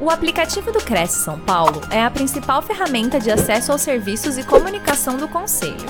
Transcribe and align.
O 0.00 0.10
aplicativo 0.10 0.70
do 0.70 0.78
Cresce 0.78 1.24
São 1.24 1.40
Paulo 1.40 1.80
é 1.90 2.00
a 2.00 2.08
principal 2.08 2.62
ferramenta 2.62 3.18
de 3.18 3.32
acesso 3.32 3.72
aos 3.72 3.80
serviços 3.80 4.38
e 4.38 4.46
comunicação 4.46 5.16
do 5.16 5.28
Conselho. 5.28 5.88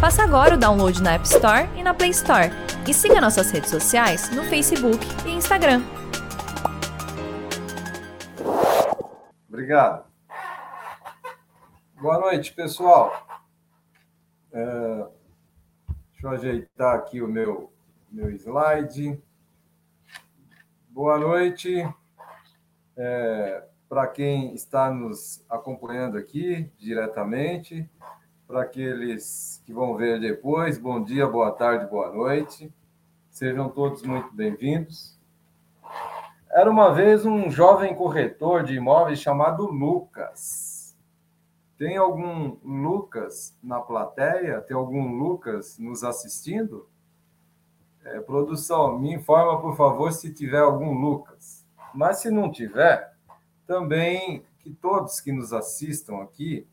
Faça 0.00 0.22
agora 0.22 0.54
o 0.54 0.58
download 0.58 1.02
na 1.02 1.12
App 1.12 1.26
Store 1.26 1.68
e 1.76 1.82
na 1.82 1.92
Play 1.92 2.08
Store. 2.08 2.48
E 2.88 2.94
siga 2.94 3.20
nossas 3.20 3.50
redes 3.50 3.68
sociais 3.68 4.30
no 4.30 4.44
Facebook 4.44 4.98
e 5.26 5.32
Instagram. 5.32 5.82
Obrigado. 9.46 10.06
Boa 12.00 12.18
noite, 12.18 12.54
pessoal. 12.54 13.26
É, 14.54 15.06
deixa 16.12 16.26
eu 16.26 16.30
ajeitar 16.30 16.94
aqui 16.96 17.20
o 17.20 17.28
meu, 17.28 17.70
meu 18.10 18.30
slide. 18.30 19.22
Boa 20.88 21.18
noite. 21.18 21.86
É, 23.02 23.64
para 23.88 24.06
quem 24.06 24.52
está 24.52 24.90
nos 24.90 25.42
acompanhando 25.48 26.18
aqui 26.18 26.70
diretamente, 26.78 27.88
para 28.46 28.60
aqueles 28.60 29.62
que 29.64 29.72
vão 29.72 29.96
ver 29.96 30.20
depois, 30.20 30.76
bom 30.76 31.02
dia, 31.02 31.26
boa 31.26 31.50
tarde, 31.50 31.86
boa 31.86 32.12
noite. 32.12 32.70
Sejam 33.30 33.70
todos 33.70 34.02
muito 34.02 34.30
bem-vindos. 34.34 35.18
Era 36.50 36.70
uma 36.70 36.92
vez 36.92 37.24
um 37.24 37.50
jovem 37.50 37.94
corretor 37.94 38.64
de 38.64 38.74
imóveis 38.74 39.18
chamado 39.18 39.64
Lucas. 39.64 40.94
Tem 41.78 41.96
algum 41.96 42.58
Lucas 42.62 43.56
na 43.62 43.80
plateia? 43.80 44.60
Tem 44.60 44.76
algum 44.76 45.16
Lucas 45.16 45.78
nos 45.78 46.04
assistindo? 46.04 46.86
É, 48.04 48.20
produção, 48.20 48.98
me 48.98 49.14
informa, 49.14 49.58
por 49.58 49.74
favor, 49.74 50.12
se 50.12 50.34
tiver 50.34 50.60
algum 50.60 50.92
Lucas. 50.92 51.59
Mas 51.94 52.18
se 52.18 52.30
não 52.30 52.50
tiver, 52.50 53.14
também 53.66 54.44
que 54.60 54.70
todos 54.70 55.20
que 55.20 55.32
nos 55.32 55.52
assistam 55.52 56.22
aqui 56.22 56.66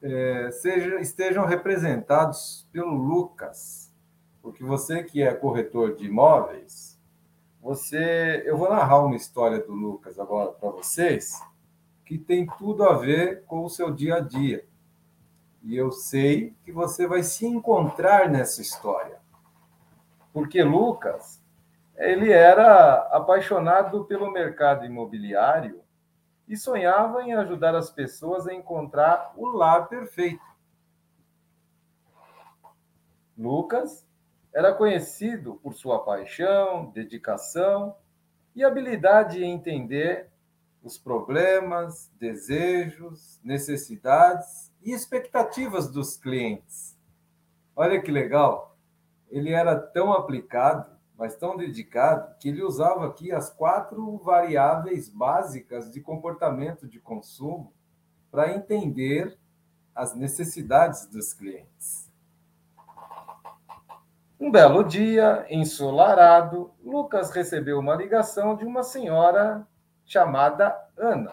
é, 0.00 0.50
seja, 0.50 1.00
estejam 1.00 1.46
representados 1.46 2.68
pelo 2.72 2.94
Lucas, 2.94 3.92
porque 4.40 4.64
você 4.64 5.02
que 5.02 5.22
é 5.22 5.32
corretor 5.32 5.94
de 5.94 6.06
imóveis, 6.06 7.00
você, 7.60 8.42
eu 8.44 8.56
vou 8.56 8.68
narrar 8.68 9.04
uma 9.04 9.14
história 9.14 9.60
do 9.60 9.72
Lucas 9.72 10.18
agora 10.18 10.50
para 10.50 10.70
vocês 10.70 11.40
que 12.04 12.18
tem 12.18 12.46
tudo 12.58 12.84
a 12.84 12.94
ver 12.94 13.44
com 13.44 13.64
o 13.64 13.70
seu 13.70 13.90
dia 13.90 14.16
a 14.16 14.20
dia. 14.20 14.66
E 15.62 15.76
eu 15.76 15.92
sei 15.92 16.54
que 16.64 16.72
você 16.72 17.06
vai 17.06 17.22
se 17.22 17.46
encontrar 17.46 18.28
nessa 18.28 18.60
história. 18.60 19.20
Porque 20.32 20.62
Lucas 20.62 21.41
ele 22.02 22.32
era 22.32 22.94
apaixonado 23.12 24.04
pelo 24.06 24.32
mercado 24.32 24.84
imobiliário 24.84 25.82
e 26.48 26.56
sonhava 26.56 27.22
em 27.22 27.32
ajudar 27.32 27.76
as 27.76 27.90
pessoas 27.90 28.48
a 28.48 28.52
encontrar 28.52 29.32
o 29.36 29.46
lar 29.46 29.88
perfeito. 29.88 30.42
Lucas 33.38 34.04
era 34.52 34.74
conhecido 34.74 35.54
por 35.62 35.74
sua 35.74 36.04
paixão, 36.04 36.90
dedicação 36.90 37.96
e 38.54 38.64
habilidade 38.64 39.42
em 39.42 39.52
entender 39.52 40.28
os 40.82 40.98
problemas, 40.98 42.10
desejos, 42.18 43.40
necessidades 43.44 44.72
e 44.82 44.92
expectativas 44.92 45.88
dos 45.88 46.16
clientes. 46.16 46.98
Olha 47.76 48.02
que 48.02 48.10
legal! 48.10 48.76
Ele 49.30 49.52
era 49.52 49.78
tão 49.78 50.12
aplicado 50.12 50.91
mas 51.16 51.36
tão 51.36 51.56
dedicado 51.56 52.34
que 52.38 52.48
ele 52.48 52.62
usava 52.62 53.06
aqui 53.06 53.32
as 53.32 53.50
quatro 53.50 54.18
variáveis 54.18 55.08
básicas 55.08 55.90
de 55.90 56.00
comportamento 56.00 56.88
de 56.88 56.98
consumo 56.98 57.72
para 58.30 58.52
entender 58.52 59.38
as 59.94 60.14
necessidades 60.14 61.06
dos 61.06 61.32
clientes. 61.32 62.10
Um 64.40 64.50
belo 64.50 64.82
dia, 64.82 65.46
ensolarado, 65.48 66.72
Lucas 66.82 67.30
recebeu 67.30 67.78
uma 67.78 67.94
ligação 67.94 68.56
de 68.56 68.64
uma 68.64 68.82
senhora 68.82 69.66
chamada 70.04 70.76
Ana. 70.96 71.32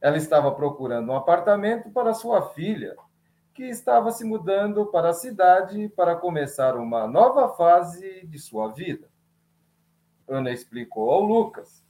Ela 0.00 0.16
estava 0.16 0.50
procurando 0.52 1.10
um 1.10 1.16
apartamento 1.16 1.90
para 1.90 2.14
sua 2.14 2.48
filha 2.54 2.96
que 3.54 3.64
estava 3.64 4.10
se 4.10 4.24
mudando 4.24 4.86
para 4.86 5.10
a 5.10 5.14
cidade 5.14 5.88
para 5.90 6.16
começar 6.16 6.76
uma 6.76 7.06
nova 7.06 7.48
fase 7.56 8.26
de 8.26 8.38
sua 8.38 8.68
vida. 8.68 9.08
Ana 10.28 10.50
explicou 10.50 11.10
ao 11.10 11.20
Lucas 11.20 11.84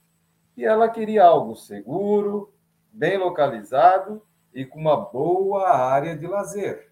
que 0.53 0.65
ela 0.65 0.89
queria 0.89 1.23
algo 1.23 1.55
seguro, 1.55 2.53
bem 2.91 3.17
localizado 3.17 4.21
e 4.53 4.65
com 4.65 4.79
uma 4.79 4.97
boa 4.97 5.69
área 5.69 6.17
de 6.17 6.27
lazer. 6.27 6.91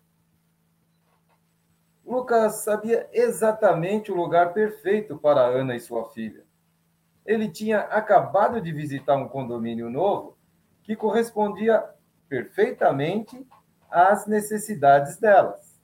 Lucas 2.05 2.63
sabia 2.63 3.07
exatamente 3.11 4.11
o 4.11 4.15
lugar 4.15 4.53
perfeito 4.53 5.17
para 5.17 5.41
Ana 5.41 5.75
e 5.75 5.79
sua 5.79 6.09
filha. 6.09 6.43
Ele 7.25 7.49
tinha 7.49 7.81
acabado 7.81 8.61
de 8.61 8.71
visitar 8.71 9.15
um 9.15 9.27
condomínio 9.27 9.89
novo 9.89 10.37
que 10.81 10.95
correspondia 10.95 11.87
perfeitamente 12.27 13.45
às 13.89 14.25
necessidades 14.27 15.17
delas. 15.17 15.79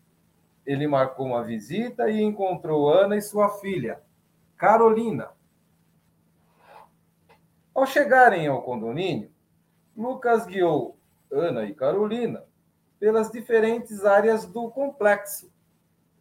Ele 0.65 0.87
marcou 0.87 1.27
uma 1.27 1.43
visita 1.43 2.09
e 2.09 2.21
encontrou 2.21 2.89
Ana 2.89 3.15
e 3.15 3.21
sua 3.21 3.49
filha, 3.59 4.01
Carolina. 4.57 5.29
Ao 7.73 7.85
chegarem 7.85 8.47
ao 8.47 8.61
condomínio, 8.61 9.31
Lucas 9.95 10.45
guiou 10.45 10.97
Ana 11.31 11.65
e 11.65 11.73
Carolina 11.73 12.43
pelas 12.99 13.29
diferentes 13.31 14.05
áreas 14.05 14.45
do 14.45 14.69
complexo. 14.71 15.51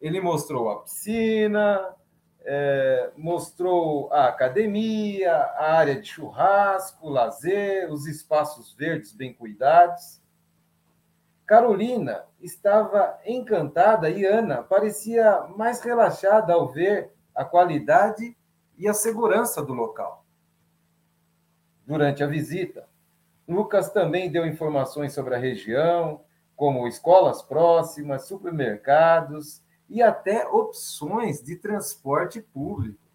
Ele 0.01 0.21
mostrou 0.21 0.69
a 0.69 0.81
piscina, 0.81 1.95
é, 2.43 3.11
mostrou 3.17 4.11
a 4.13 4.27
academia, 4.27 5.33
a 5.33 5.73
área 5.73 5.99
de 5.99 6.07
churrasco, 6.07 7.09
lazer, 7.09 7.91
os 7.91 8.05
espaços 8.05 8.73
verdes 8.73 9.11
bem 9.11 9.33
cuidados. 9.33 10.21
Carolina 11.45 12.25
estava 12.41 13.19
encantada 13.25 14.09
e 14.09 14.25
Ana 14.25 14.63
parecia 14.63 15.47
mais 15.55 15.79
relaxada 15.81 16.53
ao 16.53 16.71
ver 16.71 17.11
a 17.35 17.45
qualidade 17.45 18.35
e 18.77 18.87
a 18.87 18.93
segurança 18.93 19.63
do 19.63 19.73
local. 19.73 20.25
Durante 21.85 22.23
a 22.23 22.27
visita, 22.27 22.87
Lucas 23.47 23.91
também 23.91 24.31
deu 24.31 24.45
informações 24.45 25.13
sobre 25.13 25.35
a 25.35 25.39
região, 25.39 26.21
como 26.55 26.87
escolas 26.87 27.43
próximas, 27.43 28.27
supermercados 28.27 29.61
e 29.87 30.01
até 30.01 30.47
opções 30.47 31.43
de 31.43 31.55
transporte 31.55 32.41
público. 32.41 33.05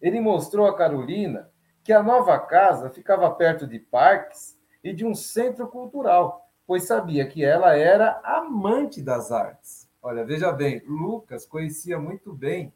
Ele 0.00 0.20
mostrou 0.20 0.66
a 0.66 0.76
Carolina 0.76 1.48
que 1.84 1.92
a 1.92 2.02
nova 2.02 2.36
casa 2.40 2.90
ficava 2.90 3.30
perto 3.30 3.68
de 3.68 3.78
parques 3.78 4.58
e 4.82 4.92
de 4.92 5.04
um 5.04 5.14
centro 5.14 5.68
cultural, 5.68 6.48
pois 6.66 6.84
sabia 6.84 7.26
que 7.26 7.44
ela 7.44 7.76
era 7.76 8.20
amante 8.24 9.00
das 9.00 9.30
artes. 9.30 9.88
Olha, 10.02 10.24
veja 10.24 10.50
bem, 10.50 10.82
Lucas 10.86 11.46
conhecia 11.46 11.98
muito 11.98 12.32
bem 12.32 12.72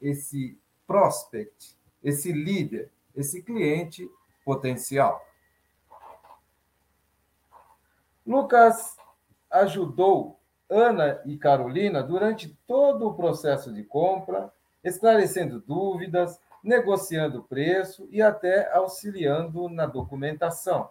esse 0.00 0.58
prospect, 0.86 1.76
esse 2.02 2.32
líder, 2.32 2.90
esse 3.14 3.42
cliente 3.42 4.08
potencial. 4.44 5.24
Lucas 8.26 8.96
ajudou 9.50 10.40
Ana 10.68 11.22
e 11.24 11.38
Carolina 11.38 12.02
durante 12.02 12.48
todo 12.66 13.06
o 13.06 13.14
processo 13.14 13.72
de 13.72 13.84
compra, 13.84 14.52
esclarecendo 14.82 15.60
dúvidas, 15.60 16.40
negociando 16.62 17.44
preço 17.44 18.08
e 18.10 18.20
até 18.20 18.72
auxiliando 18.72 19.68
na 19.68 19.86
documentação 19.86 20.90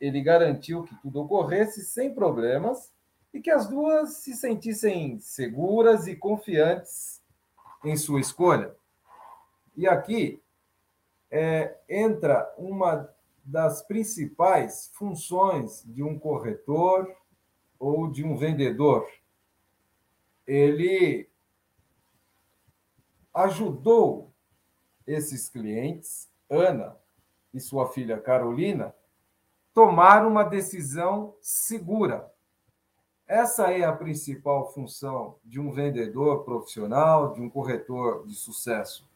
ele 0.00 0.20
garantiu 0.20 0.84
que 0.84 0.94
tudo 0.96 1.22
ocorresse 1.22 1.84
sem 1.84 2.14
problemas 2.14 2.92
e 3.32 3.40
que 3.40 3.50
as 3.50 3.68
duas 3.68 4.18
se 4.18 4.34
sentissem 4.34 5.18
seguras 5.18 6.06
e 6.06 6.16
confiantes 6.16 7.22
em 7.84 7.96
sua 7.96 8.20
escolha. 8.20 8.74
E 9.76 9.86
aqui 9.86 10.42
é, 11.30 11.76
entra 11.88 12.52
uma 12.56 13.08
das 13.44 13.82
principais 13.82 14.90
funções 14.94 15.82
de 15.86 16.02
um 16.02 16.18
corretor 16.18 17.14
ou 17.78 18.10
de 18.10 18.24
um 18.24 18.36
vendedor. 18.36 19.08
Ele 20.46 21.28
ajudou 23.32 24.32
esses 25.06 25.48
clientes, 25.48 26.28
Ana 26.50 26.96
e 27.52 27.60
sua 27.60 27.88
filha 27.90 28.20
Carolina, 28.20 28.94
tomar 29.78 30.26
uma 30.26 30.42
decisão 30.42 31.36
segura. 31.40 32.28
Essa 33.28 33.70
é 33.70 33.84
a 33.84 33.92
principal 33.92 34.72
função 34.72 35.36
de 35.44 35.60
um 35.60 35.70
vendedor 35.70 36.42
profissional, 36.42 37.32
de 37.32 37.40
um 37.40 37.48
corretor 37.48 38.26
de 38.26 38.34
sucesso. 38.34 39.06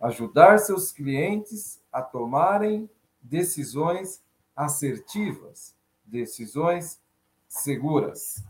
ajudar 0.00 0.60
seus 0.60 0.90
clientes 0.92 1.78
a 1.92 2.00
tomarem 2.00 2.88
decisões 3.20 4.24
assertivas, 4.56 5.76
decisões 6.06 6.98
seguras. 7.46 8.42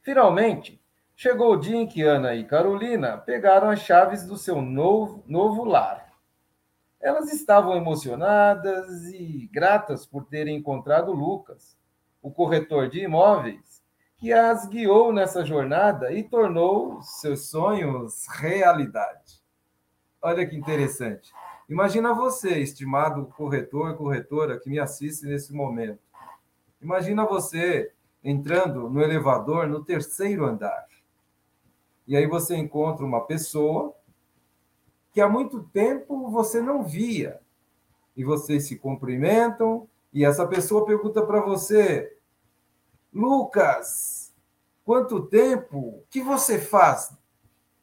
Finalmente, 0.00 0.80
chegou 1.16 1.54
o 1.54 1.60
dia 1.60 1.74
em 1.74 1.88
que 1.88 2.02
Ana 2.02 2.36
e 2.36 2.44
Carolina 2.44 3.18
pegaram 3.18 3.70
as 3.70 3.80
chaves 3.80 4.24
do 4.24 4.36
seu 4.36 4.62
novo, 4.62 5.24
novo 5.26 5.64
lar. 5.64 6.05
Elas 7.00 7.32
estavam 7.32 7.76
emocionadas 7.76 9.04
e 9.12 9.48
gratas 9.52 10.06
por 10.06 10.24
terem 10.24 10.56
encontrado 10.56 11.12
Lucas, 11.12 11.76
o 12.22 12.30
corretor 12.30 12.88
de 12.88 13.00
imóveis, 13.00 13.82
que 14.16 14.32
as 14.32 14.66
guiou 14.66 15.12
nessa 15.12 15.44
jornada 15.44 16.12
e 16.12 16.22
tornou 16.22 17.00
seus 17.02 17.48
sonhos 17.48 18.26
realidade. 18.38 19.42
Olha 20.22 20.46
que 20.46 20.56
interessante. 20.56 21.30
Imagina 21.68 22.14
você, 22.14 22.58
estimado 22.60 23.26
corretor, 23.36 23.96
corretora 23.96 24.58
que 24.58 24.70
me 24.70 24.78
assiste 24.78 25.26
nesse 25.26 25.52
momento. 25.52 26.00
Imagina 26.80 27.26
você 27.26 27.92
entrando 28.24 28.88
no 28.88 29.02
elevador 29.02 29.68
no 29.68 29.84
terceiro 29.84 30.46
andar. 30.46 30.86
E 32.06 32.16
aí 32.16 32.26
você 32.26 32.56
encontra 32.56 33.04
uma 33.04 33.26
pessoa 33.26 33.94
que 35.16 35.20
há 35.22 35.28
muito 35.30 35.62
tempo 35.62 36.30
você 36.30 36.60
não 36.60 36.84
via. 36.84 37.40
E 38.14 38.22
vocês 38.22 38.68
se 38.68 38.76
cumprimentam 38.76 39.88
e 40.12 40.22
essa 40.26 40.46
pessoa 40.46 40.84
pergunta 40.84 41.24
para 41.24 41.40
você: 41.40 42.18
Lucas, 43.10 44.34
quanto 44.84 45.22
tempo? 45.22 45.78
O 45.78 46.04
que 46.10 46.20
você 46.20 46.60
faz? 46.60 47.16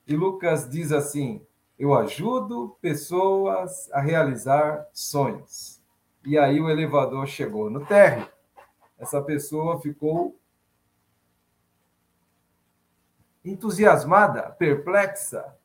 E 0.05 0.15
Lucas 0.15 0.69
diz 0.69 0.91
assim: 0.91 1.43
Eu 1.79 1.95
ajudo 1.95 2.77
pessoas 2.79 3.91
a 3.91 3.99
realizar 3.99 4.87
sonhos. 4.93 5.81
E 6.23 6.37
aí 6.37 6.61
o 6.61 6.69
elevador 6.69 7.25
chegou 7.25 7.67
no 7.67 7.83
térreo. 7.83 8.29
Essa 8.95 9.19
pessoa 9.23 9.81
ficou 9.81 10.39
entusiasmada, 13.43 14.51
perplexa, 14.51 15.57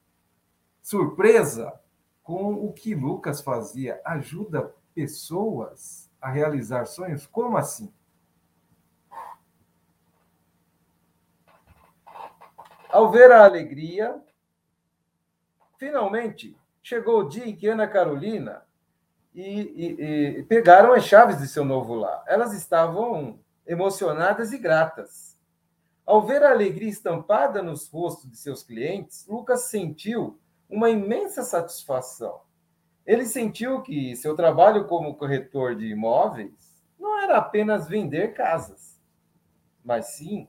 surpresa 0.89 1.79
com 2.23 2.55
o 2.55 2.73
que 2.73 2.95
Lucas 2.95 3.43
fazia. 3.43 4.01
Ajuda 4.07 4.75
pessoas 4.95 6.11
a 6.19 6.31
realizar 6.31 6.87
sonhos? 6.87 7.27
Como 7.27 7.59
assim? 7.59 7.93
Ao 12.89 13.11
ver 13.11 13.31
a 13.31 13.45
alegria, 13.45 14.19
finalmente 15.77 16.57
chegou 16.83 17.21
o 17.21 17.29
dia 17.29 17.47
em 17.47 17.55
que 17.55 17.67
Ana 17.67 17.87
Carolina 17.87 18.63
e, 19.35 19.45
e, 19.45 20.39
e 20.39 20.43
pegaram 20.45 20.95
as 20.95 21.05
chaves 21.05 21.37
de 21.39 21.47
seu 21.47 21.67
novo 21.67 21.97
lar. 21.97 22.25
Elas 22.27 22.55
estavam 22.55 23.39
emocionadas 23.67 24.55
e 24.55 24.59
gratas. 24.59 25.37
Ao 26.07 26.27
ver 26.27 26.43
a 26.43 26.51
alegria 26.51 26.89
estampada 26.89 27.63
nos 27.63 27.87
rostos 27.89 28.31
de 28.31 28.39
seus 28.39 28.63
clientes, 28.63 29.27
Lucas 29.29 29.65
sentiu 29.65 30.41
uma 30.69 30.91
imensa 30.91 31.43
satisfação. 31.43 32.41
Ele 33.07 33.25
sentiu 33.25 33.81
que 33.81 34.15
seu 34.17 34.37
trabalho 34.37 34.87
como 34.87 35.17
corretor 35.17 35.75
de 35.75 35.87
imóveis 35.87 36.85
não 36.99 37.19
era 37.21 37.39
apenas 37.39 37.89
vender 37.89 38.35
casas, 38.35 39.01
mas 39.83 40.09
sim 40.17 40.47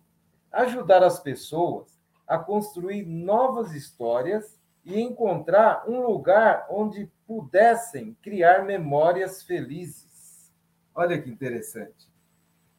ajudar 0.52 1.04
as 1.04 1.20
pessoas 1.20 1.98
a 2.28 2.38
construir 2.38 3.06
novas 3.06 3.74
histórias 3.74 4.60
e 4.84 5.00
encontrar 5.00 5.90
um 5.90 6.02
lugar 6.02 6.68
onde 6.70 7.12
pudessem 7.26 8.16
criar 8.22 8.66
memórias 8.66 9.44
felizes. 9.44 10.52
Olha 10.94 11.22
que 11.22 11.30
interessante. 11.30 12.10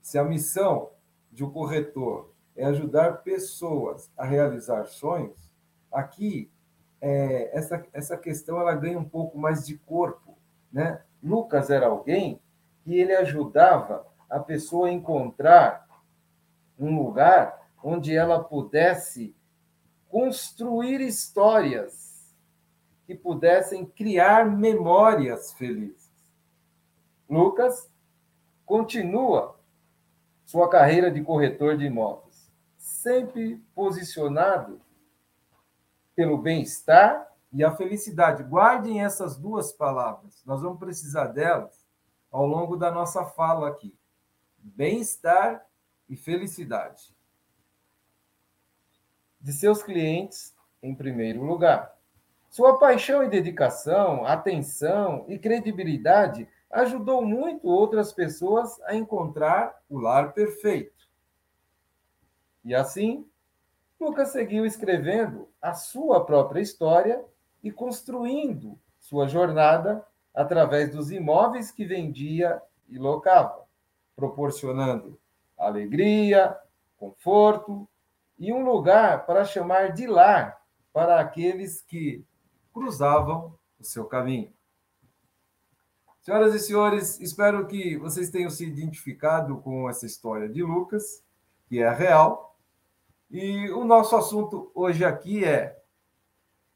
Se 0.03 0.19
a 0.19 0.25
missão 0.25 0.91
de 1.33 1.45
um 1.45 1.51
corretor 1.51 2.33
é 2.57 2.65
ajudar 2.65 3.23
pessoas 3.23 4.11
a 4.17 4.25
realizar 4.25 4.87
sonhos, 4.87 5.51
aqui 5.91 6.51
é, 7.01 7.57
essa, 7.57 7.85
essa 7.93 8.17
questão 8.17 8.61
ela 8.61 8.75
ganha 8.75 8.99
um 8.99 9.09
pouco 9.09 9.39
mais 9.39 9.67
de 9.67 9.77
corpo. 9.79 10.37
Né? 10.73 11.01
Lucas 11.23 11.71
era 11.71 11.87
alguém 11.87 12.41
que 12.83 12.95
ele 12.99 13.15
ajudava 13.15 14.07
a 14.29 14.39
pessoa 14.39 14.89
a 14.89 14.93
encontrar 14.93 15.87
um 16.79 17.03
lugar 17.03 17.71
onde 17.83 18.15
ela 18.15 18.43
pudesse 18.43 19.35
construir 20.09 21.01
histórias 21.01 22.35
que 23.07 23.15
pudessem 23.15 23.85
criar 23.85 24.47
memórias 24.47 25.53
felizes. 25.53 26.11
Lucas 27.29 27.91
continua 28.65 29.59
sua 30.45 30.69
carreira 30.69 31.11
de 31.11 31.23
corretor 31.23 31.77
de 31.77 31.87
imóveis, 31.87 32.51
sempre 32.77 33.57
posicionado 33.75 34.81
pelo 36.21 36.37
bem-estar 36.37 37.33
e 37.51 37.65
a 37.65 37.75
felicidade. 37.75 38.43
Guardem 38.43 39.03
essas 39.03 39.39
duas 39.39 39.73
palavras, 39.73 40.43
nós 40.45 40.61
vamos 40.61 40.79
precisar 40.79 41.29
delas 41.29 41.83
ao 42.31 42.47
longo 42.47 42.77
da 42.77 42.91
nossa 42.91 43.25
fala 43.25 43.71
aqui. 43.71 43.99
Bem-estar 44.59 45.65
e 46.11 46.17
felicidade 46.17 47.17
de 49.41 49.51
seus 49.51 49.83
clientes 49.83 50.55
em 50.83 50.95
primeiro 50.95 51.43
lugar. 51.43 51.97
Sua 52.51 52.79
paixão 52.79 53.25
e 53.25 53.31
dedicação, 53.31 54.27
atenção 54.27 55.25
e 55.27 55.39
credibilidade 55.39 56.47
ajudou 56.71 57.25
muito 57.25 57.67
outras 57.67 58.13
pessoas 58.13 58.79
a 58.83 58.95
encontrar 58.95 59.75
o 59.89 59.99
lar 59.99 60.35
perfeito. 60.35 61.09
E 62.63 62.75
assim, 62.75 63.27
Lucas 64.01 64.31
seguiu 64.31 64.65
escrevendo 64.65 65.49
a 65.61 65.75
sua 65.75 66.25
própria 66.25 66.63
história 66.63 67.23
e 67.63 67.71
construindo 67.71 68.79
sua 68.99 69.29
jornada 69.29 70.05
através 70.35 70.91
dos 70.91 71.11
imóveis 71.11 71.71
que 71.71 71.85
vendia 71.85 72.63
e 72.89 72.99
locava, 72.99 73.65
proporcionando 74.17 75.21
alegria, 75.59 76.57
conforto 76.97 77.87
e 78.39 78.53
um 78.53 78.65
lugar 78.65 79.27
para 79.27 79.45
chamar 79.45 79.93
de 79.93 80.07
lar 80.07 80.61
para 80.93 81.21
aqueles 81.21 81.83
que 81.83 82.25
cruzavam 82.73 83.55
o 83.79 83.85
seu 83.85 84.07
caminho. 84.07 84.51
Senhoras 86.23 86.55
e 86.55 86.59
senhores, 86.59 87.21
espero 87.21 87.67
que 87.67 87.97
vocês 87.99 88.31
tenham 88.31 88.51
se 88.51 88.65
identificado 88.67 89.59
com 89.59 89.89
essa 89.89 90.07
história 90.07 90.49
de 90.49 90.63
Lucas, 90.63 91.23
que 91.69 91.83
é 91.83 91.91
real. 91.91 92.50
E 93.31 93.71
o 93.71 93.85
nosso 93.85 94.17
assunto 94.17 94.73
hoje 94.75 95.05
aqui 95.05 95.45
é 95.45 95.81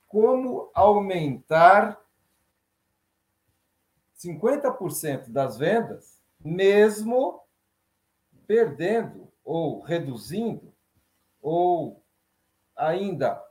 como 0.07 0.71
aumentar 0.73 2.01
50% 4.17 5.31
das 5.31 5.59
vendas, 5.59 6.23
mesmo 6.39 7.41
perdendo 8.47 9.29
ou 9.45 9.81
reduzindo 9.81 10.73
ou 11.43 12.01
ainda 12.77 13.43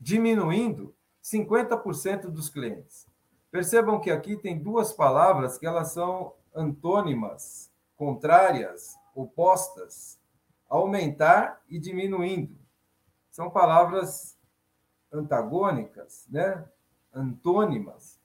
diminuindo 0.00 0.94
50% 1.22 2.28
dos 2.28 2.48
clientes. 2.48 3.08
Percebam 3.50 4.00
que 4.00 4.10
aqui 4.10 4.36
tem 4.36 4.58
duas 4.58 4.92
palavras 4.92 5.58
que 5.58 5.66
elas 5.66 5.88
são 5.88 6.34
antônimas, 6.54 7.70
contrárias, 7.96 8.96
opostas. 9.14 10.18
Aumentar 10.68 11.62
e 11.68 11.78
diminuindo. 11.78 12.56
São 13.30 13.50
palavras 13.50 14.36
antagônicas, 15.12 16.26
né? 16.28 16.64
antônimas, 17.12 18.20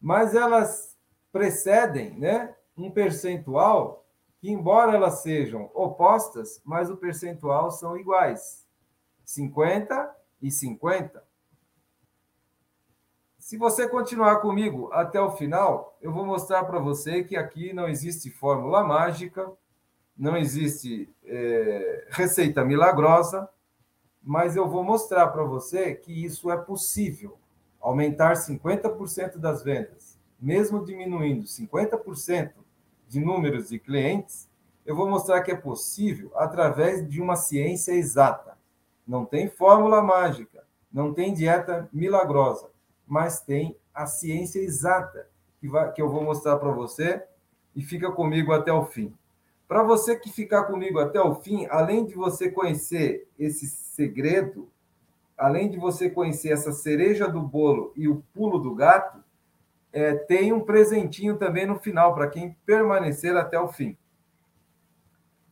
mas 0.00 0.34
elas 0.34 0.96
precedem 1.30 2.18
né? 2.18 2.54
um 2.76 2.90
percentual 2.90 4.06
que, 4.38 4.50
embora 4.50 4.96
elas 4.96 5.20
sejam 5.20 5.70
opostas, 5.74 6.60
mas 6.64 6.90
o 6.90 6.96
percentual 6.96 7.70
são 7.70 7.96
iguais: 7.96 8.66
50 9.24 10.16
e 10.40 10.50
50. 10.50 11.22
Se 13.38 13.56
você 13.56 13.88
continuar 13.88 14.36
comigo 14.40 14.90
até 14.92 15.20
o 15.20 15.32
final, 15.32 15.96
eu 16.00 16.12
vou 16.12 16.24
mostrar 16.24 16.64
para 16.64 16.78
você 16.78 17.24
que 17.24 17.36
aqui 17.36 17.72
não 17.72 17.88
existe 17.88 18.30
fórmula 18.30 18.84
mágica, 18.84 19.50
não 20.20 20.36
existe 20.36 21.08
é, 21.24 22.06
receita 22.10 22.62
milagrosa, 22.62 23.48
mas 24.22 24.54
eu 24.54 24.68
vou 24.68 24.84
mostrar 24.84 25.28
para 25.28 25.42
você 25.44 25.94
que 25.94 26.12
isso 26.12 26.50
é 26.50 26.58
possível 26.58 27.38
aumentar 27.80 28.34
50% 28.34 29.38
das 29.38 29.62
vendas, 29.62 30.18
mesmo 30.38 30.84
diminuindo 30.84 31.44
50% 31.44 32.52
de 33.08 33.18
números 33.18 33.70
de 33.70 33.78
clientes, 33.78 34.46
eu 34.84 34.94
vou 34.94 35.08
mostrar 35.08 35.40
que 35.40 35.52
é 35.52 35.56
possível 35.56 36.30
através 36.34 37.08
de 37.08 37.18
uma 37.22 37.34
ciência 37.34 37.92
exata. 37.92 38.58
Não 39.08 39.24
tem 39.24 39.48
fórmula 39.48 40.02
mágica, 40.02 40.64
não 40.92 41.14
tem 41.14 41.32
dieta 41.32 41.88
milagrosa, 41.90 42.68
mas 43.06 43.40
tem 43.40 43.74
a 43.94 44.04
ciência 44.04 44.60
exata, 44.60 45.28
que, 45.58 45.66
vai, 45.66 45.90
que 45.92 46.02
eu 46.02 46.10
vou 46.10 46.22
mostrar 46.22 46.58
para 46.58 46.70
você, 46.70 47.24
e 47.74 47.82
fica 47.82 48.12
comigo 48.12 48.52
até 48.52 48.70
o 48.70 48.84
fim. 48.84 49.14
Para 49.70 49.84
você 49.84 50.16
que 50.16 50.32
ficar 50.32 50.64
comigo 50.64 50.98
até 50.98 51.20
o 51.20 51.32
fim, 51.32 51.64
além 51.70 52.04
de 52.04 52.16
você 52.16 52.50
conhecer 52.50 53.28
esse 53.38 53.68
segredo, 53.68 54.68
além 55.38 55.70
de 55.70 55.78
você 55.78 56.10
conhecer 56.10 56.50
essa 56.50 56.72
cereja 56.72 57.28
do 57.28 57.40
bolo 57.40 57.92
e 57.94 58.08
o 58.08 58.20
pulo 58.34 58.58
do 58.58 58.74
gato, 58.74 59.22
é, 59.92 60.12
tem 60.12 60.52
um 60.52 60.58
presentinho 60.58 61.36
também 61.36 61.66
no 61.66 61.78
final 61.78 62.16
para 62.16 62.26
quem 62.26 62.56
permanecer 62.66 63.36
até 63.36 63.60
o 63.60 63.68
fim. 63.68 63.96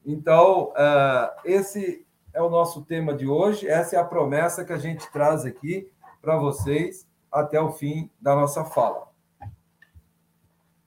Então, 0.05 0.73
uh, 0.73 1.41
esse 1.45 2.05
é 2.35 2.43
o 2.43 2.51
nosso 2.51 2.85
tema 2.85 3.15
de 3.15 3.29
hoje, 3.29 3.69
essa 3.69 3.95
é 3.95 4.01
a 4.01 4.05
promessa 4.05 4.65
que 4.65 4.73
a 4.73 4.79
gente 4.79 5.09
traz 5.13 5.45
aqui 5.45 5.93
para 6.21 6.37
vocês 6.37 7.09
até 7.31 7.61
o 7.61 7.71
fim 7.71 8.11
da 8.21 8.35
nossa 8.35 8.65
fala. 8.65 9.13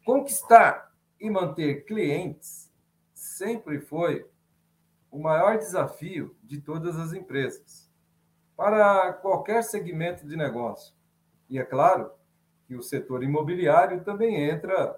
Conquistar 0.03 0.91
e 1.17 1.29
manter 1.29 1.85
clientes 1.85 2.69
sempre 3.41 3.79
foi 3.79 4.23
o 5.09 5.17
maior 5.17 5.57
desafio 5.57 6.35
de 6.43 6.61
todas 6.61 6.95
as 6.99 7.11
empresas, 7.11 7.89
para 8.55 9.11
qualquer 9.13 9.63
segmento 9.63 10.27
de 10.27 10.37
negócio. 10.37 10.93
E 11.49 11.57
é 11.57 11.65
claro 11.65 12.11
que 12.67 12.75
o 12.75 12.83
setor 12.83 13.23
imobiliário 13.23 14.03
também 14.03 14.47
entra 14.47 14.95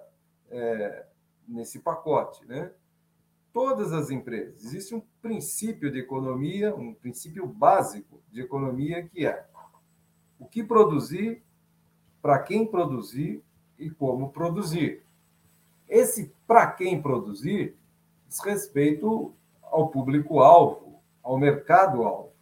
é, 0.50 1.06
nesse 1.48 1.78
pacote, 1.78 2.44
né? 2.46 2.70
Todas 3.50 3.94
as 3.94 4.10
empresas. 4.10 4.62
Existe 4.62 4.94
um 4.94 5.00
princípio 5.22 5.90
de 5.90 6.00
economia, 6.00 6.74
um 6.74 6.92
princípio 6.92 7.46
básico 7.46 8.22
de 8.30 8.42
economia 8.42 9.08
que 9.08 9.24
é 9.26 9.46
o 10.38 10.44
que 10.44 10.62
produzir, 10.62 11.42
para 12.20 12.38
quem 12.40 12.66
produzir 12.66 13.42
e 13.78 13.88
como 13.88 14.30
produzir. 14.30 15.02
Esse 15.88 16.30
para 16.46 16.70
quem 16.70 17.00
produzir 17.00 17.74
diz 18.34 18.40
respeito 18.40 19.32
ao 19.62 19.88
público-alvo, 19.88 21.00
ao 21.22 21.38
mercado-alvo. 21.38 22.32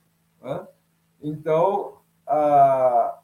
Né? 0.41 0.67
Então, 1.21 1.99
a, 2.27 3.19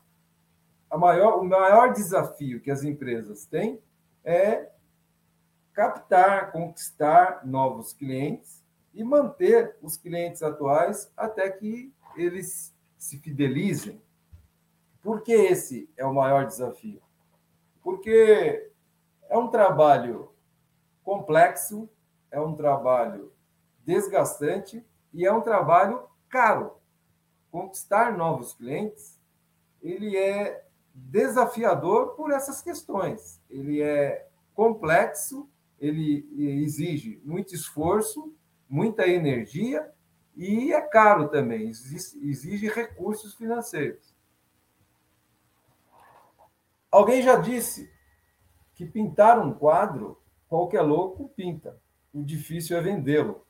a 0.90 0.98
maior, 0.98 1.40
o 1.40 1.44
maior 1.44 1.94
desafio 1.94 2.60
que 2.60 2.70
as 2.70 2.84
empresas 2.84 3.46
têm 3.46 3.80
é 4.22 4.68
captar, 5.72 6.52
conquistar 6.52 7.46
novos 7.46 7.94
clientes 7.94 8.62
e 8.92 9.02
manter 9.02 9.76
os 9.80 9.96
clientes 9.96 10.42
atuais 10.42 11.10
até 11.16 11.48
que 11.50 11.92
eles 12.16 12.74
se 12.98 13.18
fidelizem. 13.18 14.02
Por 15.02 15.22
que 15.22 15.32
esse 15.32 15.88
é 15.96 16.04
o 16.04 16.12
maior 16.12 16.44
desafio? 16.44 17.00
Porque 17.82 18.70
é 19.30 19.38
um 19.38 19.48
trabalho 19.48 20.30
complexo, 21.02 21.88
é 22.30 22.40
um 22.40 22.54
trabalho 22.54 23.32
desgastante 23.84 24.84
e 25.12 25.26
é 25.26 25.32
um 25.32 25.40
trabalho 25.40 26.08
caro. 26.28 26.76
Conquistar 27.50 28.16
novos 28.16 28.52
clientes, 28.52 29.18
ele 29.82 30.16
é 30.16 30.64
desafiador 30.94 32.14
por 32.14 32.30
essas 32.30 32.60
questões. 32.60 33.40
Ele 33.48 33.80
é 33.80 34.28
complexo, 34.54 35.48
ele 35.78 36.28
exige 36.62 37.20
muito 37.24 37.54
esforço, 37.54 38.34
muita 38.68 39.06
energia 39.06 39.90
e 40.36 40.72
é 40.72 40.80
caro 40.82 41.28
também, 41.28 41.68
exige 41.68 42.68
recursos 42.68 43.34
financeiros. 43.34 44.14
Alguém 46.90 47.22
já 47.22 47.36
disse 47.36 47.90
que 48.74 48.86
pintar 48.86 49.38
um 49.38 49.52
quadro, 49.52 50.20
qualquer 50.48 50.82
louco 50.82 51.28
pinta 51.30 51.78
o 52.12 52.22
difícil 52.22 52.76
é 52.76 52.80
vendê-lo. 52.80 53.44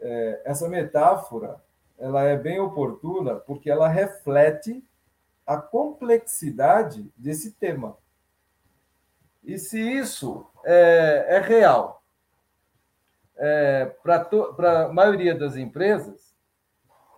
É, 0.00 0.42
essa 0.44 0.68
metáfora 0.68 1.62
ela 1.98 2.22
é 2.24 2.36
bem 2.36 2.58
oportuna 2.58 3.36
porque 3.36 3.70
ela 3.70 3.88
reflete 3.88 4.84
a 5.46 5.56
complexidade 5.56 7.12
desse 7.16 7.52
tema. 7.52 7.96
E 9.42 9.58
se 9.58 9.78
isso 9.78 10.46
é, 10.64 11.26
é 11.28 11.38
real 11.40 12.02
é, 13.36 13.86
para 14.02 14.86
a 14.86 14.88
maioria 14.88 15.34
das 15.34 15.56
empresas, 15.56 16.34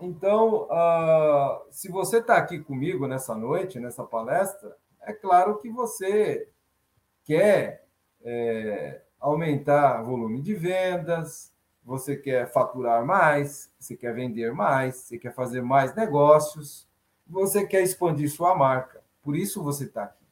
então, 0.00 0.64
uh, 0.64 1.66
se 1.70 1.90
você 1.90 2.18
está 2.18 2.36
aqui 2.36 2.58
comigo 2.58 3.06
nessa 3.06 3.34
noite, 3.34 3.80
nessa 3.80 4.04
palestra, 4.04 4.76
é 5.00 5.12
claro 5.12 5.58
que 5.58 5.70
você 5.70 6.50
quer 7.24 7.86
é, 8.22 9.00
aumentar 9.26 10.02
volume 10.02 10.40
de 10.40 10.54
vendas, 10.54 11.52
você 11.84 12.16
quer 12.16 12.52
faturar 12.52 13.04
mais, 13.04 13.72
você 13.76 13.96
quer 13.96 14.14
vender 14.14 14.52
mais, 14.52 14.96
você 14.96 15.18
quer 15.18 15.34
fazer 15.34 15.62
mais 15.62 15.92
negócios, 15.96 16.88
você 17.26 17.66
quer 17.66 17.82
expandir 17.82 18.30
sua 18.30 18.54
marca. 18.54 19.02
Por 19.22 19.34
isso 19.34 19.64
você 19.64 19.84
está 19.84 20.04
aqui. 20.04 20.24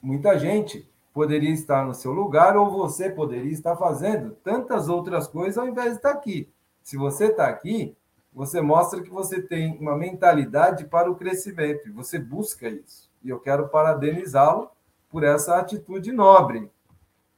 Muita 0.00 0.38
gente 0.38 0.88
poderia 1.12 1.50
estar 1.50 1.84
no 1.84 1.92
seu 1.92 2.12
lugar 2.12 2.56
ou 2.56 2.70
você 2.70 3.10
poderia 3.10 3.50
estar 3.50 3.74
fazendo 3.74 4.30
tantas 4.44 4.88
outras 4.88 5.26
coisas 5.26 5.58
ao 5.58 5.66
invés 5.66 5.90
de 5.90 5.96
estar 5.96 6.12
aqui. 6.12 6.48
Se 6.84 6.96
você 6.96 7.26
está 7.26 7.48
aqui, 7.48 7.96
você 8.32 8.60
mostra 8.60 9.02
que 9.02 9.10
você 9.10 9.42
tem 9.42 9.76
uma 9.78 9.96
mentalidade 9.96 10.84
para 10.84 11.10
o 11.10 11.16
crescimento 11.16 11.88
e 11.88 11.90
você 11.90 12.16
busca 12.16 12.68
isso. 12.68 13.10
E 13.24 13.28
eu 13.28 13.40
quero 13.40 13.68
parabenizá-lo 13.68 14.70
por 15.08 15.24
essa 15.24 15.56
atitude 15.58 16.12
nobre. 16.12 16.70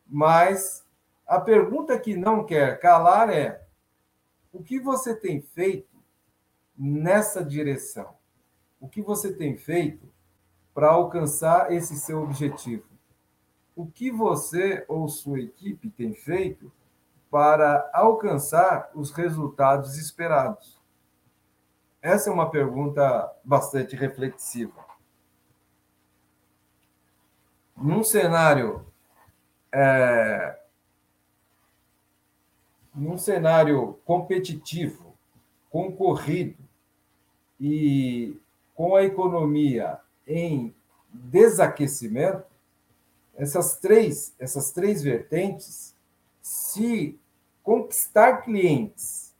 Mas 0.06 0.84
a 1.26 1.40
pergunta 1.40 1.98
que 1.98 2.16
não 2.16 2.44
quer 2.44 2.78
calar 2.80 3.30
é: 3.30 3.64
o 4.52 4.62
que 4.62 4.80
você 4.80 5.14
tem 5.14 5.40
feito 5.40 5.96
nessa 6.76 7.44
direção? 7.44 8.14
O 8.80 8.88
que 8.88 9.02
você 9.02 9.32
tem 9.32 9.56
feito 9.56 10.08
para 10.74 10.90
alcançar 10.90 11.72
esse 11.72 11.96
seu 11.96 12.22
objetivo? 12.22 12.88
O 13.76 13.86
que 13.86 14.10
você 14.10 14.84
ou 14.88 15.08
sua 15.08 15.40
equipe 15.40 15.90
tem 15.90 16.14
feito 16.14 16.72
para 17.30 17.88
alcançar 17.92 18.90
os 18.94 19.12
resultados 19.12 19.96
esperados? 19.96 20.80
Essa 22.02 22.30
é 22.30 22.32
uma 22.32 22.50
pergunta 22.50 23.30
bastante 23.44 23.94
reflexiva 23.94 24.89
num 27.80 28.04
cenário 28.04 28.84
é, 29.72 30.58
num 32.94 33.16
cenário 33.16 33.98
competitivo, 34.04 35.16
concorrido 35.70 36.58
e 37.58 38.36
com 38.74 38.96
a 38.96 39.04
economia 39.04 39.98
em 40.26 40.74
desaquecimento, 41.12 42.44
essas 43.36 43.78
três, 43.78 44.34
essas 44.38 44.72
três 44.72 45.02
vertentes, 45.02 45.94
se 46.42 47.18
conquistar 47.62 48.38
clientes 48.38 49.34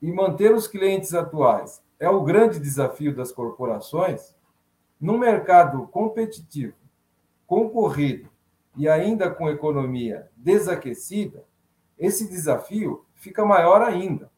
e 0.00 0.10
manter 0.10 0.52
os 0.52 0.66
clientes 0.66 1.14
atuais 1.14 1.82
é 2.00 2.08
o 2.08 2.22
grande 2.22 2.58
desafio 2.58 3.14
das 3.14 3.30
corporações, 3.30 4.34
no 5.00 5.18
mercado 5.18 5.86
competitivo 5.88 6.83
concorrido 7.54 8.28
e 8.76 8.88
ainda 8.88 9.30
com 9.30 9.48
economia 9.48 10.28
desaquecida, 10.36 11.44
esse 11.96 12.28
desafio 12.28 13.06
fica 13.14 13.44
maior 13.44 13.80
ainda. 13.80 14.28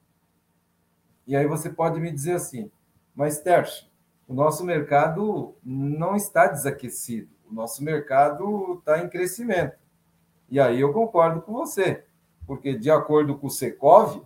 E 1.27 1.35
aí 1.35 1.47
você 1.47 1.71
pode 1.71 1.99
me 1.99 2.13
dizer 2.13 2.35
assim, 2.35 2.71
mas 3.15 3.41
Terce, 3.41 3.87
o 4.29 4.35
nosso 4.35 4.63
mercado 4.67 5.55
não 5.65 6.15
está 6.15 6.47
desaquecido, 6.47 7.31
o 7.51 7.55
nosso 7.55 7.83
mercado 7.83 8.75
está 8.75 9.03
em 9.03 9.09
crescimento. 9.09 9.79
E 10.51 10.61
aí 10.61 10.79
eu 10.79 10.93
concordo 10.93 11.41
com 11.41 11.55
você, 11.55 12.05
porque 12.47 12.77
de 12.77 12.91
acordo 12.91 13.39
com 13.39 13.47
o 13.47 13.51
Secov, 13.51 14.23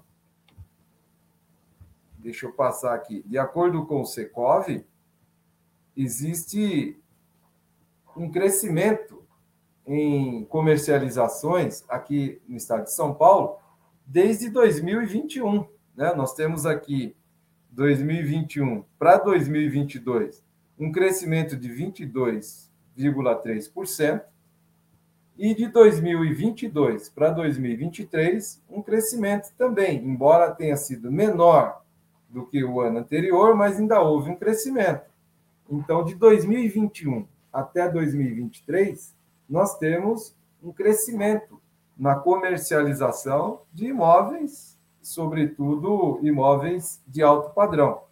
deixa 2.19 2.45
eu 2.45 2.53
passar 2.53 2.93
aqui, 2.93 3.23
de 3.25 3.39
acordo 3.39 3.87
com 3.87 4.01
o 4.01 4.07
Secov, 4.07 4.85
existe 5.97 7.00
um 8.17 8.31
crescimento 8.31 9.21
em 9.87 10.45
comercializações 10.45 11.83
aqui 11.89 12.41
no 12.49 12.57
estado 12.57 12.85
de 12.85 12.93
São 12.93 13.13
Paulo 13.15 13.57
desde 14.07 14.49
2021. 14.51 15.67
Né? 15.97 16.15
Nós 16.15 16.35
temos 16.35 16.67
aqui 16.67 17.17
2021 17.71 18.85
para 18.99 19.17
2022 19.19 20.43
um 20.79 20.93
crescimento 20.93 21.57
de 21.57 21.69
22,3% 21.69 24.23
e 25.37 25.55
de 25.55 25.69
2022 25.69 27.11
para 27.11 27.31
2023 27.31 28.63
um 28.69 28.83
crescimento 28.83 29.53
também, 29.57 30.05
embora 30.05 30.53
tenha 30.55 30.77
sido 30.77 31.13
menor 31.13 31.85
do 32.29 32.45
que 32.47 32.65
o 32.65 32.81
ano 32.81 32.99
anterior, 32.99 33.55
mas 33.55 33.79
ainda 33.79 34.01
houve 34.01 34.31
um 34.31 34.37
crescimento. 34.37 35.09
Então, 35.69 36.03
de 36.05 36.15
2021 36.15 37.27
até 37.53 37.89
2023, 37.89 39.15
nós 39.49 39.77
temos 39.79 40.37
um 40.63 40.73
crescimento 40.73 41.61
na 41.97 42.15
comercialização 42.15 43.63
de 43.73 43.87
imóveis, 43.87 44.79
sobretudo 45.03 46.19
imóveis 46.23 47.03
de 47.07 47.23
alto 47.23 47.51
padrão. 47.51 48.03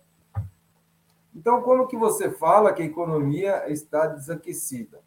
Então, 1.34 1.62
como 1.62 1.86
que 1.86 1.96
você 1.96 2.30
fala 2.30 2.72
que 2.72 2.82
a 2.82 2.86
economia 2.86 3.70
está 3.70 4.06
desaquecida? 4.06 5.00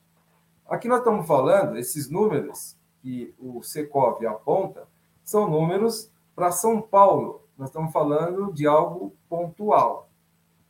Aqui 0.68 0.88
nós 0.88 1.00
estamos 1.00 1.28
falando, 1.28 1.78
esses 1.78 2.10
números 2.10 2.78
que 3.02 3.36
o 3.38 3.62
Secov 3.62 4.26
aponta, 4.26 4.88
são 5.24 5.50
números 5.50 6.10
para 6.36 6.52
São 6.52 6.82
Paulo. 6.82 7.42
Nós 7.58 7.70
estamos 7.70 7.92
falando 7.92 8.54
de 8.54 8.66
algo 8.66 9.14
pontual. 9.28 10.10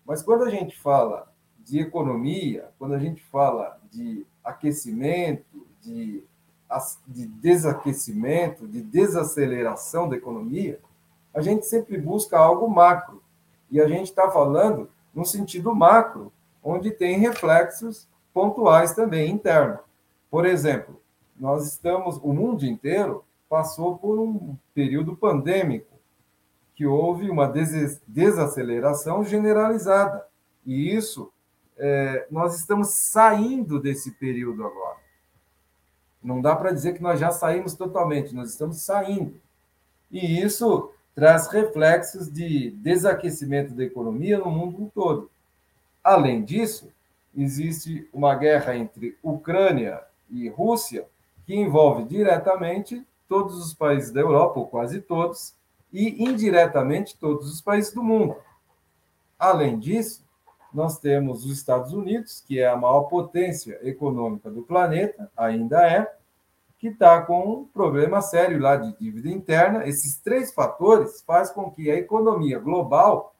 Mas 0.06 0.24
quando 0.24 0.44
a 0.44 0.50
gente 0.50 0.78
fala 0.80 1.31
de 1.66 1.80
economia, 1.80 2.70
quando 2.78 2.94
a 2.94 3.00
gente 3.00 3.22
fala 3.24 3.80
de 3.92 4.26
aquecimento, 4.44 5.66
de, 5.82 6.24
de 7.08 7.28
desaquecimento, 7.28 8.68
de 8.68 8.82
desaceleração 8.82 10.08
da 10.08 10.16
economia, 10.16 10.80
a 11.34 11.42
gente 11.42 11.66
sempre 11.66 11.98
busca 11.98 12.38
algo 12.38 12.70
macro. 12.70 13.22
E 13.70 13.80
a 13.80 13.88
gente 13.88 14.08
está 14.08 14.30
falando 14.30 14.90
no 15.14 15.26
sentido 15.26 15.74
macro, 15.74 16.32
onde 16.64 16.92
tem 16.92 17.18
reflexos 17.18 18.08
pontuais 18.34 18.94
também 18.94 19.32
internos. 19.32 19.80
Por 20.30 20.46
exemplo, 20.46 21.02
nós 21.40 21.68
estamos, 21.68 22.18
o 22.18 22.34
mundo 22.34 22.66
inteiro 22.66 23.24
passou 23.50 23.98
por 23.98 24.20
um 24.20 24.56
período 24.74 25.16
pandêmico, 25.16 25.92
que 26.74 26.86
houve 26.86 27.30
uma 27.30 27.52
desaceleração 28.08 29.24
generalizada. 29.24 30.26
E 30.66 30.96
isso, 30.96 31.32
é, 31.84 32.28
nós 32.30 32.60
estamos 32.60 32.90
saindo 32.90 33.80
desse 33.80 34.12
período 34.12 34.64
agora. 34.64 34.98
Não 36.24 36.40
dá 36.40 36.56
para 36.56 36.72
dizer 36.72 36.94
que 36.94 37.02
nós 37.02 37.20
já 37.20 37.32
saímos 37.32 37.74
totalmente, 37.74 38.36
nós 38.36 38.52
estamos 38.52 38.84
saindo. 38.84 39.34
E 40.12 40.40
isso 40.40 40.92
traz 41.16 41.48
reflexos 41.48 42.32
de 42.32 42.70
desaquecimento 42.72 43.74
da 43.74 43.84
economia 43.84 44.38
no 44.38 44.52
mundo 44.52 44.92
todo. 44.94 45.32
Além 46.04 46.44
disso, 46.44 46.92
existe 47.36 48.08
uma 48.14 48.36
guerra 48.36 48.76
entre 48.76 49.18
Ucrânia 49.24 50.04
e 50.30 50.48
Rússia 50.50 51.08
que 51.48 51.56
envolve 51.56 52.04
diretamente 52.04 53.04
todos 53.28 53.58
os 53.58 53.74
países 53.74 54.12
da 54.12 54.22
Europa, 54.22 54.60
ou 54.60 54.68
quase 54.68 55.02
todos, 55.02 55.56
e 55.92 56.24
indiretamente 56.24 57.18
todos 57.18 57.52
os 57.52 57.60
países 57.60 57.92
do 57.92 58.04
mundo. 58.04 58.36
Além 59.40 59.80
disso, 59.80 60.24
nós 60.74 61.00
temos 61.00 61.46
os 61.46 61.52
Estados 61.52 61.94
Unidos, 61.94 62.44
que 62.46 62.60
é 62.60 62.68
a 62.68 62.76
maior 62.76 63.04
potência 63.04 63.80
econômica 63.82 64.50
do 64.50 64.62
planeta, 64.62 65.32
ainda 65.36 65.86
é, 65.88 66.12
que 66.80 66.88
está 66.88 67.22
com 67.22 67.48
um 67.48 67.66
problema 67.66 68.22
sério 68.22 68.60
lá 68.60 68.76
de 68.76 68.98
dívida 68.98 69.30
interna. 69.30 69.88
Esses 69.88 70.18
três 70.18 70.54
fatores 70.54 71.22
fazem 71.22 71.54
com 71.54 71.70
que 71.70 71.92
a 71.92 71.96
economia 71.96 72.58
global 72.58 73.36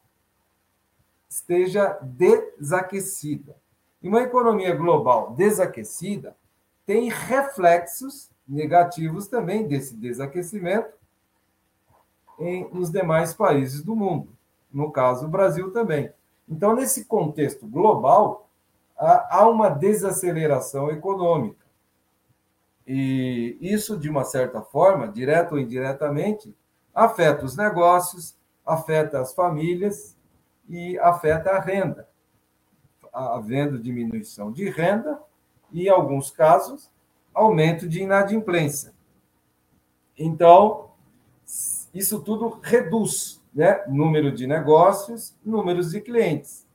esteja 1.28 1.98
desaquecida. 2.02 3.56
E 4.02 4.08
uma 4.08 4.22
economia 4.22 4.74
global 4.74 5.34
desaquecida 5.34 6.36
tem 6.84 7.08
reflexos 7.08 8.30
negativos 8.46 9.26
também 9.28 9.66
desse 9.66 9.96
desaquecimento 9.96 10.92
em, 12.38 12.68
nos 12.72 12.90
demais 12.90 13.32
países 13.32 13.82
do 13.82 13.94
mundo, 13.94 14.28
no 14.72 14.90
caso, 14.90 15.26
o 15.26 15.28
Brasil 15.28 15.70
também. 15.72 16.12
Então, 16.48 16.74
nesse 16.74 17.04
contexto 17.04 17.66
global, 17.66 18.48
há 18.96 19.48
uma 19.48 19.68
desaceleração 19.68 20.90
econômica. 20.90 21.66
E 22.86 23.56
isso, 23.60 23.96
de 23.96 24.08
uma 24.08 24.24
certa 24.24 24.60
forma, 24.62 25.08
direto 25.08 25.52
ou 25.52 25.58
indiretamente, 25.58 26.54
afeta 26.94 27.44
os 27.44 27.56
negócios, 27.56 28.36
afeta 28.64 29.20
as 29.20 29.34
famílias 29.34 30.16
e 30.68 30.98
afeta 30.98 31.50
a 31.50 31.60
renda. 31.60 32.08
Havendo 33.12 33.78
diminuição 33.78 34.52
de 34.52 34.68
renda 34.70 35.20
e, 35.72 35.86
em 35.86 35.88
alguns 35.88 36.30
casos, 36.30 36.90
aumento 37.34 37.88
de 37.88 38.02
inadimplência. 38.02 38.92
Então, 40.16 40.90
isso 41.92 42.20
tudo 42.20 42.60
reduz 42.62 43.41
né? 43.54 43.84
número 43.88 44.32
de 44.32 44.46
negócios, 44.46 45.36
números 45.44 45.90
de 45.90 46.00
clientes. 46.00 46.66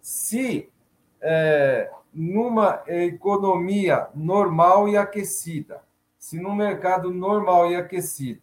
Se 0.00 0.70
é, 1.20 1.90
numa 2.12 2.82
economia 2.86 4.08
normal 4.14 4.88
e 4.88 4.96
aquecida, 4.96 5.82
se 6.18 6.40
num 6.40 6.54
mercado 6.54 7.12
normal 7.12 7.70
e 7.70 7.76
aquecido 7.76 8.42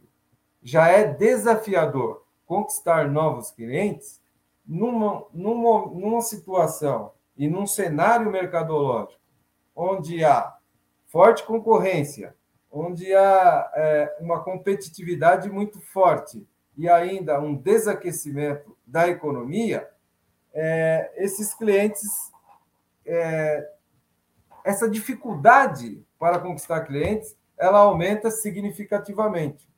já 0.61 0.87
é 0.87 1.05
desafiador 1.05 2.25
conquistar 2.45 3.09
novos 3.09 3.51
clientes, 3.51 4.21
numa, 4.65 5.25
numa, 5.33 5.85
numa 5.87 6.21
situação 6.21 7.11
e 7.37 7.47
num 7.47 7.67
cenário 7.67 8.31
mercadológico 8.31 9.19
onde 9.75 10.23
há 10.23 10.55
forte 11.07 11.43
concorrência, 11.43 12.35
onde 12.71 13.13
há 13.13 13.71
é, 13.75 14.17
uma 14.19 14.41
competitividade 14.43 15.49
muito 15.49 15.79
forte 15.79 16.47
e 16.77 16.89
ainda 16.89 17.39
um 17.39 17.55
desaquecimento 17.55 18.75
da 18.85 19.07
economia, 19.07 19.89
é, 20.53 21.11
esses 21.17 21.53
clientes 21.53 22.31
é, 23.05 23.69
essa 24.63 24.89
dificuldade 24.89 26.03
para 26.17 26.39
conquistar 26.39 26.85
clientes 26.85 27.37
ela 27.57 27.79
aumenta 27.79 28.29
significativamente. 28.29 29.69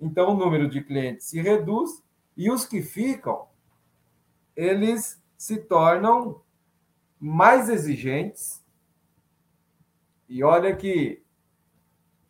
Então, 0.00 0.30
o 0.30 0.36
número 0.36 0.70
de 0.70 0.82
clientes 0.82 1.26
se 1.26 1.40
reduz 1.40 2.02
e 2.36 2.50
os 2.50 2.64
que 2.64 2.80
ficam, 2.80 3.48
eles 4.56 5.22
se 5.36 5.58
tornam 5.58 6.40
mais 7.18 7.68
exigentes. 7.68 8.64
E 10.28 10.42
olha 10.42 10.74
que 10.74 11.22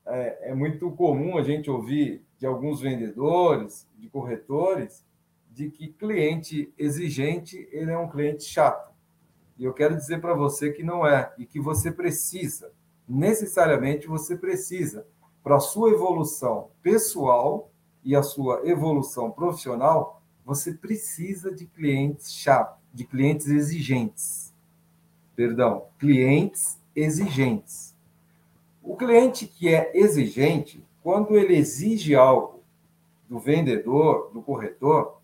é, 0.06 0.50
é 0.50 0.54
muito 0.54 0.90
comum 0.92 1.38
a 1.38 1.42
gente 1.42 1.70
ouvir 1.70 2.24
de 2.40 2.46
alguns 2.46 2.80
vendedores, 2.80 3.86
de 3.98 4.08
corretores, 4.08 5.04
de 5.50 5.70
que 5.70 5.88
cliente 5.88 6.72
exigente 6.78 7.68
ele 7.70 7.90
é 7.90 7.98
um 7.98 8.08
cliente 8.08 8.44
chato. 8.44 8.90
E 9.58 9.64
eu 9.64 9.74
quero 9.74 9.94
dizer 9.94 10.22
para 10.22 10.32
você 10.32 10.72
que 10.72 10.82
não 10.82 11.06
é, 11.06 11.30
e 11.36 11.44
que 11.44 11.60
você 11.60 11.92
precisa, 11.92 12.72
necessariamente 13.06 14.06
você 14.06 14.38
precisa, 14.38 15.06
para 15.42 15.56
a 15.56 15.60
sua 15.60 15.90
evolução 15.90 16.70
pessoal 16.82 17.70
e 18.02 18.16
a 18.16 18.22
sua 18.22 18.62
evolução 18.64 19.30
profissional, 19.30 20.22
você 20.42 20.72
precisa 20.72 21.54
de 21.54 21.66
clientes 21.66 22.32
chatos, 22.32 22.78
de 22.94 23.04
clientes 23.04 23.48
exigentes. 23.48 24.54
Perdão, 25.36 25.88
clientes 25.98 26.78
exigentes. 26.96 27.94
O 28.82 28.96
cliente 28.96 29.46
que 29.46 29.68
é 29.68 29.90
exigente, 29.94 30.82
quando 31.02 31.36
ele 31.36 31.56
exige 31.56 32.14
algo 32.14 32.62
do 33.28 33.38
vendedor, 33.38 34.30
do 34.32 34.42
corretor, 34.42 35.20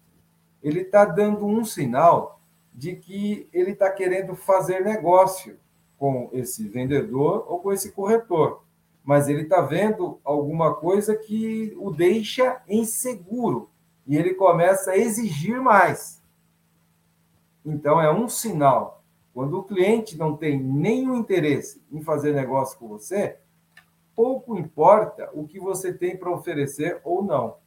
ele 0.62 0.80
está 0.80 1.04
dando 1.04 1.46
um 1.46 1.64
sinal 1.64 2.40
de 2.72 2.94
que 2.94 3.48
ele 3.52 3.72
está 3.72 3.90
querendo 3.90 4.34
fazer 4.34 4.84
negócio 4.84 5.58
com 5.98 6.28
esse 6.32 6.68
vendedor 6.68 7.44
ou 7.48 7.58
com 7.60 7.72
esse 7.72 7.92
corretor, 7.92 8.62
mas 9.02 9.28
ele 9.28 9.42
está 9.42 9.60
vendo 9.60 10.20
alguma 10.24 10.74
coisa 10.74 11.16
que 11.16 11.74
o 11.78 11.90
deixa 11.90 12.62
inseguro 12.68 13.70
e 14.06 14.16
ele 14.16 14.34
começa 14.34 14.92
a 14.92 14.96
exigir 14.96 15.60
mais. 15.60 16.22
Então, 17.64 18.00
é 18.00 18.12
um 18.12 18.28
sinal. 18.28 19.02
Quando 19.34 19.58
o 19.58 19.64
cliente 19.64 20.16
não 20.16 20.36
tem 20.36 20.62
nenhum 20.62 21.16
interesse 21.16 21.82
em 21.90 22.00
fazer 22.00 22.32
negócio 22.32 22.78
com 22.78 22.88
você, 22.88 23.38
pouco 24.16 24.56
importa 24.56 25.30
o 25.34 25.46
que 25.46 25.60
você 25.60 25.92
tem 25.92 26.16
para 26.16 26.32
oferecer 26.32 27.00
ou 27.04 27.22
não. 27.22 27.58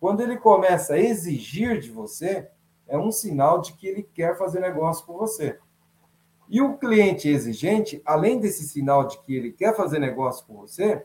Quando 0.00 0.22
ele 0.22 0.38
começa 0.38 0.94
a 0.94 0.98
exigir 0.98 1.78
de 1.78 1.90
você, 1.90 2.48
é 2.86 2.96
um 2.96 3.12
sinal 3.12 3.60
de 3.60 3.74
que 3.74 3.86
ele 3.86 4.02
quer 4.02 4.36
fazer 4.38 4.60
negócio 4.60 5.04
com 5.04 5.18
você. 5.18 5.58
E 6.48 6.62
o 6.62 6.78
cliente 6.78 7.28
exigente, 7.28 8.00
além 8.06 8.40
desse 8.40 8.66
sinal 8.66 9.06
de 9.06 9.20
que 9.20 9.36
ele 9.36 9.52
quer 9.52 9.76
fazer 9.76 9.98
negócio 9.98 10.46
com 10.46 10.54
você, 10.54 11.04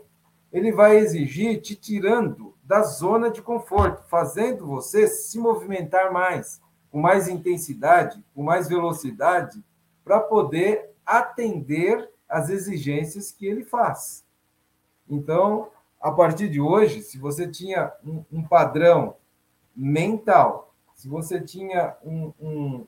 ele 0.53 0.71
vai 0.71 0.97
exigir 0.97 1.59
te 1.59 1.75
tirando 1.75 2.55
da 2.63 2.81
zona 2.83 3.29
de 3.29 3.41
conforto, 3.41 4.07
fazendo 4.07 4.65
você 4.65 5.07
se 5.07 5.37
movimentar 5.37 6.13
mais, 6.13 6.61
com 6.89 7.01
mais 7.01 7.27
intensidade, 7.27 8.23
com 8.33 8.41
mais 8.41 8.69
velocidade, 8.69 9.61
para 10.05 10.21
poder 10.21 10.91
atender 11.05 12.09
às 12.29 12.49
exigências 12.49 13.31
que 13.31 13.45
ele 13.45 13.65
faz. 13.65 14.22
Então, 15.13 15.69
a 16.01 16.11
partir 16.11 16.49
de 16.49 16.59
hoje, 16.59 17.01
se 17.01 17.17
você 17.17 17.47
tinha 17.47 17.91
um, 18.05 18.23
um 18.31 18.43
padrão 18.43 19.15
mental 19.75 20.73
se 21.03 21.07
você 21.07 21.39
tinha 21.41 21.95
um, 22.03 22.31
um, 22.39 22.87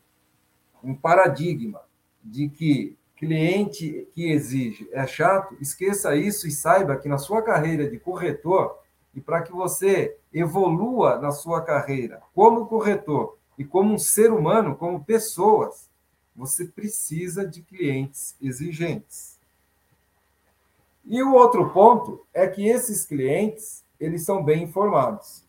um 0.83 0.95
paradigma 0.95 1.81
de 2.23 2.47
que 2.47 2.97
cliente 3.15 4.07
que 4.13 4.31
exige 4.31 4.89
é 4.91 5.05
chato, 5.07 5.55
esqueça 5.59 6.15
isso 6.15 6.47
e 6.47 6.51
saiba 6.51 6.97
que 6.97 7.09
na 7.09 7.17
sua 7.17 7.41
carreira 7.41 7.89
de 7.89 7.99
corretor, 7.99 8.77
e 9.13 9.21
para 9.21 9.41
que 9.41 9.51
você 9.51 10.17
evolua 10.33 11.17
na 11.19 11.31
sua 11.31 11.61
carreira 11.61 12.21
como 12.33 12.65
corretor 12.67 13.38
e 13.57 13.63
como 13.63 13.93
um 13.93 13.97
ser 13.97 14.31
humano, 14.31 14.75
como 14.75 15.03
pessoas, 15.03 15.89
você 16.35 16.65
precisa 16.65 17.47
de 17.47 17.61
clientes 17.61 18.35
exigentes. 18.41 19.34
E 21.05 21.21
o 21.21 21.33
outro 21.33 21.69
ponto 21.69 22.25
é 22.33 22.47
que 22.47 22.67
esses 22.67 23.05
clientes, 23.05 23.85
eles 23.99 24.25
são 24.25 24.43
bem 24.43 24.63
informados. 24.63 25.43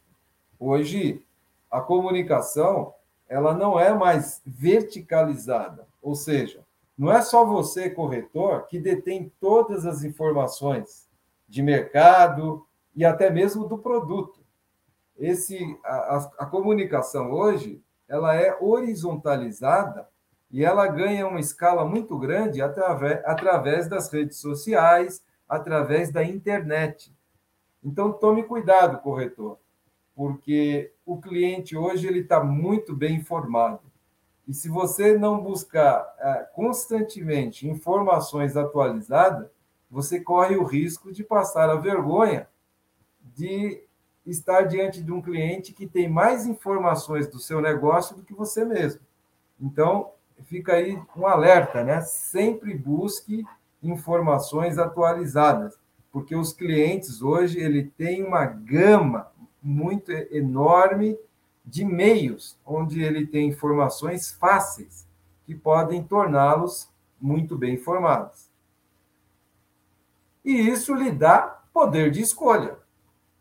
Hoje, 0.58 1.24
a 1.70 1.80
comunicação, 1.80 2.92
ela 3.28 3.54
não 3.54 3.78
é 3.78 3.92
mais 3.94 4.42
verticalizada, 4.44 5.86
ou 6.02 6.14
seja, 6.14 6.64
não 6.96 7.12
é 7.12 7.20
só 7.20 7.44
você, 7.44 7.90
corretor, 7.90 8.66
que 8.66 8.78
detém 8.78 9.32
todas 9.40 9.84
as 9.84 10.02
informações 10.02 11.06
de 11.48 11.62
mercado 11.62 12.66
e 12.94 13.04
até 13.04 13.30
mesmo 13.30 13.66
do 13.66 13.78
produto. 13.78 14.40
Esse, 15.18 15.78
a, 15.84 16.30
a 16.38 16.46
comunicação 16.46 17.32
hoje 17.32 17.82
ela 18.08 18.34
é 18.34 18.56
horizontalizada 18.60 20.08
e 20.50 20.64
ela 20.64 20.86
ganha 20.86 21.26
uma 21.26 21.40
escala 21.40 21.84
muito 21.84 22.16
grande 22.18 22.62
através, 22.62 23.24
através 23.24 23.88
das 23.88 24.10
redes 24.12 24.38
sociais, 24.38 25.22
através 25.48 26.10
da 26.10 26.24
internet. 26.24 27.12
Então, 27.82 28.12
tome 28.12 28.42
cuidado, 28.42 28.98
corretor, 28.98 29.58
porque 30.14 30.92
o 31.04 31.20
cliente 31.20 31.76
hoje 31.76 32.06
ele 32.06 32.20
está 32.20 32.42
muito 32.42 32.94
bem 32.94 33.16
informado. 33.16 33.80
E 34.46 34.54
se 34.54 34.68
você 34.68 35.18
não 35.18 35.40
buscar 35.40 36.14
é, 36.18 36.34
constantemente 36.54 37.68
informações 37.68 38.56
atualizadas, 38.56 39.48
você 39.90 40.20
corre 40.20 40.56
o 40.56 40.64
risco 40.64 41.12
de 41.12 41.24
passar 41.24 41.68
a 41.68 41.76
vergonha 41.76 42.48
de 43.34 43.82
estar 44.24 44.62
diante 44.62 45.02
de 45.02 45.12
um 45.12 45.20
cliente 45.20 45.72
que 45.72 45.86
tem 45.86 46.08
mais 46.08 46.46
informações 46.46 47.28
do 47.28 47.38
seu 47.38 47.60
negócio 47.60 48.16
do 48.16 48.22
que 48.22 48.34
você 48.34 48.64
mesmo. 48.64 49.00
Então, 49.60 50.10
fica 50.44 50.74
aí 50.74 51.00
um 51.16 51.26
alerta, 51.26 51.84
né? 51.84 52.00
Sempre 52.00 52.74
busque 52.74 53.44
informações 53.88 54.78
atualizadas, 54.78 55.78
porque 56.12 56.34
os 56.34 56.52
clientes 56.52 57.22
hoje 57.22 57.58
ele 57.60 57.84
tem 57.84 58.24
uma 58.24 58.44
gama 58.44 59.30
muito 59.62 60.10
enorme 60.12 61.18
de 61.64 61.84
meios 61.84 62.58
onde 62.64 63.02
ele 63.02 63.26
tem 63.26 63.48
informações 63.48 64.32
fáceis 64.32 65.06
que 65.44 65.54
podem 65.54 66.02
torná-los 66.02 66.90
muito 67.20 67.56
bem 67.56 67.74
informados. 67.74 68.48
E 70.44 70.52
isso 70.52 70.94
lhe 70.94 71.10
dá 71.10 71.62
poder 71.72 72.10
de 72.10 72.20
escolha 72.20 72.78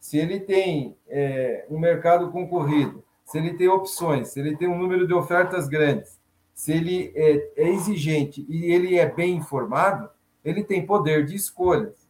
se 0.05 0.19
ele 0.19 0.39
tem 0.39 0.95
é, 1.07 1.65
um 1.67 1.79
mercado 1.79 2.29
concorrido, 2.29 3.03
se 3.23 3.39
ele 3.39 3.55
tem 3.55 3.67
opções, 3.67 4.27
se 4.27 4.39
ele 4.39 4.55
tem 4.55 4.67
um 4.67 4.77
número 4.77 5.07
de 5.07 5.15
ofertas 5.15 5.67
grandes, 5.67 6.19
se 6.53 6.71
ele 6.71 7.11
é, 7.15 7.51
é 7.57 7.69
exigente 7.69 8.45
e 8.47 8.71
ele 8.71 8.99
é 8.99 9.11
bem 9.11 9.35
informado, 9.35 10.07
ele 10.45 10.63
tem 10.63 10.85
poder 10.85 11.25
de 11.25 11.35
escolhas. 11.35 12.07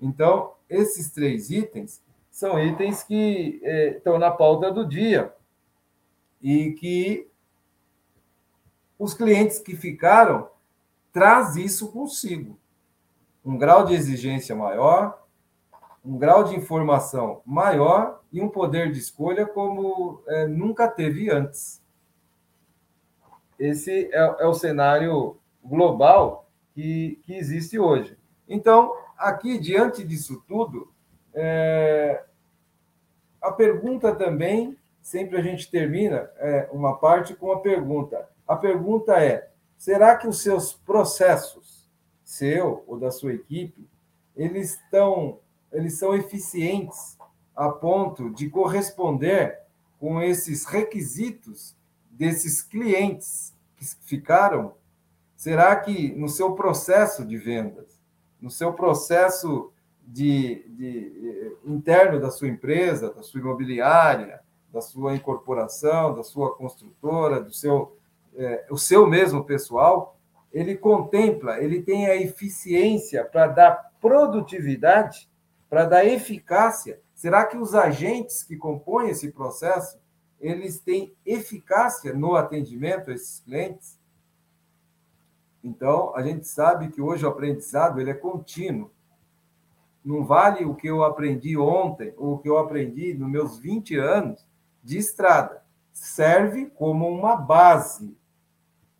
Então, 0.00 0.54
esses 0.68 1.10
três 1.12 1.48
itens 1.50 2.02
são 2.28 2.58
itens 2.58 3.04
que 3.04 3.60
é, 3.62 3.96
estão 3.96 4.18
na 4.18 4.30
pauta 4.30 4.70
do 4.70 4.84
dia 4.84 5.32
e 6.42 6.72
que 6.72 7.28
os 8.98 9.14
clientes 9.14 9.58
que 9.60 9.76
ficaram 9.76 10.50
traz 11.12 11.56
isso 11.56 11.92
consigo. 11.92 12.58
Um 13.44 13.56
grau 13.56 13.84
de 13.84 13.94
exigência 13.94 14.54
maior, 14.54 15.24
um 16.04 16.18
grau 16.18 16.44
de 16.44 16.56
informação 16.56 17.40
maior 17.46 18.20
e 18.32 18.40
um 18.40 18.48
poder 18.48 18.90
de 18.90 18.98
escolha 18.98 19.46
como 19.46 20.22
é, 20.26 20.46
nunca 20.46 20.88
teve 20.88 21.30
antes. 21.30 21.80
Esse 23.58 24.10
é, 24.12 24.36
é 24.40 24.46
o 24.46 24.52
cenário 24.52 25.38
global 25.64 26.45
que, 26.76 27.18
que, 27.24 27.34
existe 27.34 27.78
hoje. 27.78 28.18
Então, 28.46 28.94
aqui, 29.16 29.58
diante 29.58 30.04
disso 30.04 30.44
tudo, 30.46 30.92
é, 31.32 32.22
a 33.40 33.50
pergunta 33.50 34.14
também, 34.14 34.76
sempre 35.00 35.38
a 35.38 35.42
gente 35.42 35.70
termina 35.70 36.30
é, 36.36 36.68
uma 36.70 36.98
parte 36.98 37.34
com 37.34 37.50
a 37.50 37.60
pergunta. 37.60 38.28
A 38.46 38.54
pergunta 38.54 39.18
é: 39.18 39.48
será 39.78 40.16
que 40.16 40.28
os 40.28 40.42
seus 40.42 40.74
processos, 40.74 41.88
seu 42.22 42.84
ou 42.86 42.98
da 42.98 43.10
sua 43.10 43.32
equipe, 43.32 43.88
eles 44.36 44.74
estão 44.74 45.38
eles 45.72 45.98
são 45.98 46.14
eficientes 46.14 47.18
a 47.54 47.68
ponto 47.70 48.30
de 48.30 48.48
corresponder 48.48 49.58
com 49.98 50.22
esses 50.22 50.64
requisitos 50.64 51.74
desses 52.10 52.62
clientes 52.62 53.54
que 53.76 53.84
ficaram? 54.02 54.74
Será 55.36 55.76
que 55.76 56.12
no 56.14 56.28
seu 56.28 56.52
processo 56.54 57.24
de 57.24 57.36
vendas, 57.36 58.00
no 58.40 58.50
seu 58.50 58.72
processo 58.72 59.72
de, 60.02 60.64
de, 60.68 61.12
eh, 61.28 61.52
interno 61.70 62.18
da 62.18 62.30
sua 62.30 62.48
empresa, 62.48 63.12
da 63.12 63.22
sua 63.22 63.40
imobiliária, 63.40 64.40
da 64.72 64.80
sua 64.80 65.14
incorporação, 65.14 66.14
da 66.14 66.22
sua 66.22 66.54
construtora, 66.54 67.40
do 67.40 67.52
seu, 67.52 67.96
é, 68.34 68.66
o 68.70 68.78
seu 68.78 69.06
mesmo 69.06 69.44
pessoal, 69.44 70.18
ele 70.52 70.76
contempla, 70.76 71.62
ele 71.62 71.82
tem 71.82 72.06
a 72.06 72.16
eficiência 72.16 73.24
para 73.24 73.46
dar 73.46 73.92
produtividade 74.00 75.28
para 75.68 75.84
dar 75.84 76.04
eficácia, 76.04 77.00
será 77.14 77.44
que 77.44 77.56
os 77.56 77.74
agentes 77.74 78.42
que 78.42 78.56
compõem 78.56 79.10
esse 79.10 79.32
processo, 79.32 79.98
eles 80.40 80.78
têm 80.78 81.14
eficácia 81.24 82.12
no 82.12 82.36
atendimento 82.36 83.10
a 83.10 83.14
esses 83.14 83.40
clientes? 83.40 83.95
Então, 85.66 86.14
a 86.14 86.22
gente 86.22 86.46
sabe 86.46 86.90
que 86.90 87.02
hoje 87.02 87.26
o 87.26 87.28
aprendizado 87.28 88.00
ele 88.00 88.10
é 88.10 88.14
contínuo. 88.14 88.88
Não 90.04 90.24
vale 90.24 90.64
o 90.64 90.76
que 90.76 90.86
eu 90.86 91.02
aprendi 91.02 91.56
ontem 91.56 92.14
ou 92.16 92.34
o 92.34 92.38
que 92.38 92.48
eu 92.48 92.56
aprendi 92.56 93.14
nos 93.14 93.28
meus 93.28 93.58
20 93.58 93.96
anos 93.96 94.46
de 94.80 94.96
estrada. 94.96 95.64
Serve 95.92 96.66
como 96.66 97.08
uma 97.08 97.34
base, 97.34 98.16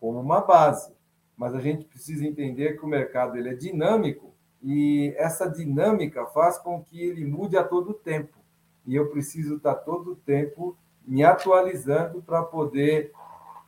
como 0.01 0.19
uma 0.19 0.41
base. 0.41 0.93
Mas 1.37 1.55
a 1.55 1.61
gente 1.61 1.85
precisa 1.85 2.27
entender 2.27 2.77
que 2.77 2.85
o 2.85 2.89
mercado 2.89 3.37
ele 3.37 3.51
é 3.51 3.55
dinâmico 3.55 4.35
e 4.61 5.15
essa 5.17 5.49
dinâmica 5.49 6.27
faz 6.27 6.59
com 6.59 6.83
que 6.83 7.01
ele 7.01 7.25
mude 7.25 7.57
a 7.57 7.63
todo 7.63 7.95
tempo. 7.95 8.37
E 8.85 8.97
eu 8.97 9.09
preciso 9.09 9.59
estar 9.59 9.77
todo 9.77 10.17
tempo 10.17 10.77
me 11.07 11.23
atualizando 11.23 12.21
para 12.23 12.43
poder 12.43 13.13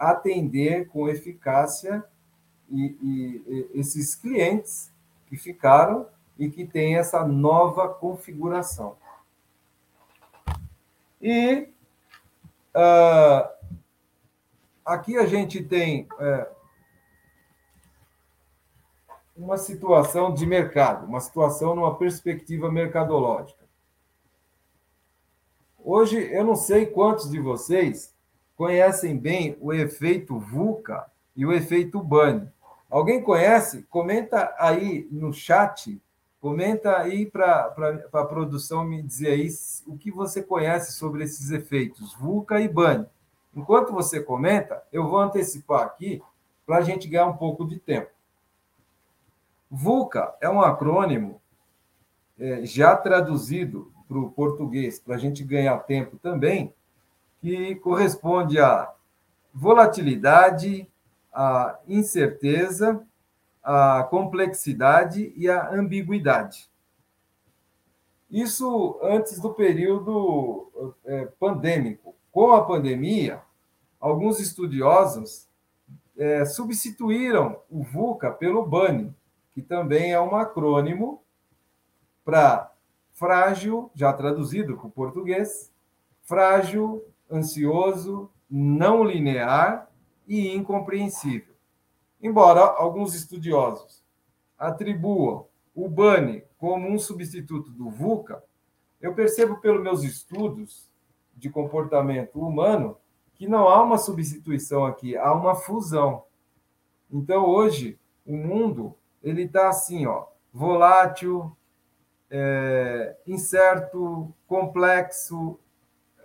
atender 0.00 0.88
com 0.88 1.08
eficácia 1.08 2.04
e, 2.70 2.96
e, 3.02 3.70
esses 3.74 4.14
clientes 4.14 4.92
que 5.26 5.36
ficaram 5.36 6.06
e 6.38 6.48
que 6.50 6.64
têm 6.64 6.96
essa 6.96 7.26
nova 7.26 7.88
configuração. 7.88 8.96
E 11.20 11.68
uh, 12.74 13.48
aqui 14.84 15.18
a 15.18 15.26
gente 15.26 15.62
tem 15.62 16.08
uh, 16.12 16.46
uma 19.36 19.56
situação 19.56 20.32
de 20.32 20.46
mercado, 20.46 21.06
uma 21.06 21.20
situação 21.20 21.74
numa 21.74 21.96
perspectiva 21.96 22.70
mercadológica. 22.70 23.66
Hoje, 25.78 26.18
eu 26.18 26.44
não 26.44 26.56
sei 26.56 26.86
quantos 26.86 27.30
de 27.30 27.40
vocês 27.40 28.14
conhecem 28.56 29.16
bem 29.16 29.56
o 29.60 29.72
efeito 29.72 30.38
VUCA 30.38 31.10
e 31.34 31.46
o 31.46 31.52
efeito 31.52 32.02
BANI. 32.02 32.50
Alguém 32.90 33.22
conhece? 33.22 33.82
Comenta 33.90 34.54
aí 34.58 35.06
no 35.10 35.32
chat, 35.32 36.00
comenta 36.40 36.96
aí 36.96 37.26
para 37.26 37.74
a 38.12 38.24
produção 38.24 38.84
me 38.84 39.02
dizer 39.02 39.30
aí 39.30 39.48
o 39.86 39.96
que 39.96 40.10
você 40.10 40.42
conhece 40.42 40.92
sobre 40.92 41.24
esses 41.24 41.50
efeitos, 41.50 42.14
VUCA 42.14 42.60
e 42.60 42.68
BANI. 42.68 43.06
Enquanto 43.54 43.92
você 43.92 44.20
comenta, 44.20 44.82
eu 44.92 45.06
vou 45.06 45.18
antecipar 45.18 45.82
aqui 45.82 46.22
para 46.66 46.78
a 46.78 46.80
gente 46.80 47.08
ganhar 47.08 47.26
um 47.26 47.36
pouco 47.36 47.66
de 47.66 47.78
tempo. 47.78 48.10
VUCA 49.70 50.34
é 50.40 50.48
um 50.48 50.60
acrônimo 50.60 51.40
é, 52.38 52.64
já 52.64 52.96
traduzido 52.96 53.92
para 54.06 54.18
o 54.18 54.30
português, 54.30 54.98
para 54.98 55.16
a 55.16 55.18
gente 55.18 55.44
ganhar 55.44 55.76
tempo 55.80 56.16
também, 56.16 56.72
que 57.40 57.74
corresponde 57.76 58.58
a 58.58 58.90
volatilidade, 59.52 60.88
a 61.40 61.78
incerteza, 61.86 63.00
a 63.62 64.02
complexidade 64.10 65.32
e 65.36 65.48
a 65.48 65.72
ambiguidade. 65.72 66.68
Isso 68.28 68.98
antes 69.00 69.38
do 69.38 69.54
período 69.54 70.92
é, 71.04 71.26
pandêmico. 71.38 72.16
Com 72.32 72.50
a 72.50 72.64
pandemia, 72.64 73.40
alguns 74.00 74.40
estudiosos 74.40 75.48
é, 76.16 76.44
substituíram 76.44 77.62
o 77.70 77.84
VUCA 77.84 78.32
pelo 78.32 78.66
BANI, 78.66 79.14
que 79.52 79.62
também 79.62 80.12
é 80.12 80.20
um 80.20 80.34
acrônimo 80.34 81.22
para 82.24 82.72
frágil, 83.12 83.92
já 83.94 84.12
traduzido 84.12 84.76
para 84.76 84.86
o 84.88 84.90
português, 84.90 85.72
frágil, 86.22 87.04
ansioso, 87.30 88.28
não 88.50 89.04
linear 89.04 89.87
e 90.28 90.54
incompreensível. 90.54 91.54
Embora 92.20 92.60
alguns 92.60 93.14
estudiosos 93.14 94.04
atribuam 94.58 95.46
o 95.74 95.88
BANI 95.88 96.44
como 96.58 96.88
um 96.88 96.98
substituto 96.98 97.70
do 97.70 97.88
VUCA, 97.88 98.44
eu 99.00 99.14
percebo 99.14 99.56
pelos 99.56 99.82
meus 99.82 100.02
estudos 100.04 100.88
de 101.34 101.48
comportamento 101.48 102.40
humano 102.40 102.96
que 103.34 103.48
não 103.48 103.68
há 103.68 103.82
uma 103.82 103.96
substituição 103.96 104.84
aqui, 104.84 105.16
há 105.16 105.32
uma 105.32 105.54
fusão. 105.54 106.24
Então, 107.10 107.46
hoje, 107.46 107.98
o 108.26 108.36
mundo 108.36 108.94
ele 109.22 109.42
está 109.44 109.68
assim, 109.68 110.06
ó, 110.06 110.26
volátil, 110.52 111.56
é, 112.30 113.16
incerto, 113.26 114.34
complexo, 114.46 115.58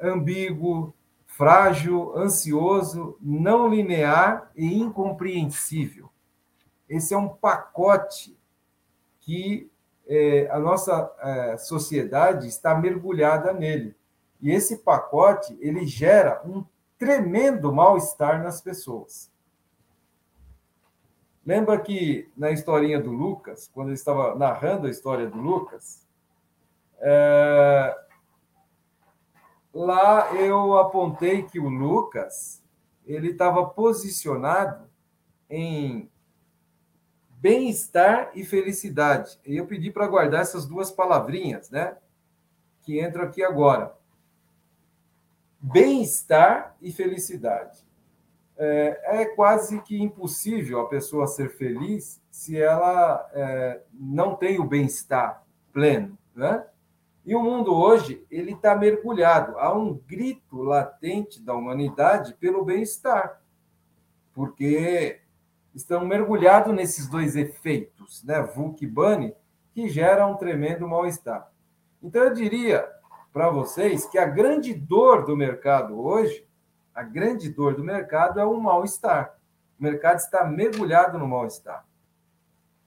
ambíguo, 0.01 0.93
frágil, 1.35 2.15
ansioso, 2.15 3.17
não 3.19 3.67
linear 3.67 4.51
e 4.55 4.77
incompreensível. 4.79 6.09
Esse 6.87 7.13
é 7.13 7.17
um 7.17 7.27
pacote 7.27 8.37
que 9.19 9.69
é, 10.07 10.47
a 10.51 10.59
nossa 10.59 11.11
é, 11.19 11.57
sociedade 11.57 12.47
está 12.47 12.75
mergulhada 12.75 13.51
nele. 13.51 13.95
E 14.39 14.51
esse 14.51 14.77
pacote 14.77 15.57
ele 15.59 15.87
gera 15.87 16.41
um 16.45 16.63
tremendo 16.99 17.73
mal-estar 17.73 18.43
nas 18.43 18.61
pessoas. 18.61 19.31
Lembra 21.43 21.79
que 21.79 22.29
na 22.37 22.51
historinha 22.51 23.01
do 23.01 23.11
Lucas, 23.11 23.69
quando 23.73 23.87
ele 23.87 23.95
estava 23.95 24.35
narrando 24.35 24.85
a 24.85 24.89
história 24.89 25.27
do 25.27 25.37
Lucas, 25.37 26.05
é... 26.99 28.03
lá 29.73 30.33
eu 30.35 30.77
apontei 30.77 31.43
que 31.43 31.59
o 31.59 31.67
Lucas 31.67 32.61
ele 33.05 33.31
estava 33.31 33.65
posicionado 33.65 34.87
em 35.49 36.09
bem-estar 37.43 38.31
e 38.33 38.45
felicidade. 38.45 39.37
E 39.45 39.57
eu 39.57 39.67
pedi 39.67 39.91
para 39.91 40.07
guardar 40.07 40.41
essas 40.41 40.65
duas 40.65 40.91
palavrinhas, 40.91 41.69
né? 41.69 41.97
Que 42.81 43.03
entram 43.03 43.25
aqui 43.25 43.43
agora. 43.43 43.93
Bem-estar 45.59 46.75
e 46.81 46.91
felicidade. 46.91 47.85
É, 48.55 49.21
é, 49.21 49.25
quase 49.25 49.81
que 49.81 50.01
impossível 50.01 50.81
a 50.81 50.87
pessoa 50.87 51.27
ser 51.27 51.49
feliz 51.49 52.21
se 52.29 52.57
ela 52.57 53.29
é, 53.33 53.81
não 53.91 54.35
tem 54.35 54.59
o 54.59 54.65
bem-estar 54.65 55.43
pleno, 55.73 56.17
né? 56.35 56.65
E 57.25 57.33
o 57.35 57.41
mundo 57.41 57.73
hoje 57.73 58.25
ele 58.29 58.51
está 58.51 58.75
mergulhado. 58.75 59.57
Há 59.57 59.73
um 59.73 59.93
grito 59.93 60.61
latente 60.61 61.41
da 61.41 61.53
humanidade 61.53 62.33
pelo 62.33 62.65
bem-estar, 62.65 63.41
porque 64.33 65.21
estão 65.73 66.05
mergulhados 66.05 66.73
nesses 66.73 67.07
dois 67.07 67.35
efeitos, 67.35 68.23
né, 68.23 68.41
Vulk 68.41 68.83
e 68.83 68.87
Bunny, 68.87 69.33
que 69.73 69.87
geram 69.87 70.33
um 70.33 70.37
tremendo 70.37 70.87
mal-estar. 70.87 71.49
Então, 72.01 72.23
eu 72.23 72.33
diria 72.33 72.87
para 73.31 73.49
vocês 73.49 74.05
que 74.05 74.17
a 74.17 74.25
grande 74.25 74.73
dor 74.73 75.25
do 75.25 75.35
mercado 75.35 75.99
hoje, 75.99 76.45
a 76.93 77.01
grande 77.01 77.49
dor 77.49 77.75
do 77.75 77.83
mercado 77.83 78.39
é 78.39 78.45
o 78.45 78.59
mal-estar. 78.59 79.35
O 79.79 79.83
mercado 79.83 80.17
está 80.17 80.45
mergulhado 80.45 81.17
no 81.17 81.27
mal-estar. 81.27 81.85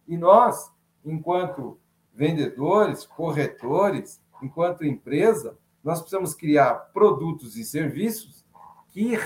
E 0.06 0.16
nós, 0.16 0.70
enquanto 1.04 1.80
vendedores, 2.14 3.04
corretores, 3.04 4.20
enquanto 4.42 4.84
empresa, 4.84 5.56
nós 5.82 6.00
precisamos 6.00 6.34
criar 6.34 6.74
produtos 6.92 7.56
e 7.56 7.64
serviços 7.64 8.44
que 8.90 9.18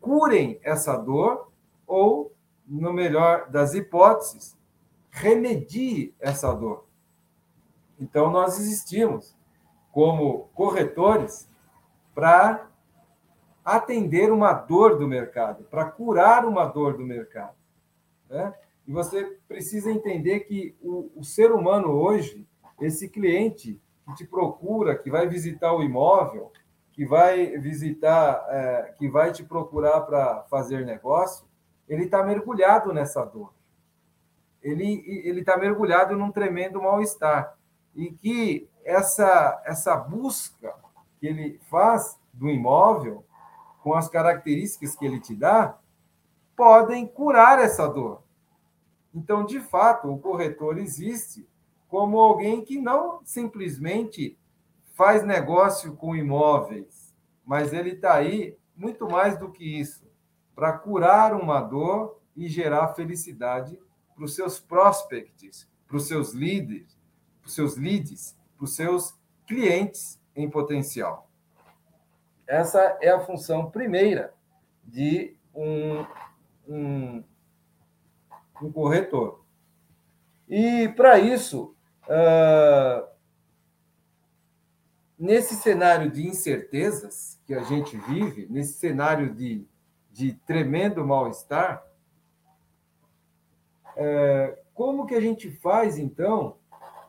curem 0.00 0.58
essa 0.62 0.96
dor 0.96 1.50
ou 1.86 2.32
no 2.66 2.92
melhor 2.92 3.48
das 3.50 3.74
hipóteses, 3.74 4.56
remedie 5.10 6.14
essa 6.20 6.52
dor. 6.52 6.86
Então, 7.98 8.30
nós 8.30 8.58
existimos 8.58 9.36
como 9.92 10.48
corretores 10.54 11.48
para 12.14 12.68
atender 13.64 14.32
uma 14.32 14.52
dor 14.52 14.98
do 14.98 15.06
mercado, 15.06 15.64
para 15.64 15.84
curar 15.84 16.44
uma 16.44 16.64
dor 16.64 16.96
do 16.96 17.04
mercado. 17.04 17.54
Né? 18.28 18.52
E 18.86 18.92
você 18.92 19.38
precisa 19.46 19.90
entender 19.90 20.40
que 20.40 20.74
o, 20.82 21.10
o 21.14 21.24
ser 21.24 21.52
humano 21.52 21.90
hoje, 21.90 22.46
esse 22.80 23.08
cliente 23.08 23.80
que 24.06 24.14
te 24.14 24.26
procura, 24.26 24.96
que 24.96 25.10
vai 25.10 25.28
visitar 25.28 25.72
o 25.72 25.82
imóvel, 25.82 26.52
que 26.92 27.06
vai 27.06 27.58
visitar, 27.58 28.44
é, 28.48 28.94
que 28.98 29.08
vai 29.08 29.32
te 29.32 29.42
procurar 29.42 30.02
para 30.02 30.42
fazer 30.44 30.84
negócio, 30.84 31.46
ele 31.88 32.04
está 32.04 32.22
mergulhado 32.22 32.92
nessa 32.92 33.24
dor. 33.24 33.52
Ele 34.62 35.40
está 35.40 35.56
mergulhado 35.56 36.16
num 36.16 36.30
tremendo 36.30 36.80
mal-estar 36.80 37.56
e 37.94 38.12
que 38.12 38.68
essa 38.84 39.60
essa 39.64 39.96
busca 39.96 40.74
que 41.18 41.26
ele 41.26 41.60
faz 41.68 42.18
do 42.32 42.48
imóvel 42.48 43.24
com 43.82 43.94
as 43.94 44.08
características 44.08 44.94
que 44.94 45.04
ele 45.04 45.20
te 45.20 45.34
dá 45.34 45.76
podem 46.56 47.06
curar 47.06 47.58
essa 47.58 47.88
dor. 47.88 48.22
Então, 49.14 49.44
de 49.44 49.60
fato, 49.60 50.10
o 50.10 50.18
corretor 50.18 50.78
existe 50.78 51.46
como 51.92 52.18
alguém 52.18 52.64
que 52.64 52.80
não 52.80 53.20
simplesmente 53.22 54.38
faz 54.94 55.22
negócio 55.26 55.94
com 55.94 56.16
imóveis, 56.16 57.14
mas 57.44 57.74
ele 57.74 57.90
está 57.90 58.14
aí 58.14 58.56
muito 58.74 59.06
mais 59.06 59.38
do 59.38 59.52
que 59.52 59.78
isso 59.78 60.10
para 60.54 60.72
curar 60.72 61.34
uma 61.34 61.60
dor 61.60 62.18
e 62.34 62.48
gerar 62.48 62.94
felicidade 62.94 63.78
para 64.14 64.24
os 64.24 64.34
seus 64.34 64.58
prospects, 64.58 65.68
para 65.86 65.98
os 65.98 66.08
seus 66.08 66.32
leads, 66.32 66.98
para 67.42 67.48
os 67.48 67.54
seus 67.54 67.76
leads, 67.76 68.38
para 68.56 68.64
os 68.64 68.74
seus 68.74 69.14
clientes 69.46 70.18
em 70.34 70.48
potencial. 70.48 71.28
Essa 72.46 72.96
é 73.02 73.10
a 73.10 73.20
função 73.20 73.70
primeira 73.70 74.32
de 74.82 75.36
um, 75.54 76.06
um, 76.66 77.24
um 78.62 78.72
corretor. 78.72 79.44
E 80.48 80.88
para 80.96 81.18
isso, 81.18 81.74
uh, 82.08 83.06
nesse 85.18 85.54
cenário 85.54 86.10
de 86.10 86.26
incertezas 86.26 87.40
que 87.46 87.54
a 87.54 87.62
gente 87.62 87.96
vive, 87.96 88.46
nesse 88.50 88.74
cenário 88.74 89.34
de 89.34 89.66
de 90.12 90.34
tremendo 90.46 91.04
mal-estar, 91.06 91.82
é, 93.96 94.58
como 94.74 95.06
que 95.06 95.14
a 95.14 95.20
gente 95.20 95.50
faz, 95.50 95.98
então, 95.98 96.56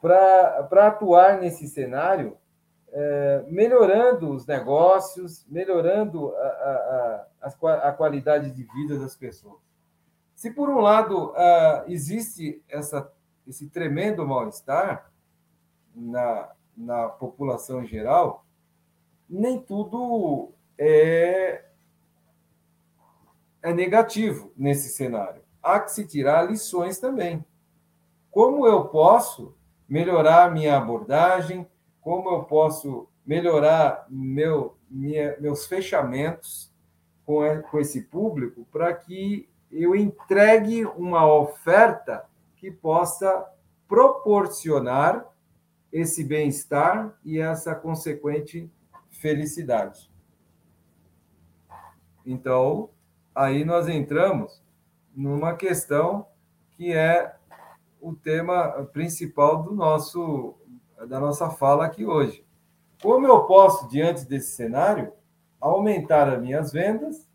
para 0.02 0.88
atuar 0.88 1.40
nesse 1.40 1.68
cenário, 1.68 2.38
é, 2.92 3.44
melhorando 3.48 4.30
os 4.32 4.46
negócios, 4.46 5.46
melhorando 5.50 6.34
a, 6.36 6.40
a, 6.40 7.28
a, 7.42 7.90
a, 7.90 7.92
qualidade 7.92 8.52
de 8.52 8.64
vida 8.64 8.98
das 9.00 9.16
pessoas? 9.16 9.60
Se, 10.36 10.52
por 10.52 10.70
um 10.70 10.80
lado, 10.80 11.34
existe 11.88 12.62
essa, 12.70 13.12
esse 13.48 13.68
tremendo 13.70 14.28
mal-estar 14.28 15.12
na, 15.96 16.52
na 16.76 17.10
população 17.10 17.84
em 17.84 17.88
geral, 17.88 18.46
nem 19.30 19.60
tudo 19.60 20.52
é 20.78 21.66
é 23.64 23.74
negativo 23.74 24.52
nesse 24.58 24.90
cenário. 24.90 25.42
Há 25.62 25.80
que 25.80 25.94
se 25.94 26.06
tirar 26.06 26.44
lições 26.44 27.00
também. 27.00 27.44
Como 28.30 28.68
eu 28.68 28.86
posso 28.90 29.56
melhorar 29.88 30.52
minha 30.52 30.78
abordagem? 30.78 31.66
Como 32.02 32.30
eu 32.30 32.44
posso 32.44 33.08
melhorar 33.26 34.06
meu, 34.10 34.78
minha, 34.92 35.40
meus 35.40 35.66
fechamentos 35.66 36.70
com, 37.26 37.42
com 37.72 37.80
esse 37.80 38.02
público 38.02 38.68
para 38.70 38.94
que 38.94 39.48
eu 39.72 39.96
entregue 39.96 40.84
uma 40.86 41.26
oferta 41.26 42.26
que 42.64 42.72
possa 42.72 43.46
proporcionar 43.90 45.30
esse 45.92 46.24
bem-estar 46.24 47.14
e 47.22 47.38
essa 47.38 47.76
consequente 47.76 48.72
felicidade. 49.12 50.10
Então, 52.26 52.90
aí 53.36 53.66
nós 53.66 53.90
entramos 53.90 54.64
numa 55.14 55.58
questão 55.58 56.26
que 56.78 56.94
é 56.94 57.36
o 58.00 58.16
tema 58.16 58.86
principal 58.94 59.62
do 59.62 59.76
nosso 59.76 60.56
da 61.06 61.20
nossa 61.20 61.50
fala 61.50 61.86
aqui 61.86 62.06
hoje. 62.06 62.46
Como 63.02 63.28
eu 63.28 63.44
posso, 63.44 63.90
diante 63.90 64.24
desse 64.26 64.56
cenário, 64.56 65.12
aumentar 65.60 66.30
as 66.30 66.42
minhas 66.42 66.72
vendas 66.72 67.28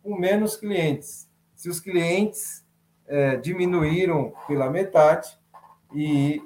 com 0.00 0.16
menos 0.16 0.56
clientes. 0.56 1.28
Se 1.56 1.68
os 1.68 1.80
clientes 1.80 2.64
é, 3.10 3.36
diminuíram 3.36 4.32
pela 4.46 4.70
metade 4.70 5.36
e 5.92 6.40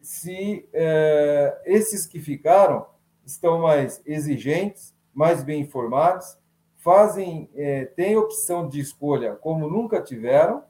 se 0.00 0.66
é, 0.72 1.60
esses 1.66 2.06
que 2.06 2.18
ficaram 2.18 2.86
estão 3.24 3.60
mais 3.60 4.00
exigentes, 4.06 4.94
mais 5.12 5.44
bem 5.44 5.60
informados, 5.60 6.38
fazem, 6.78 7.50
é, 7.54 7.84
têm 7.84 8.16
opção 8.16 8.66
de 8.66 8.80
escolha 8.80 9.34
como 9.34 9.68
nunca 9.68 10.00
tiveram 10.00 10.64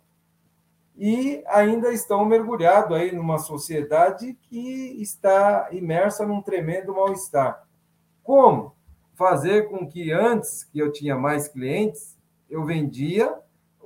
e 0.97 1.45
ainda 1.47 1.93
estão 1.93 2.25
mergulhados 2.25 2.97
aí 2.97 3.15
numa 3.15 3.39
sociedade 3.39 4.37
que 4.49 5.01
está 5.01 5.69
imersa 5.71 6.27
num 6.27 6.43
tremendo 6.43 6.95
mal-estar. 6.95 7.65
Como 8.25 8.75
fazer 9.15 9.69
com 9.69 9.87
que 9.87 10.11
antes 10.11 10.65
que 10.65 10.79
eu 10.79 10.91
tinha 10.91 11.15
mais 11.17 11.47
clientes, 11.47 12.19
eu 12.51 12.65
vendia, 12.65 13.33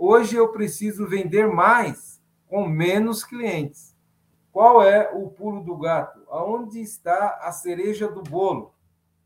hoje 0.00 0.34
eu 0.34 0.48
preciso 0.48 1.06
vender 1.06 1.46
mais 1.46 2.20
com 2.48 2.66
menos 2.66 3.22
clientes. 3.22 3.94
Qual 4.50 4.82
é 4.82 5.12
o 5.12 5.28
pulo 5.30 5.62
do 5.62 5.76
gato? 5.76 6.20
Aonde 6.28 6.80
está 6.80 7.38
a 7.42 7.52
cereja 7.52 8.08
do 8.08 8.22
bolo? 8.22 8.74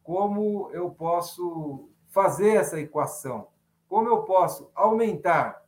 Como 0.02 0.68
eu 0.72 0.90
posso 0.90 1.88
fazer 2.08 2.56
essa 2.56 2.78
equação? 2.80 3.48
Como 3.88 4.08
eu 4.08 4.24
posso 4.24 4.70
aumentar 4.74 5.64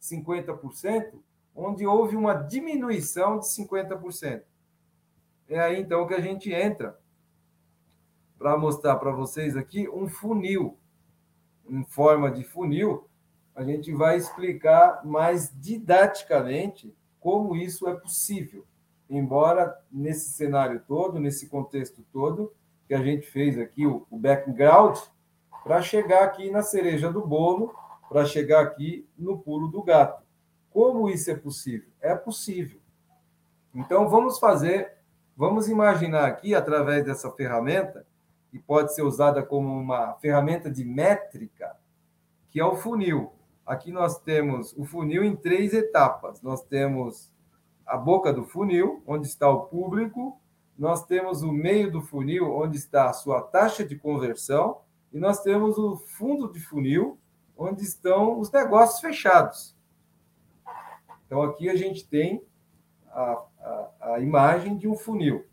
50%, 0.00 1.12
onde 1.54 1.86
houve 1.86 2.16
uma 2.16 2.34
diminuição 2.34 3.38
de 3.38 3.46
50%? 3.46 4.42
É 5.48 5.60
aí 5.60 5.80
então 5.80 6.06
que 6.06 6.14
a 6.14 6.20
gente 6.20 6.52
entra 6.52 6.98
para 8.38 8.56
mostrar 8.56 8.96
para 8.96 9.10
vocês 9.10 9.56
aqui 9.56 9.88
um 9.88 10.08
funil, 10.08 10.78
em 11.68 11.84
forma 11.84 12.30
de 12.30 12.44
funil. 12.44 13.07
A 13.58 13.64
gente 13.64 13.92
vai 13.92 14.16
explicar 14.16 15.04
mais 15.04 15.52
didaticamente 15.60 16.94
como 17.18 17.56
isso 17.56 17.88
é 17.88 17.94
possível 17.94 18.64
embora 19.08 19.76
nesse 19.90 20.30
cenário 20.30 20.82
todo, 20.86 21.18
nesse 21.18 21.48
contexto 21.48 22.04
todo, 22.12 22.52
que 22.86 22.94
a 22.94 23.02
gente 23.02 23.26
fez 23.26 23.58
aqui 23.58 23.86
o, 23.86 24.06
o 24.10 24.18
background, 24.18 24.98
para 25.64 25.82
chegar 25.82 26.24
aqui 26.24 26.50
na 26.50 26.62
cereja 26.62 27.10
do 27.10 27.26
bolo, 27.26 27.74
para 28.08 28.24
chegar 28.24 28.62
aqui 28.62 29.06
no 29.16 29.38
pulo 29.38 29.68
do 29.68 29.82
gato. 29.82 30.22
Como 30.70 31.08
isso 31.08 31.30
é 31.30 31.34
possível? 31.34 31.88
É 32.00 32.14
possível. 32.14 32.80
Então 33.74 34.08
vamos 34.08 34.38
fazer, 34.38 34.94
vamos 35.36 35.68
imaginar 35.68 36.26
aqui 36.26 36.54
através 36.54 37.04
dessa 37.04 37.30
ferramenta 37.30 38.06
que 38.50 38.58
pode 38.58 38.94
ser 38.94 39.02
usada 39.02 39.42
como 39.42 39.68
uma 39.68 40.14
ferramenta 40.14 40.70
de 40.70 40.84
métrica, 40.84 41.76
que 42.50 42.60
é 42.60 42.64
o 42.64 42.76
funil. 42.76 43.32
Aqui 43.68 43.92
nós 43.92 44.18
temos 44.18 44.72
o 44.78 44.86
funil 44.86 45.22
em 45.22 45.36
três 45.36 45.74
etapas. 45.74 46.40
Nós 46.40 46.62
temos 46.62 47.30
a 47.86 47.98
boca 47.98 48.32
do 48.32 48.42
funil, 48.42 49.02
onde 49.06 49.26
está 49.26 49.46
o 49.46 49.66
público, 49.66 50.40
nós 50.78 51.04
temos 51.04 51.42
o 51.42 51.52
meio 51.52 51.92
do 51.92 52.00
funil, 52.00 52.50
onde 52.50 52.78
está 52.78 53.10
a 53.10 53.12
sua 53.12 53.42
taxa 53.42 53.84
de 53.84 53.94
conversão, 53.94 54.78
e 55.12 55.18
nós 55.18 55.42
temos 55.42 55.76
o 55.76 55.96
fundo 55.96 56.50
de 56.50 56.60
funil, 56.60 57.18
onde 57.58 57.82
estão 57.82 58.40
os 58.40 58.50
negócios 58.50 59.00
fechados. 59.00 59.76
Então, 61.26 61.42
aqui 61.42 61.68
a 61.68 61.76
gente 61.76 62.08
tem 62.08 62.42
a, 63.10 63.42
a, 63.60 63.90
a 64.14 64.20
imagem 64.20 64.78
de 64.78 64.88
um 64.88 64.96
funil. 64.96 65.44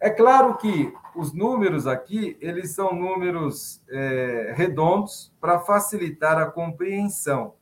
É 0.00 0.08
claro 0.08 0.56
que 0.56 0.94
os 1.14 1.34
números 1.34 1.86
aqui, 1.86 2.34
eles 2.40 2.70
são 2.70 2.94
números 2.94 3.82
é, 3.90 4.54
redondos 4.56 5.30
para 5.38 5.60
facilitar 5.60 6.38
a 6.38 6.50
compreensão. 6.50 7.54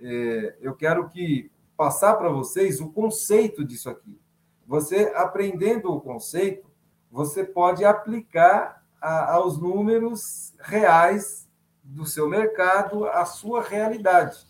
É, 0.00 0.56
eu 0.62 0.74
quero 0.74 1.10
que 1.10 1.50
passar 1.76 2.14
para 2.14 2.30
vocês 2.30 2.80
o 2.80 2.90
conceito 2.90 3.62
disso 3.62 3.90
aqui. 3.90 4.18
Você 4.66 5.12
aprendendo 5.14 5.92
o 5.92 6.00
conceito, 6.00 6.66
você 7.10 7.44
pode 7.44 7.84
aplicar 7.84 8.82
a, 8.98 9.34
aos 9.34 9.58
números 9.58 10.54
reais 10.60 11.46
do 11.84 12.06
seu 12.06 12.26
mercado, 12.26 13.04
a 13.04 13.26
sua 13.26 13.62
realidade, 13.62 14.46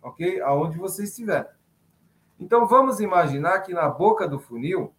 ok? 0.00 0.40
Aonde 0.42 0.78
você 0.78 1.02
estiver. 1.02 1.56
Então 2.38 2.66
vamos 2.66 3.00
imaginar 3.00 3.60
que 3.62 3.72
na 3.72 3.88
boca 3.88 4.28
do 4.28 4.38
funil 4.38 4.94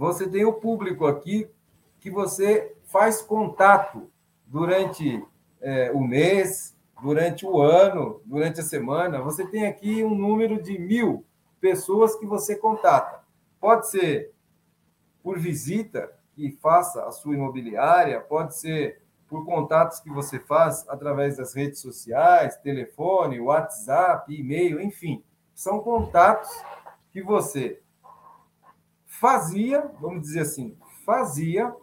você 0.00 0.26
tem 0.26 0.46
o 0.46 0.54
público 0.54 1.06
aqui 1.06 1.46
que 2.00 2.10
você 2.10 2.74
faz 2.84 3.20
contato 3.20 4.10
durante 4.46 5.22
é, 5.60 5.90
o 5.92 6.00
mês, 6.00 6.74
durante 7.02 7.44
o 7.44 7.60
ano, 7.60 8.22
durante 8.24 8.60
a 8.60 8.62
semana, 8.62 9.20
você 9.20 9.46
tem 9.46 9.66
aqui 9.66 10.02
um 10.02 10.14
número 10.14 10.62
de 10.62 10.78
mil 10.78 11.22
pessoas 11.60 12.16
que 12.16 12.24
você 12.24 12.56
contata. 12.56 13.22
Pode 13.60 13.90
ser 13.90 14.32
por 15.22 15.38
visita 15.38 16.10
que 16.32 16.50
faça 16.50 17.04
a 17.04 17.12
sua 17.12 17.34
imobiliária, 17.34 18.20
pode 18.20 18.56
ser 18.56 19.02
por 19.28 19.44
contatos 19.44 20.00
que 20.00 20.08
você 20.08 20.38
faz 20.38 20.88
através 20.88 21.36
das 21.36 21.52
redes 21.54 21.78
sociais, 21.78 22.56
telefone, 22.56 23.38
WhatsApp, 23.38 24.34
e-mail, 24.34 24.80
enfim. 24.80 25.22
São 25.54 25.78
contatos 25.80 26.48
que 27.12 27.22
você 27.22 27.82
fazia, 29.20 29.86
vamos 30.00 30.22
dizer 30.22 30.40
assim, 30.40 30.74
fazia 31.04 31.76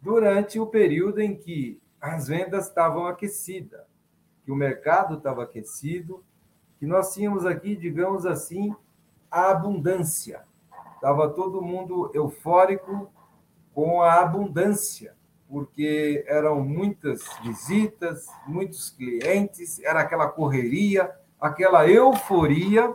durante 0.00 0.60
o 0.60 0.66
período 0.68 1.20
em 1.20 1.36
que 1.36 1.82
as 2.00 2.28
vendas 2.28 2.68
estavam 2.68 3.06
aquecidas, 3.06 3.80
que 4.44 4.52
o 4.52 4.56
mercado 4.56 5.16
estava 5.16 5.42
aquecido, 5.42 6.24
que 6.78 6.86
nós 6.86 7.12
tínhamos 7.12 7.44
aqui, 7.44 7.74
digamos 7.74 8.24
assim, 8.24 8.72
a 9.28 9.50
abundância. 9.50 10.44
Estava 10.94 11.28
todo 11.30 11.60
mundo 11.60 12.08
eufórico 12.14 13.12
com 13.74 14.00
a 14.00 14.20
abundância, 14.20 15.16
porque 15.48 16.24
eram 16.28 16.62
muitas 16.62 17.26
visitas, 17.42 18.28
muitos 18.46 18.90
clientes, 18.90 19.80
era 19.80 20.00
aquela 20.00 20.28
correria, 20.28 21.12
aquela 21.40 21.88
euforia, 21.88 22.94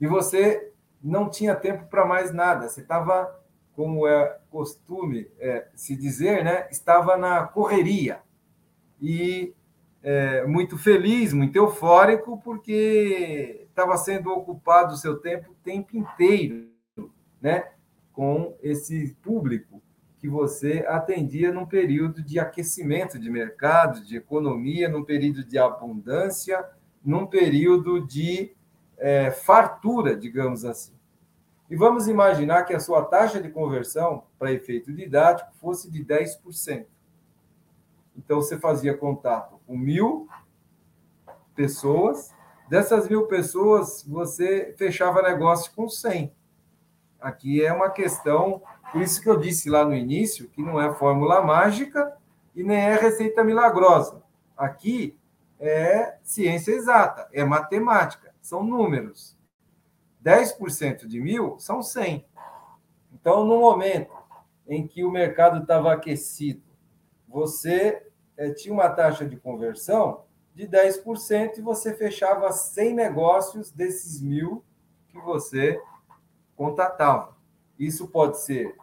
e 0.00 0.06
você 0.06 0.71
não 1.02 1.28
tinha 1.28 1.54
tempo 1.54 1.86
para 1.86 2.06
mais 2.06 2.32
nada. 2.32 2.68
Você 2.68 2.80
estava 2.80 3.40
como 3.74 4.06
é 4.06 4.38
costume 4.50 5.28
é, 5.38 5.66
se 5.74 5.96
dizer, 5.96 6.44
né, 6.44 6.68
estava 6.70 7.16
na 7.16 7.46
correria 7.46 8.20
e 9.00 9.54
é, 10.02 10.44
muito 10.46 10.76
feliz, 10.76 11.32
muito 11.32 11.56
eufórico, 11.56 12.40
porque 12.42 13.66
estava 13.68 13.96
sendo 13.96 14.30
ocupado 14.30 14.94
o 14.94 14.96
seu 14.96 15.18
tempo 15.18 15.52
o 15.52 15.64
tempo 15.64 15.96
inteiro, 15.96 16.68
né, 17.40 17.70
com 18.12 18.54
esse 18.62 19.16
público 19.22 19.82
que 20.18 20.28
você 20.28 20.84
atendia 20.86 21.52
num 21.52 21.66
período 21.66 22.22
de 22.22 22.38
aquecimento 22.38 23.18
de 23.18 23.28
mercado, 23.28 24.04
de 24.04 24.16
economia, 24.16 24.88
num 24.88 25.02
período 25.02 25.42
de 25.42 25.58
abundância, 25.58 26.64
num 27.04 27.26
período 27.26 28.06
de 28.06 28.54
é, 29.02 29.32
fartura, 29.32 30.16
digamos 30.16 30.64
assim. 30.64 30.94
E 31.68 31.74
vamos 31.74 32.06
imaginar 32.06 32.62
que 32.62 32.72
a 32.72 32.78
sua 32.78 33.04
taxa 33.04 33.42
de 33.42 33.50
conversão, 33.50 34.24
para 34.38 34.52
efeito 34.52 34.92
didático, 34.92 35.52
fosse 35.60 35.90
de 35.90 36.04
10%. 36.04 36.86
Então, 38.16 38.40
você 38.40 38.58
fazia 38.58 38.96
contato 38.96 39.58
com 39.66 39.76
mil 39.76 40.28
pessoas. 41.52 42.32
Dessas 42.68 43.08
mil 43.08 43.26
pessoas, 43.26 44.04
você 44.06 44.72
fechava 44.78 45.20
negócio 45.20 45.72
com 45.74 45.88
100. 45.88 46.32
Aqui 47.20 47.64
é 47.64 47.72
uma 47.72 47.90
questão, 47.90 48.62
por 48.92 49.00
isso 49.00 49.20
que 49.20 49.28
eu 49.28 49.36
disse 49.36 49.68
lá 49.68 49.84
no 49.84 49.94
início, 49.94 50.48
que 50.48 50.62
não 50.62 50.80
é 50.80 50.94
fórmula 50.94 51.42
mágica 51.42 52.16
e 52.54 52.62
nem 52.62 52.76
é 52.78 52.94
receita 52.94 53.42
milagrosa. 53.42 54.22
Aqui 54.56 55.18
é 55.58 56.18
ciência 56.22 56.72
exata, 56.72 57.28
é 57.32 57.44
matemática, 57.44 58.31
são 58.42 58.62
números. 58.62 59.38
10% 60.22 61.06
de 61.06 61.20
mil 61.20 61.58
são 61.58 61.82
100. 61.82 62.26
Então, 63.12 63.44
no 63.44 63.60
momento 63.60 64.12
em 64.66 64.86
que 64.86 65.04
o 65.04 65.10
mercado 65.10 65.62
estava 65.62 65.92
aquecido, 65.92 66.62
você 67.28 68.06
é, 68.36 68.50
tinha 68.50 68.74
uma 68.74 68.90
taxa 68.90 69.26
de 69.26 69.36
conversão 69.36 70.24
de 70.54 70.68
10% 70.68 71.58
e 71.58 71.60
você 71.62 71.94
fechava 71.94 72.52
100 72.52 72.94
negócios 72.94 73.70
desses 73.70 74.20
mil 74.20 74.62
que 75.08 75.18
você 75.18 75.80
contatava. 76.54 77.36
Isso 77.78 78.08
pode 78.08 78.40
ser 78.40 78.76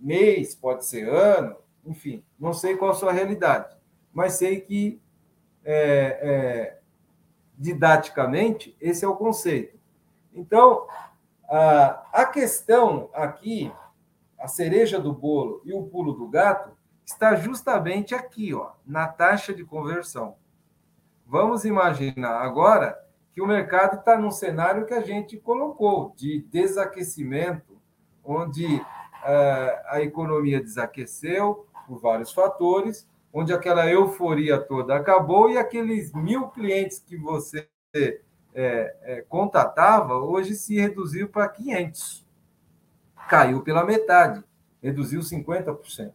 mês, 0.00 0.54
pode 0.54 0.84
ser 0.84 1.08
ano, 1.08 1.56
enfim, 1.84 2.24
não 2.38 2.52
sei 2.52 2.76
qual 2.76 2.90
a 2.90 2.94
sua 2.94 3.12
realidade, 3.12 3.76
mas 4.12 4.34
sei 4.34 4.60
que 4.60 5.00
é, 5.64 6.20
é, 6.22 6.75
didaticamente 7.56 8.76
esse 8.80 9.04
é 9.04 9.08
o 9.08 9.16
conceito. 9.16 9.78
Então, 10.32 10.86
a 11.48 12.24
questão 12.26 13.08
aqui, 13.14 13.72
a 14.38 14.48
cereja 14.48 15.00
do 15.00 15.12
bolo 15.12 15.62
e 15.64 15.72
o 15.72 15.84
pulo 15.84 16.12
do 16.12 16.28
gato, 16.28 16.76
está 17.04 17.36
justamente 17.36 18.14
aqui, 18.14 18.52
ó, 18.52 18.72
na 18.84 19.06
taxa 19.06 19.54
de 19.54 19.64
conversão. 19.64 20.36
Vamos 21.24 21.64
imaginar 21.64 22.42
agora 22.42 22.98
que 23.32 23.40
o 23.40 23.46
mercado 23.46 23.98
está 23.98 24.18
num 24.18 24.30
cenário 24.30 24.86
que 24.86 24.94
a 24.94 25.00
gente 25.00 25.36
colocou 25.36 26.12
de 26.16 26.42
desaquecimento, 26.50 27.80
onde 28.24 28.76
uh, 28.76 28.82
a 29.86 30.00
economia 30.00 30.60
desaqueceu 30.60 31.66
por 31.86 32.00
vários 32.00 32.32
fatores, 32.32 33.08
onde 33.32 33.52
aquela 33.52 33.86
euforia 33.88 34.58
toda 34.58 34.96
acabou 34.96 35.50
e 35.50 35.58
aqueles 35.58 36.12
mil 36.12 36.48
clientes 36.48 36.98
que 36.98 37.16
você 37.16 37.68
é, 37.94 38.96
é, 39.02 39.24
contatava 39.28 40.14
hoje 40.14 40.54
se 40.54 40.80
reduziu 40.80 41.28
para 41.28 41.48
500. 41.48 42.26
Caiu 43.28 43.62
pela 43.62 43.84
metade, 43.84 44.42
reduziu 44.82 45.20
50%. 45.20 46.12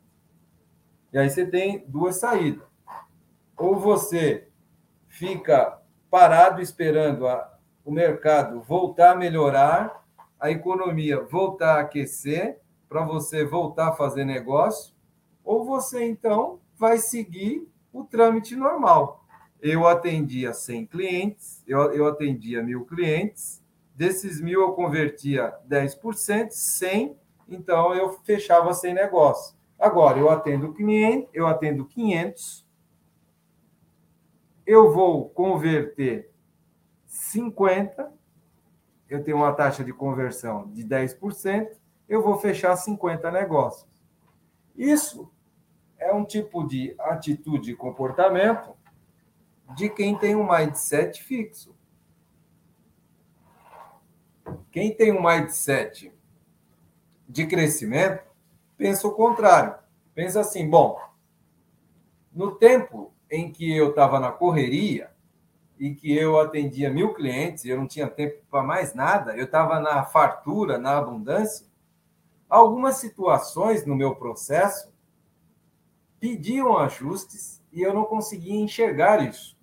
E 1.13 1.17
aí 1.17 1.29
você 1.29 1.45
tem 1.45 1.83
duas 1.87 2.15
saídas. 2.15 2.65
Ou 3.57 3.77
você 3.77 4.47
fica 5.07 5.79
parado 6.09 6.61
esperando 6.61 7.27
a, 7.27 7.59
o 7.83 7.91
mercado 7.91 8.61
voltar 8.61 9.11
a 9.11 9.15
melhorar, 9.15 10.03
a 10.39 10.49
economia 10.49 11.21
voltar 11.21 11.75
a 11.75 11.81
aquecer, 11.81 12.59
para 12.87 13.05
você 13.05 13.45
voltar 13.45 13.89
a 13.89 13.93
fazer 13.93 14.25
negócio, 14.25 14.93
ou 15.43 15.63
você 15.63 16.03
então 16.05 16.59
vai 16.81 16.97
seguir 16.97 17.71
o 17.93 18.03
trâmite 18.03 18.55
normal. 18.55 19.23
Eu 19.61 19.87
atendia 19.87 20.51
100 20.51 20.87
clientes, 20.87 21.63
eu, 21.67 21.79
eu 21.93 22.07
atendia 22.07 22.63
mil 22.63 22.85
clientes, 22.85 23.63
desses 23.93 24.41
mil 24.41 24.61
eu 24.61 24.73
convertia 24.73 25.53
10%, 25.69 26.49
100, 26.49 27.15
então 27.47 27.93
eu 27.93 28.13
fechava 28.23 28.73
sem 28.73 28.95
negócio. 28.95 29.55
Agora, 29.77 30.17
eu 30.17 30.27
atendo 30.27 30.73
500, 30.73 31.29
eu 31.31 31.45
atendo 31.45 31.85
500, 31.85 32.65
eu 34.65 34.91
vou 34.91 35.29
converter 35.29 36.31
50, 37.05 38.11
eu 39.07 39.23
tenho 39.23 39.37
uma 39.37 39.53
taxa 39.53 39.83
de 39.83 39.93
conversão 39.93 40.67
de 40.71 40.83
10%, 40.83 41.77
eu 42.09 42.23
vou 42.23 42.39
fechar 42.39 42.75
50 42.75 43.29
negócios. 43.29 43.87
Isso 44.75 45.31
é 46.01 46.11
um 46.11 46.25
tipo 46.25 46.67
de 46.67 46.95
atitude 46.99 47.71
e 47.71 47.75
comportamento 47.75 48.75
de 49.75 49.87
quem 49.87 50.17
tem 50.17 50.35
um 50.35 50.51
mindset 50.51 51.23
fixo. 51.23 51.75
Quem 54.71 54.93
tem 54.93 55.11
um 55.11 55.23
mindset 55.23 56.11
de 57.29 57.45
crescimento 57.45 58.23
pensa 58.75 59.07
o 59.07 59.13
contrário. 59.13 59.75
Pensa 60.15 60.41
assim: 60.41 60.67
bom, 60.67 60.99
no 62.33 62.55
tempo 62.55 63.13
em 63.29 63.51
que 63.51 63.71
eu 63.71 63.91
estava 63.91 64.19
na 64.19 64.31
correria 64.31 65.11
e 65.79 65.93
que 65.93 66.13
eu 66.15 66.39
atendia 66.39 66.89
mil 66.89 67.13
clientes 67.13 67.63
eu 67.65 67.77
não 67.77 67.87
tinha 67.87 68.07
tempo 68.07 68.43
para 68.49 68.63
mais 68.63 68.93
nada, 68.93 69.37
eu 69.37 69.45
estava 69.45 69.79
na 69.79 70.03
fartura, 70.03 70.77
na 70.77 70.97
abundância, 70.97 71.67
algumas 72.49 72.95
situações 72.95 73.85
no 73.85 73.95
meu 73.95 74.15
processo 74.15 74.91
pediam 76.21 76.77
ajustes 76.77 77.61
e 77.73 77.81
eu 77.81 77.95
não 77.95 78.05
conseguia 78.05 78.61
enxergar 78.61 79.27
isso. 79.27 79.57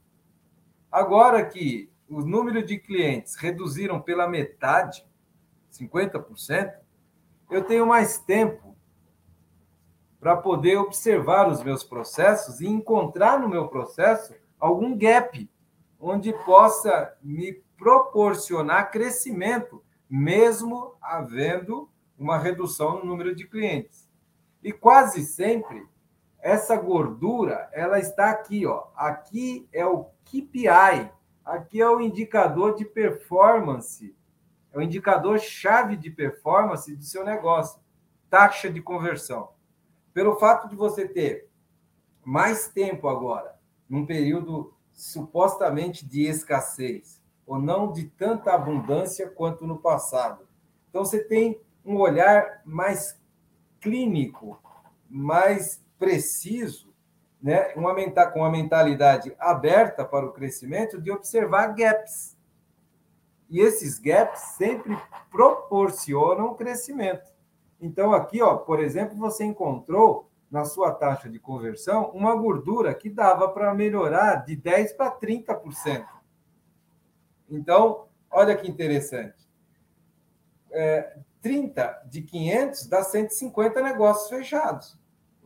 Agora 0.91 1.47
que 1.47 1.89
o 2.09 2.21
número 2.21 2.65
de 2.65 2.79
clientes 2.79 3.37
reduziram 3.37 4.03
pela 4.03 4.29
metade, 4.29 5.07
50%, 5.71 6.75
eu 7.49 7.63
tenho 7.63 7.87
mais 7.87 8.19
tempo 8.19 8.77
para 10.19 10.37
poder 10.37 10.79
observar 10.79 11.49
os 11.49 11.63
meus 11.63 11.85
processos 11.85 12.61
e 12.61 12.67
encontrar 12.67 13.39
no 13.39 13.49
meu 13.49 13.69
processo 13.69 14.35
algum 14.59 14.99
gap 14.99 15.49
onde 16.01 16.33
possa 16.45 17.17
me 17.23 17.63
proporcionar 17.77 18.91
crescimento, 18.91 19.81
mesmo 20.11 20.97
havendo 21.01 21.89
uma 22.19 22.37
redução 22.37 22.99
no 22.99 23.05
número 23.05 23.33
de 23.33 23.47
clientes. 23.47 24.09
E 24.61 24.73
quase 24.73 25.25
sempre 25.25 25.87
essa 26.41 26.76
gordura, 26.76 27.68
ela 27.72 27.99
está 27.99 28.30
aqui, 28.30 28.66
ó. 28.66 28.86
Aqui 28.95 29.68
é 29.72 29.84
o 29.84 30.05
KPI, 30.24 31.11
aqui 31.45 31.80
é 31.80 31.89
o 31.89 32.01
indicador 32.01 32.74
de 32.74 32.84
performance, 32.84 34.16
é 34.72 34.78
o 34.78 34.82
indicador 34.82 35.39
chave 35.39 35.97
de 35.97 36.11
performance 36.11 36.95
do 36.95 37.03
seu 37.03 37.24
negócio, 37.24 37.80
taxa 38.30 38.70
de 38.70 38.80
conversão. 38.80 39.51
Pelo 40.12 40.36
fato 40.36 40.68
de 40.68 40.76
você 40.76 41.09
ter 41.09 41.49
mais 42.24 42.68
tempo 42.68 43.09
agora, 43.09 43.59
num 43.89 44.05
período 44.05 44.74
supostamente 44.93 46.07
de 46.07 46.26
escassez, 46.26 47.22
ou 47.47 47.59
não 47.59 47.91
de 47.91 48.05
tanta 48.05 48.53
abundância 48.53 49.28
quanto 49.28 49.66
no 49.66 49.78
passado. 49.78 50.47
Então 50.91 51.05
você 51.05 51.24
tem 51.24 51.59
um 51.84 51.97
olhar 51.97 52.61
mais 52.64 53.18
clínico, 53.80 54.61
mais 55.09 55.82
preciso, 55.99 56.95
né? 57.43 57.73
uma, 57.75 57.95
com 58.31 58.41
uma 58.41 58.51
mentalidade 58.51 59.35
aberta 59.39 60.05
para 60.05 60.27
o 60.27 60.33
crescimento, 60.33 61.01
de 61.01 61.11
observar 61.11 61.75
gaps. 61.75 62.37
E 63.51 63.61
esses 63.61 63.99
gaps 63.99 64.41
sempre 64.57 64.97
proporcionam 65.31 66.55
crescimento. 66.55 67.33
Então, 67.81 68.13
aqui, 68.13 68.43
ó, 68.43 68.57
por 68.57 68.81
exemplo, 68.81 69.17
você 69.17 69.45
encontrou 69.45 70.29
na 70.51 70.65
sua 70.65 70.93
taxa 70.93 71.29
de 71.29 71.39
conversão 71.39 72.11
uma 72.11 72.35
gordura 72.35 72.95
que 72.95 73.11
dava 73.11 73.49
para 73.49 73.75
melhorar 73.75 74.45
de 74.45 74.57
10% 74.57 74.97
para 74.97 75.11
30%. 75.13 76.07
Então, 77.51 78.07
olha 78.31 78.57
que 78.57 78.69
interessante. 78.69 79.49
É, 80.71 81.19
30 81.41 82.03
de 82.07 82.23
500 82.23 82.87
dá 82.87 83.03
150 83.03 83.81
negócios 83.81 84.29
fechados. 84.29 84.98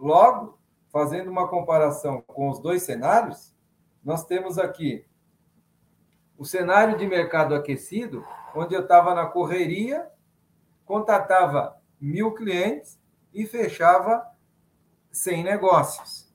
Logo, 0.03 0.59
fazendo 0.91 1.31
uma 1.31 1.47
comparação 1.47 2.21
com 2.23 2.51
os 2.51 2.59
dois 2.59 2.83
cenários, 2.83 3.55
nós 4.05 4.25
temos 4.25 4.59
aqui 4.59 5.07
o 6.37 6.45
cenário 6.45 6.99
de 6.99 7.07
mercado 7.07 7.55
aquecido, 7.55 8.27
onde 8.53 8.75
eu 8.75 8.81
estava 8.83 9.15
na 9.15 9.27
correria, 9.27 10.11
contatava 10.85 11.81
mil 12.01 12.35
clientes 12.35 12.99
e 13.33 13.47
fechava 13.47 14.27
100 15.13 15.45
negócios. 15.45 16.35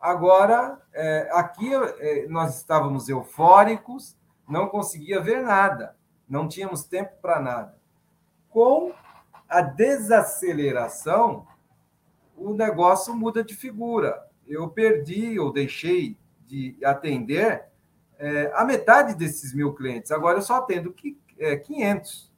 Agora, 0.00 0.80
é, 0.92 1.28
aqui 1.32 1.74
é, 1.74 2.28
nós 2.28 2.56
estávamos 2.56 3.08
eufóricos, 3.08 4.16
não 4.48 4.68
conseguia 4.68 5.20
ver 5.20 5.42
nada, 5.42 5.96
não 6.28 6.46
tínhamos 6.46 6.84
tempo 6.84 7.16
para 7.20 7.40
nada. 7.40 7.76
Com 8.48 8.92
a 9.48 9.60
desaceleração, 9.60 11.48
o 12.40 12.54
negócio 12.54 13.14
muda 13.14 13.42
de 13.42 13.54
figura. 13.54 14.26
Eu 14.46 14.68
perdi 14.68 15.38
ou 15.38 15.52
deixei 15.52 16.16
de 16.46 16.76
atender 16.82 17.64
é, 18.18 18.50
a 18.54 18.64
metade 18.64 19.14
desses 19.14 19.54
mil 19.54 19.74
clientes. 19.74 20.10
Agora 20.10 20.38
eu 20.38 20.42
só 20.42 20.56
atendo 20.56 20.92
que, 20.92 21.18
é, 21.38 21.56
500. 21.56 22.32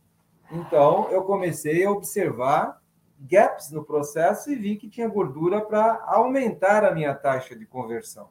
Então, 0.50 1.08
eu 1.10 1.22
comecei 1.22 1.84
a 1.84 1.90
observar 1.90 2.80
gaps 3.20 3.70
no 3.70 3.84
processo 3.84 4.50
e 4.50 4.56
vi 4.56 4.76
que 4.76 4.88
tinha 4.88 5.08
gordura 5.08 5.60
para 5.60 6.02
aumentar 6.06 6.84
a 6.84 6.94
minha 6.94 7.14
taxa 7.14 7.54
de 7.54 7.66
conversão. 7.66 8.28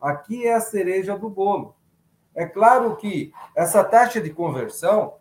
Aqui 0.00 0.46
é 0.46 0.54
a 0.54 0.60
cereja 0.60 1.16
do 1.16 1.28
bolo. 1.28 1.76
É 2.34 2.46
claro 2.46 2.96
que 2.96 3.32
essa 3.54 3.84
taxa 3.84 4.20
de 4.20 4.30
conversão 4.30 5.14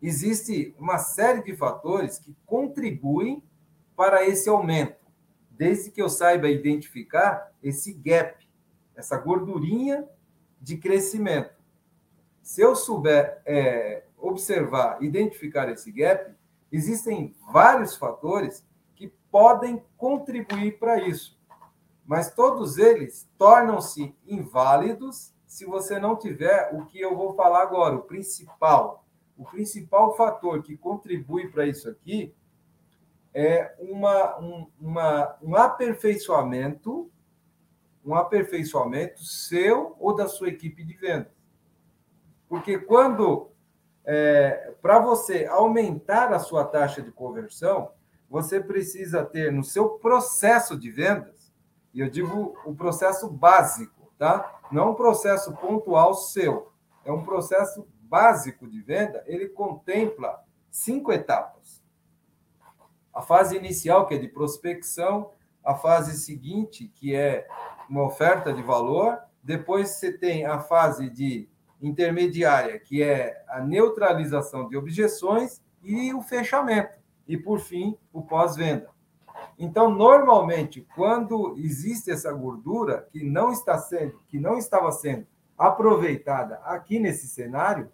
existe 0.00 0.74
uma 0.78 0.98
série 0.98 1.42
de 1.42 1.56
fatores 1.56 2.18
que 2.18 2.34
contribuem 2.46 3.42
para 3.96 4.26
esse 4.26 4.48
aumento, 4.48 4.96
desde 5.50 5.90
que 5.90 6.00
eu 6.00 6.08
saiba 6.08 6.48
identificar 6.48 7.52
esse 7.62 7.92
gap, 7.92 8.48
essa 8.94 9.16
gordurinha 9.16 10.08
de 10.60 10.76
crescimento. 10.76 11.54
Se 12.42 12.60
eu 12.60 12.74
souber 12.74 13.42
é, 13.46 14.04
observar, 14.18 15.02
identificar 15.02 15.68
esse 15.70 15.90
gap, 15.92 16.34
existem 16.70 17.34
vários 17.52 17.96
fatores 17.96 18.66
que 18.94 19.08
podem 19.30 19.82
contribuir 19.96 20.78
para 20.78 21.00
isso, 21.06 21.38
mas 22.04 22.34
todos 22.34 22.78
eles 22.78 23.28
tornam-se 23.38 24.14
inválidos 24.26 25.32
se 25.46 25.66
você 25.66 25.98
não 25.98 26.16
tiver 26.16 26.70
o 26.72 26.86
que 26.86 26.98
eu 26.98 27.14
vou 27.14 27.34
falar 27.34 27.62
agora, 27.62 27.94
o 27.94 28.02
principal. 28.02 29.04
O 29.36 29.44
principal 29.44 30.16
fator 30.16 30.62
que 30.62 30.76
contribui 30.76 31.48
para 31.48 31.66
isso 31.66 31.88
aqui 31.88 32.34
é 33.34 33.74
uma, 33.78 34.38
um, 34.38 34.70
uma, 34.80 35.36
um 35.42 35.56
aperfeiçoamento, 35.56 37.10
um 38.04 38.14
aperfeiçoamento 38.14 39.22
seu 39.24 39.96
ou 39.98 40.14
da 40.14 40.28
sua 40.28 40.48
equipe 40.48 40.84
de 40.84 40.94
vendas. 40.94 41.32
Porque 42.48 42.78
quando, 42.78 43.50
é, 44.04 44.74
para 44.82 44.98
você 44.98 45.46
aumentar 45.46 46.32
a 46.32 46.38
sua 46.38 46.64
taxa 46.64 47.00
de 47.00 47.10
conversão, 47.10 47.92
você 48.28 48.60
precisa 48.60 49.24
ter 49.24 49.52
no 49.52 49.62
seu 49.62 49.90
processo 49.90 50.78
de 50.78 50.90
vendas 50.90 51.52
E 51.92 52.00
eu 52.00 52.08
digo 52.08 52.58
o 52.64 52.74
processo 52.74 53.28
básico, 53.28 54.10
tá? 54.18 54.60
Não 54.72 54.92
um 54.92 54.94
processo 54.94 55.52
pontual 55.52 56.14
seu. 56.14 56.72
É 57.04 57.12
um 57.12 57.22
processo 57.22 57.86
básico 58.00 58.66
de 58.66 58.80
venda, 58.80 59.22
ele 59.26 59.48
contempla 59.48 60.42
cinco 60.70 61.12
etapas. 61.12 61.81
A 63.12 63.20
fase 63.20 63.56
inicial, 63.56 64.06
que 64.06 64.14
é 64.14 64.18
de 64.18 64.28
prospecção, 64.28 65.30
a 65.64 65.74
fase 65.74 66.18
seguinte, 66.18 66.90
que 66.94 67.14
é 67.14 67.46
uma 67.88 68.04
oferta 68.04 68.52
de 68.52 68.62
valor, 68.62 69.18
depois 69.42 69.90
você 69.90 70.12
tem 70.12 70.46
a 70.46 70.58
fase 70.60 71.10
de 71.10 71.48
intermediária, 71.80 72.78
que 72.78 73.02
é 73.02 73.42
a 73.48 73.60
neutralização 73.60 74.68
de 74.68 74.76
objeções 74.76 75.60
e 75.82 76.14
o 76.14 76.22
fechamento. 76.22 76.98
E, 77.26 77.36
por 77.36 77.60
fim, 77.60 77.96
o 78.12 78.22
pós-venda. 78.22 78.88
Então, 79.58 79.90
normalmente, 79.90 80.86
quando 80.94 81.54
existe 81.58 82.10
essa 82.10 82.32
gordura 82.32 83.08
que 83.12 83.22
não 83.22 83.52
está 83.52 83.78
sendo, 83.78 84.20
que 84.28 84.38
não 84.38 84.56
estava 84.56 84.90
sendo 84.90 85.26
aproveitada 85.56 86.56
aqui 86.64 86.98
nesse 86.98 87.28
cenário, 87.28 87.90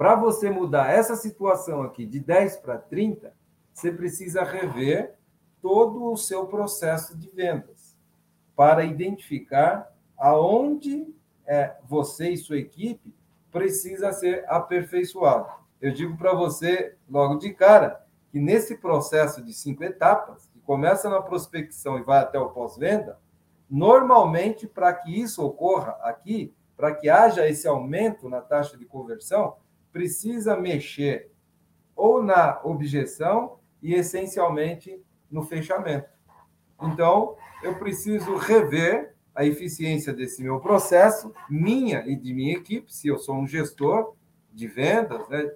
para 0.00 0.14
você 0.14 0.48
mudar 0.48 0.90
essa 0.90 1.14
situação 1.14 1.82
aqui 1.82 2.06
de 2.06 2.20
10 2.20 2.56
para 2.56 2.78
30, 2.78 3.34
você 3.70 3.92
precisa 3.92 4.42
rever 4.42 5.14
todo 5.60 6.10
o 6.10 6.16
seu 6.16 6.46
processo 6.46 7.14
de 7.18 7.28
vendas 7.28 7.94
para 8.56 8.82
identificar 8.82 9.94
aonde 10.16 11.14
é, 11.46 11.76
você 11.86 12.30
e 12.30 12.38
sua 12.38 12.56
equipe 12.56 13.14
precisa 13.52 14.10
ser 14.10 14.42
aperfeiçoado. 14.48 15.50
Eu 15.82 15.92
digo 15.92 16.16
para 16.16 16.32
você 16.32 16.96
logo 17.06 17.34
de 17.34 17.52
cara 17.52 18.02
que 18.32 18.40
nesse 18.40 18.78
processo 18.78 19.44
de 19.44 19.52
cinco 19.52 19.84
etapas, 19.84 20.46
que 20.46 20.60
começa 20.60 21.10
na 21.10 21.20
prospecção 21.20 21.98
e 21.98 22.02
vai 22.02 22.20
até 22.20 22.38
o 22.38 22.48
pós-venda, 22.48 23.18
normalmente 23.68 24.66
para 24.66 24.94
que 24.94 25.20
isso 25.20 25.44
ocorra 25.44 25.98
aqui, 26.00 26.54
para 26.74 26.94
que 26.94 27.10
haja 27.10 27.46
esse 27.46 27.68
aumento 27.68 28.30
na 28.30 28.40
taxa 28.40 28.78
de 28.78 28.86
conversão, 28.86 29.58
precisa 29.92 30.56
mexer 30.56 31.30
ou 31.94 32.22
na 32.22 32.60
objeção 32.64 33.58
e 33.82 33.94
essencialmente 33.94 35.02
no 35.30 35.42
fechamento. 35.42 36.08
Então, 36.82 37.36
eu 37.62 37.74
preciso 37.74 38.36
rever 38.36 39.14
a 39.34 39.44
eficiência 39.44 40.12
desse 40.12 40.42
meu 40.42 40.60
processo, 40.60 41.32
minha 41.48 42.06
e 42.06 42.16
de 42.16 42.34
minha 42.34 42.54
equipe, 42.54 42.92
se 42.92 43.08
eu 43.08 43.18
sou 43.18 43.36
um 43.36 43.46
gestor 43.46 44.14
de 44.52 44.66
vendas, 44.66 45.28
né, 45.28 45.50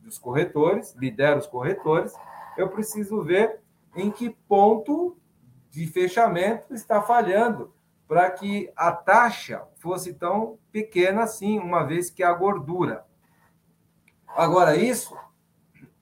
dos 0.00 0.18
corretores, 0.18 0.94
lidero 0.94 1.38
os 1.38 1.46
corretores, 1.46 2.12
eu 2.56 2.68
preciso 2.68 3.22
ver 3.22 3.60
em 3.94 4.10
que 4.10 4.30
ponto 4.48 5.16
de 5.70 5.86
fechamento 5.86 6.72
está 6.72 7.02
falhando 7.02 7.72
para 8.06 8.30
que 8.30 8.70
a 8.76 8.92
taxa 8.92 9.64
fosse 9.76 10.14
tão 10.14 10.58
pequena 10.70 11.24
assim, 11.24 11.58
uma 11.58 11.82
vez 11.82 12.08
que 12.08 12.22
a 12.22 12.32
gordura. 12.32 13.04
Agora, 14.36 14.76
isso 14.76 15.16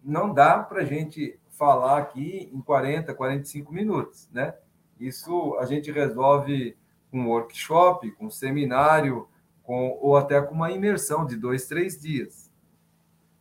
não 0.02 0.34
dá 0.34 0.58
para 0.58 0.80
a 0.80 0.84
gente 0.84 1.38
falar 1.50 1.98
aqui 1.98 2.50
em 2.52 2.60
40, 2.60 3.14
45 3.14 3.72
minutos, 3.72 4.28
né? 4.32 4.54
Isso 4.98 5.56
a 5.60 5.66
gente 5.66 5.92
resolve 5.92 6.76
com 7.12 7.20
um 7.20 7.28
workshop, 7.28 8.10
com 8.10 8.26
um 8.26 8.30
seminário, 8.30 9.28
com, 9.62 9.96
ou 10.00 10.16
até 10.16 10.42
com 10.42 10.52
uma 10.52 10.72
imersão 10.72 11.24
de 11.24 11.36
dois, 11.36 11.68
três 11.68 12.00
dias. 12.00 12.50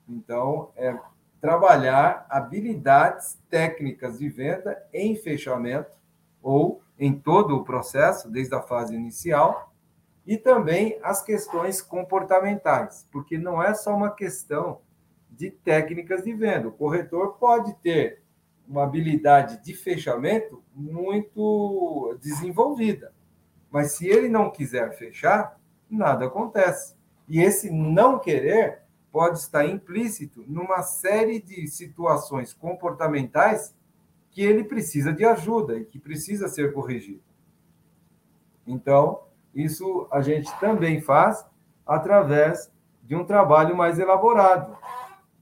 Então, 0.07 0.71
é 0.75 0.95
trabalhar 1.41 2.27
habilidades 2.29 3.39
técnicas 3.49 4.19
de 4.19 4.29
venda 4.29 4.77
em 4.93 5.15
fechamento 5.15 5.97
ou 6.39 6.83
em 6.99 7.17
todo 7.17 7.55
o 7.55 7.63
processo, 7.63 8.29
desde 8.29 8.53
a 8.53 8.61
fase 8.61 8.95
inicial, 8.95 9.72
e 10.26 10.38
também 10.38 10.97
as 11.03 11.21
questões 11.21 11.82
comportamentais, 11.82 13.07
porque 13.11 13.38
não 13.38 13.61
é 13.61 13.74
só 13.74 13.95
uma 13.95 14.11
questão 14.11 14.80
de 15.30 15.51
técnicas 15.51 16.24
de 16.24 16.34
venda. 16.34 16.67
O 16.67 16.71
corretor 16.71 17.34
pode 17.34 17.74
ter 17.76 18.21
uma 18.67 18.84
habilidade 18.84 19.61
de 19.61 19.74
fechamento 19.74 20.63
muito 20.74 22.17
desenvolvida, 22.21 23.13
mas 23.69 23.93
se 23.93 24.07
ele 24.07 24.30
não 24.30 24.49
quiser 24.49 24.95
fechar, 24.97 25.59
nada 25.89 26.26
acontece. 26.26 26.95
E 27.28 27.41
esse 27.41 27.69
não 27.69 28.19
querer 28.19 28.84
pode 29.11 29.39
estar 29.39 29.65
implícito 29.65 30.43
numa 30.47 30.82
série 30.82 31.39
de 31.39 31.67
situações 31.67 32.53
comportamentais 32.53 33.76
que 34.32 34.41
ele 34.41 34.63
precisa 34.63 35.13
de 35.13 35.24
ajuda 35.24 35.78
e 35.78 35.86
que 35.86 35.99
precisa 35.99 36.47
ser 36.47 36.74
corrigido. 36.74 37.21
Então, 38.65 39.21
isso 39.54 40.08
a 40.12 40.22
gente 40.22 40.51
também 40.60 41.01
faz 41.01 41.45
através 41.86 42.72
de 43.04 43.16
um 43.16 43.26
trabalho 43.26 43.76
mais 43.76 43.99
elaborado, 43.99 44.78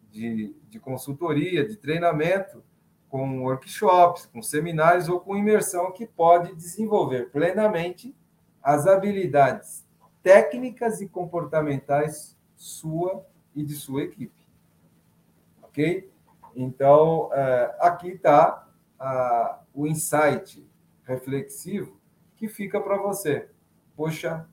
de, 0.10 0.56
de 0.70 0.80
consultoria, 0.80 1.66
de 1.68 1.78
treinamento, 1.78 2.64
com 3.08 3.44
workshops, 3.44 4.26
com 4.26 4.42
seminários 4.42 5.10
ou 5.10 5.20
com 5.20 5.36
imersão 5.36 5.92
que 5.92 6.06
pode 6.06 6.56
desenvolver 6.56 7.30
plenamente 7.30 8.16
as 8.64 8.88
habilidades 8.88 9.86
técnicas 10.24 11.02
e 11.02 11.08
comportamentais 11.08 12.38
sua 12.56 13.26
e 13.56 13.64
de 13.64 13.74
sua 13.74 14.04
equipe. 14.04 14.42
Ok? 15.62 16.10
Então, 16.56 17.30
é, 17.34 17.76
aqui 17.80 18.10
está 18.10 18.68
o 19.74 19.88
insight 19.88 20.66
reflexivo 21.04 21.98
que 22.38 22.48
fica 22.48 22.80
para 22.80 22.98
você. 22.98 23.50
Poxa, 24.02 24.48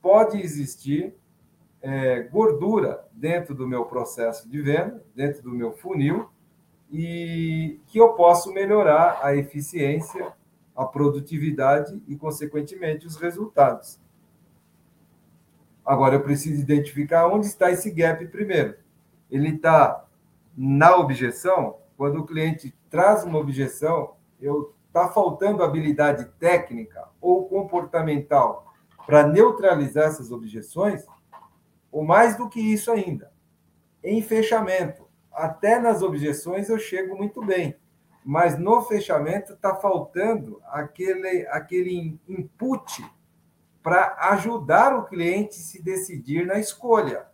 pode 0.00 0.40
existir 0.40 1.14
é, 1.82 2.22
gordura 2.22 3.06
dentro 3.12 3.54
do 3.54 3.68
meu 3.68 3.84
processo 3.84 4.48
de 4.48 4.62
venda, 4.62 5.04
dentro 5.14 5.42
do 5.42 5.50
meu 5.50 5.72
funil, 5.72 6.30
e 6.90 7.78
que 7.88 8.00
eu 8.00 8.14
posso 8.14 8.50
melhorar 8.50 9.20
a 9.22 9.36
eficiência, 9.36 10.32
a 10.74 10.86
produtividade 10.86 12.02
e, 12.08 12.16
consequentemente, 12.16 13.06
os 13.06 13.16
resultados. 13.16 14.00
Agora, 15.84 16.14
eu 16.14 16.22
preciso 16.22 16.62
identificar 16.62 17.28
onde 17.28 17.48
está 17.48 17.70
esse 17.70 17.90
gap 17.90 18.26
primeiro. 18.28 18.78
Ele 19.30 19.56
está 19.56 20.06
na 20.56 20.96
objeção? 20.96 21.76
Quando 21.98 22.20
o 22.20 22.26
cliente 22.26 22.74
traz 22.88 23.24
uma 23.24 23.38
objeção, 23.38 24.14
eu 24.40 24.74
está 24.98 25.08
faltando 25.12 25.62
habilidade 25.62 26.26
técnica 26.38 27.08
ou 27.20 27.48
comportamental 27.48 28.66
para 29.06 29.26
neutralizar 29.26 30.04
essas 30.04 30.30
objeções? 30.30 31.04
ou 31.90 32.04
mais 32.04 32.36
do 32.36 32.48
que 32.48 32.60
isso 32.60 32.90
ainda, 32.90 33.32
em 34.02 34.22
fechamento. 34.22 35.08
Até 35.32 35.78
nas 35.78 36.02
objeções 36.02 36.68
eu 36.68 36.78
chego 36.78 37.16
muito 37.16 37.44
bem, 37.44 37.76
mas 38.24 38.58
no 38.58 38.82
fechamento 38.82 39.54
está 39.54 39.74
faltando 39.74 40.60
aquele, 40.66 41.46
aquele 41.48 42.18
input 42.28 43.04
para 43.82 44.16
ajudar 44.32 44.96
o 44.96 45.06
cliente 45.06 45.56
a 45.56 45.62
se 45.62 45.82
decidir 45.82 46.46
na 46.46 46.58
escolha. 46.58 47.26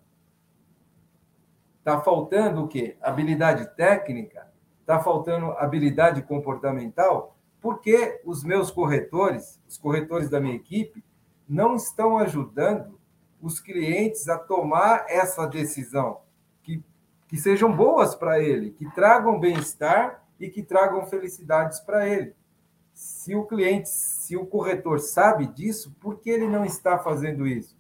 Está 1.78 2.00
faltando 2.00 2.64
o 2.64 2.68
quê? 2.68 2.96
Habilidade 3.02 3.74
técnica? 3.74 4.50
Está 4.80 5.00
faltando 5.00 5.52
habilidade 5.52 6.22
comportamental? 6.22 7.33
Porque 7.64 8.20
os 8.26 8.44
meus 8.44 8.70
corretores, 8.70 9.58
os 9.66 9.78
corretores 9.78 10.28
da 10.28 10.38
minha 10.38 10.54
equipe, 10.54 11.02
não 11.48 11.76
estão 11.76 12.18
ajudando 12.18 13.00
os 13.40 13.58
clientes 13.58 14.28
a 14.28 14.36
tomar 14.36 15.06
essa 15.08 15.46
decisão, 15.46 16.20
que, 16.62 16.84
que 17.26 17.38
sejam 17.38 17.74
boas 17.74 18.14
para 18.14 18.38
ele, 18.38 18.72
que 18.72 18.84
tragam 18.90 19.40
bem-estar 19.40 20.22
e 20.38 20.50
que 20.50 20.62
tragam 20.62 21.06
felicidades 21.06 21.80
para 21.80 22.06
ele. 22.06 22.34
Se 22.92 23.34
o 23.34 23.46
cliente, 23.46 23.88
se 23.88 24.36
o 24.36 24.44
corretor 24.44 25.00
sabe 25.00 25.46
disso, 25.46 25.96
por 25.98 26.18
que 26.18 26.28
ele 26.28 26.46
não 26.46 26.66
está 26.66 26.98
fazendo 26.98 27.46
isso? 27.46 27.74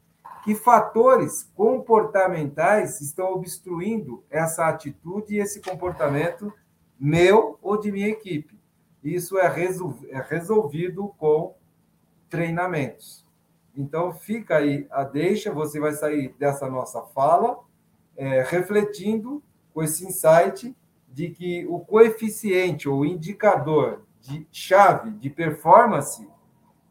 Que 0.44 0.54
fatores 0.54 1.52
comportamentais 1.54 3.02
estão 3.02 3.34
obstruindo 3.34 4.24
essa 4.30 4.66
atitude 4.66 5.34
e 5.34 5.40
esse 5.40 5.60
comportamento 5.60 6.50
meu 6.98 7.58
ou 7.60 7.78
de 7.78 7.92
minha 7.92 8.08
equipe? 8.08 8.53
Isso 9.04 9.38
é, 9.38 9.44
é 9.44 10.20
resolvido 10.20 11.14
com 11.18 11.54
treinamentos. 12.30 13.24
Então, 13.76 14.12
fica 14.14 14.56
aí 14.56 14.86
a 14.90 15.04
deixa, 15.04 15.52
você 15.52 15.78
vai 15.78 15.92
sair 15.92 16.34
dessa 16.38 16.70
nossa 16.70 17.02
fala 17.02 17.60
é, 18.16 18.42
refletindo 18.42 19.42
com 19.74 19.82
esse 19.82 20.06
insight 20.06 20.74
de 21.08 21.30
que 21.30 21.66
o 21.66 21.80
coeficiente 21.80 22.88
ou 22.88 23.04
indicador 23.04 24.04
de 24.20 24.46
chave 24.50 25.10
de 25.10 25.28
performance, 25.28 26.26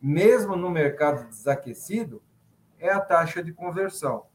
mesmo 0.02 0.56
no 0.56 0.70
mercado 0.70 1.28
desaquecido, 1.28 2.22
é 2.78 2.92
a 2.92 3.00
taxa 3.00 3.42
de 3.42 3.52
conversão. 3.52 4.26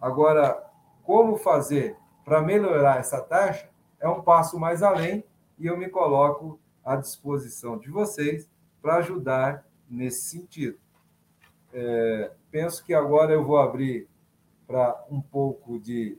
Agora, 0.00 0.62
como 1.02 1.36
fazer 1.36 1.96
para 2.24 2.42
melhorar 2.42 2.98
essa 2.98 3.20
taxa 3.20 3.68
é 4.00 4.08
um 4.08 4.20
passo 4.20 4.58
mais 4.58 4.82
além 4.82 5.24
e 5.58 5.66
eu 5.66 5.76
me 5.78 5.88
coloco 5.88 6.58
à 6.84 6.96
disposição 6.96 7.78
de 7.78 7.90
vocês 7.90 8.48
para 8.82 8.96
ajudar 8.96 9.66
nesse 9.88 10.28
sentido. 10.28 10.78
É, 11.72 12.30
penso 12.50 12.84
que 12.84 12.94
agora 12.94 13.32
eu 13.32 13.44
vou 13.44 13.58
abrir 13.58 14.08
para 14.66 15.04
um 15.10 15.20
pouco 15.20 15.78
de 15.78 16.18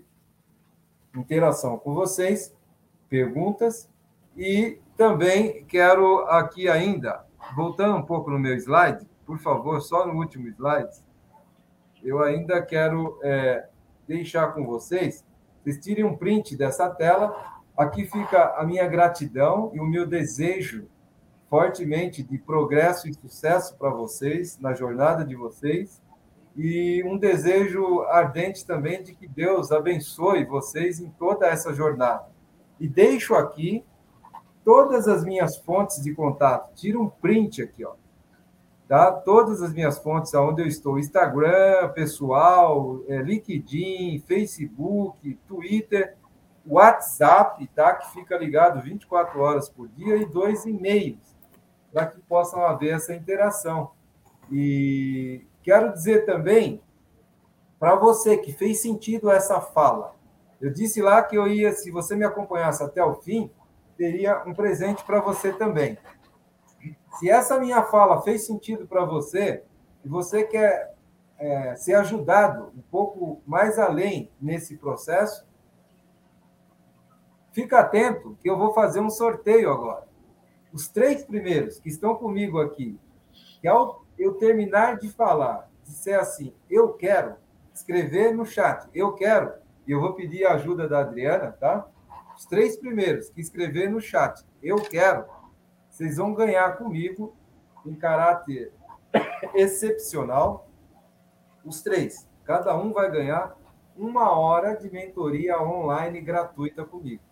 interação 1.15 1.77
com 1.77 1.93
vocês, 1.93 2.53
perguntas, 3.07 3.89
e 4.35 4.79
também 4.97 5.63
quero 5.65 6.19
aqui 6.27 6.67
ainda, 6.67 7.25
voltando 7.55 7.95
um 7.95 8.05
pouco 8.05 8.29
no 8.29 8.39
meu 8.39 8.55
slide, 8.55 9.07
por 9.25 9.39
favor, 9.39 9.81
só 9.81 10.05
no 10.05 10.19
último 10.19 10.47
slide, 10.49 11.03
eu 12.03 12.21
ainda 12.21 12.61
quero 12.61 13.17
é, 13.23 13.67
deixar 14.07 14.53
com 14.53 14.65
vocês, 14.65 15.25
vocês 15.63 15.79
tirem 15.79 16.03
um 16.03 16.15
print 16.15 16.55
dessa 16.55 16.89
tela, 16.89 17.54
aqui 17.77 18.05
fica 18.05 18.55
a 18.57 18.65
minha 18.65 18.87
gratidão 18.87 19.71
e 19.73 19.79
o 19.79 19.85
meu 19.85 20.05
desejo 20.05 20.87
fortemente 21.49 22.23
de 22.23 22.37
progresso 22.37 23.07
e 23.07 23.13
sucesso 23.13 23.77
para 23.77 23.89
vocês, 23.89 24.59
na 24.59 24.73
jornada 24.73 25.23
de 25.23 25.35
vocês, 25.35 26.01
e 26.55 27.03
um 27.05 27.17
desejo 27.17 28.01
ardente 28.03 28.65
também 28.65 29.03
de 29.03 29.13
que 29.13 29.27
Deus 29.27 29.71
abençoe 29.71 30.45
vocês 30.45 30.99
em 30.99 31.09
toda 31.11 31.47
essa 31.47 31.73
jornada. 31.73 32.27
E 32.79 32.87
deixo 32.87 33.35
aqui 33.35 33.83
todas 34.63 35.07
as 35.07 35.23
minhas 35.23 35.57
fontes 35.57 36.01
de 36.01 36.13
contato. 36.13 36.73
Tira 36.73 36.99
um 36.99 37.09
print 37.09 37.61
aqui, 37.61 37.85
ó. 37.85 37.93
Tá? 38.87 39.11
Todas 39.11 39.61
as 39.61 39.73
minhas 39.73 39.97
fontes 39.97 40.33
aonde 40.33 40.61
eu 40.61 40.67
estou, 40.67 40.99
Instagram, 40.99 41.89
pessoal, 41.93 43.01
é, 43.07 43.17
LinkedIn, 43.17 44.23
Facebook, 44.27 45.35
Twitter, 45.47 46.15
WhatsApp, 46.67 47.65
tá? 47.75 47.93
Que 47.95 48.11
fica 48.11 48.37
ligado 48.37 48.81
24 48.81 49.39
horas 49.39 49.69
por 49.69 49.87
dia 49.89 50.17
e 50.17 50.25
dois 50.25 50.65
e-mails 50.65 51.35
para 51.91 52.07
que 52.07 52.19
possam 52.21 52.65
haver 52.65 52.95
essa 52.95 53.13
interação. 53.13 53.91
E 54.51 55.45
Quero 55.65 55.91
dizer 55.91 56.27
também 56.27 56.79
para 57.79 57.95
você 57.95 58.37
que 58.37 58.53
fez 58.53 58.83
sentido 58.83 59.31
essa 59.31 59.59
fala. 59.59 60.13
Eu 60.61 60.71
disse 60.71 61.01
lá 61.01 61.23
que 61.23 61.35
eu 61.35 61.47
ia, 61.47 61.73
se 61.73 61.89
você 61.89 62.15
me 62.15 62.23
acompanhasse 62.23 62.83
até 62.83 63.03
o 63.03 63.15
fim, 63.15 63.49
teria 63.97 64.43
um 64.45 64.53
presente 64.53 65.03
para 65.03 65.19
você 65.19 65.51
também. 65.51 65.97
Se 67.17 67.27
essa 67.31 67.59
minha 67.59 67.81
fala 67.81 68.21
fez 68.21 68.45
sentido 68.45 68.85
para 68.85 69.05
você 69.05 69.63
e 70.03 70.07
você 70.07 70.43
quer 70.43 70.93
é, 71.39 71.75
ser 71.75 71.95
ajudado 71.95 72.71
um 72.77 72.83
pouco 72.91 73.41
mais 73.43 73.79
além 73.79 74.29
nesse 74.39 74.77
processo, 74.77 75.47
fica 77.55 77.79
atento 77.79 78.37
que 78.41 78.49
eu 78.49 78.57
vou 78.57 78.73
fazer 78.73 78.99
um 78.99 79.09
sorteio 79.09 79.71
agora. 79.71 80.05
Os 80.73 80.89
três 80.89 81.23
primeiros 81.23 81.79
que 81.79 81.87
estão 81.87 82.13
comigo 82.13 82.59
aqui, 82.59 82.99
que 83.61 83.67
ao 83.67 84.03
eu 84.19 84.33
terminar 84.33 84.97
de 84.97 85.07
falar, 85.07 85.71
disser 85.85 86.19
assim, 86.19 86.53
eu 86.69 86.91
quero, 86.91 87.35
escrever 87.73 88.33
no 88.33 88.45
chat, 88.45 88.89
eu 88.93 89.13
quero, 89.13 89.53
e 89.87 89.91
eu 89.93 90.01
vou 90.01 90.13
pedir 90.13 90.45
a 90.45 90.55
ajuda 90.55 90.85
da 90.85 90.99
Adriana, 90.99 91.53
tá? 91.53 91.87
Os 92.35 92.45
três 92.45 92.75
primeiros 92.75 93.29
que 93.29 93.39
escrever 93.39 93.89
no 93.89 94.01
chat, 94.01 94.45
eu 94.61 94.75
quero, 94.75 95.25
vocês 95.89 96.17
vão 96.17 96.33
ganhar 96.33 96.75
comigo 96.77 97.33
em 97.85 97.95
caráter 97.95 98.73
excepcional, 99.53 100.69
os 101.63 101.81
três. 101.81 102.27
Cada 102.43 102.75
um 102.75 102.91
vai 102.91 103.09
ganhar 103.09 103.55
uma 103.95 104.37
hora 104.37 104.75
de 104.75 104.91
mentoria 104.91 105.61
online 105.61 106.19
gratuita 106.19 106.83
comigo. 106.83 107.23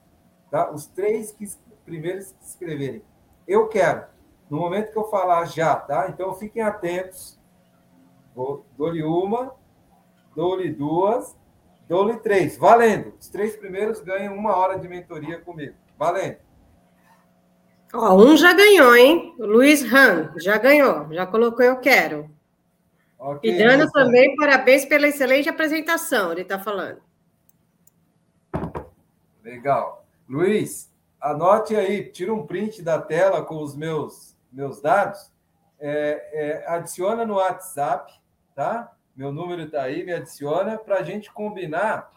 Tá? 0.54 0.70
Os 0.70 0.86
três 0.86 1.32
que 1.32 1.48
primeiros 1.84 2.32
que 2.32 2.46
escreverem, 2.46 3.02
eu 3.48 3.68
quero 3.70 4.06
no 4.48 4.60
momento 4.60 4.92
que 4.92 4.98
eu 5.00 5.06
falar 5.06 5.46
já, 5.46 5.76
tá? 5.76 6.06
Então 6.10 6.36
fiquem 6.36 6.62
atentos. 6.62 7.40
Dou-lhe 8.78 9.02
uma, 9.02 9.56
dou-lhe 10.36 10.70
duas, 10.70 11.36
dou-lhe 11.90 12.18
três. 12.18 12.56
Valendo! 12.56 13.16
Os 13.20 13.30
três 13.30 13.56
primeiros 13.56 14.00
ganham 14.02 14.36
uma 14.36 14.56
hora 14.56 14.78
de 14.78 14.88
mentoria 14.88 15.42
comigo. 15.42 15.74
Valendo! 15.98 16.38
Ó, 17.92 18.14
um 18.14 18.38
já 18.38 18.54
ganhou, 18.54 18.96
hein? 18.96 19.36
O 19.40 19.48
Luiz 19.48 19.84
Han 19.92 20.34
já 20.38 20.60
ganhou, 20.60 21.12
já 21.12 21.26
colocou 21.26 21.66
eu 21.66 21.78
quero. 21.78 22.30
Okay, 23.18 23.56
e 23.56 23.58
Dano 23.58 23.90
também, 23.90 24.36
parabéns 24.36 24.86
pela 24.86 25.08
excelente 25.08 25.50
apresentação, 25.50 26.32
ele 26.32 26.42
está 26.42 26.60
falando. 26.60 27.02
Legal. 29.42 30.03
Luiz, 30.34 30.92
anote 31.22 31.76
aí, 31.76 32.10
tira 32.10 32.34
um 32.34 32.48
print 32.48 32.82
da 32.82 33.00
tela 33.00 33.46
com 33.46 33.62
os 33.62 33.76
meus 33.76 34.36
meus 34.52 34.82
dados, 34.82 35.32
é, 35.80 36.30
é, 36.34 36.68
adiciona 36.68 37.24
no 37.24 37.36
WhatsApp, 37.36 38.12
tá? 38.56 38.92
Meu 39.16 39.32
número 39.32 39.62
está 39.62 39.84
aí, 39.84 40.04
me 40.04 40.12
adiciona 40.12 40.76
para 40.76 40.98
a 40.98 41.04
gente 41.04 41.32
combinar 41.32 42.10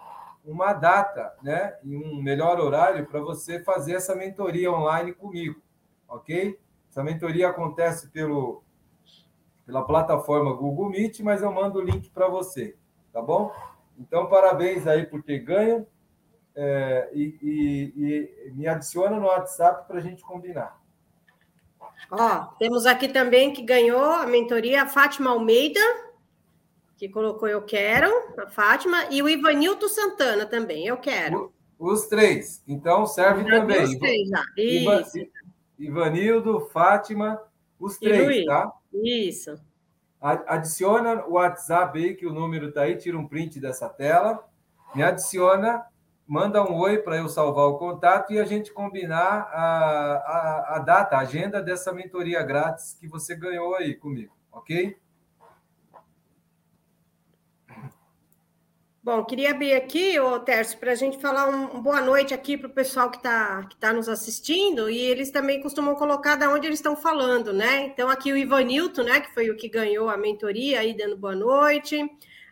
uma 0.43 0.73
data, 0.73 1.31
né? 1.43 1.77
E 1.85 1.95
um 1.95 2.23
melhor 2.23 2.59
horário 2.59 3.05
para 3.05 3.21
você 3.21 3.63
fazer 3.63 3.97
essa 3.97 4.15
mentoria 4.15 4.73
online 4.73 5.13
comigo, 5.13 5.61
ok? 6.09 6.59
Essa 6.91 7.05
mentoria 7.05 7.51
acontece 7.51 8.09
pelo, 8.09 8.63
pela 9.67 9.85
plataforma 9.85 10.55
Google 10.55 10.89
Meet, 10.89 11.21
mas 11.21 11.43
eu 11.43 11.53
mando 11.53 11.81
o 11.81 11.85
link 11.85 12.09
para 12.09 12.29
você, 12.29 12.79
tá 13.13 13.21
bom? 13.21 13.53
Então, 13.99 14.27
parabéns 14.27 14.87
aí 14.87 15.05
por 15.05 15.23
ter 15.23 15.41
ganho 15.41 15.87
é, 16.57 17.11
e, 17.13 17.37
e, 17.43 18.49
e 18.49 18.53
me 18.53 18.67
adiciona 18.67 19.21
no 19.21 19.27
WhatsApp 19.27 19.87
para 19.87 19.99
a 19.99 20.01
gente 20.01 20.23
combinar. 20.23 20.81
Ó, 22.11 22.45
temos 22.59 22.87
aqui 22.87 23.09
também 23.09 23.53
que 23.53 23.63
ganhou 23.63 24.03
a 24.03 24.27
mentoria 24.27 24.83
a 24.83 24.89
Fátima 24.89 25.31
Almeida, 25.31 25.81
que 26.97 27.09
colocou 27.09 27.47
Eu 27.47 27.63
Quero, 27.63 28.11
a 28.39 28.49
Fátima, 28.49 29.07
e 29.11 29.23
o 29.23 29.29
Ivanilton 29.29 29.89
Santana 29.89 30.47
também, 30.47 30.87
Eu 30.87 30.97
Quero. 30.97 31.53
Os 31.79 32.07
três. 32.07 32.63
Então, 32.67 33.07
serve 33.07 33.45
já 33.45 33.61
também. 33.61 33.85
Os 33.85 33.99
três, 33.99 34.29
já. 34.29 34.43
Ivanildo, 35.79 36.61
Fátima, 36.73 37.39
os 37.79 37.99
três, 37.99 38.47
tá? 38.47 38.73
Isso. 38.95 39.61
Adiciona 40.21 41.27
o 41.27 41.35
WhatsApp 41.35 41.99
aí, 41.99 42.15
que 42.15 42.27
o 42.27 42.33
número 42.33 42.69
está 42.69 42.83
aí, 42.83 42.97
tira 42.97 43.19
um 43.19 43.29
print 43.29 43.61
dessa 43.61 43.89
tela. 43.89 44.43
Me 44.95 45.03
adiciona 45.03 45.85
manda 46.27 46.63
um 46.63 46.75
oi 46.75 46.99
para 46.99 47.17
eu 47.17 47.29
salvar 47.29 47.67
o 47.67 47.79
contato 47.79 48.33
e 48.33 48.39
a 48.39 48.45
gente 48.45 48.73
combinar 48.73 49.49
a, 49.53 49.67
a, 50.27 50.77
a, 50.77 50.79
data, 50.81 51.17
a 51.17 51.21
agenda 51.21 51.63
dessa 51.63 51.93
mentoria 51.93 52.43
grátis 52.43 52.95
que 52.99 53.07
você 53.07 53.37
ganhou 53.37 53.77
aí 53.77 53.95
comigo, 53.95 54.35
ok? 54.51 54.97
Bom, 59.07 59.25
queria 59.25 59.53
abrir 59.53 59.73
aqui, 59.73 60.19
ô 60.19 60.41
Tércio, 60.41 60.81
para 60.81 60.91
a 60.91 60.97
gente 60.97 61.21
falar 61.21 61.49
um, 61.49 61.77
um, 61.77 61.81
boa 61.81 62.01
noite 62.01 62.35
aqui 62.35 62.59
para 62.59 62.67
o 62.67 62.73
pessoal 62.73 63.09
que 63.09 63.19
está 63.19 63.63
que 63.63 63.77
tá 63.77 63.93
nos 63.93 64.09
assistindo, 64.09 64.91
e 64.91 64.99
eles 64.99 65.31
também 65.31 65.63
costumam 65.63 65.95
colocar 65.95 66.35
de 66.35 66.45
onde 66.49 66.67
eles 66.67 66.81
estão 66.81 66.97
falando, 66.97 67.53
né? 67.53 67.85
Então, 67.85 68.09
aqui 68.09 68.33
o 68.33 68.37
Ivanilton, 68.37 69.05
né, 69.05 69.21
que 69.21 69.33
foi 69.33 69.49
o 69.49 69.57
que 69.57 69.69
ganhou 69.69 70.11
a 70.11 70.17
mentoria 70.17 70.81
aí 70.81 70.93
dando 70.93 71.17
boa 71.17 71.37
noite, 71.37 71.97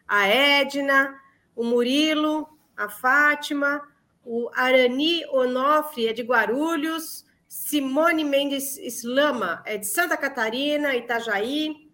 a 0.06 0.28
Edna, 0.28 1.20
o 1.56 1.64
Murilo, 1.64 2.53
a 2.76 2.88
Fátima, 2.88 3.82
o 4.24 4.50
Arani 4.54 5.24
Onofre 5.26 6.08
é 6.08 6.12
de 6.12 6.22
Guarulhos, 6.22 7.24
Simone 7.46 8.24
Mendes 8.24 8.76
Islama 8.78 9.62
é 9.64 9.76
de 9.76 9.86
Santa 9.86 10.16
Catarina, 10.16 10.96
Itajaí, 10.96 11.88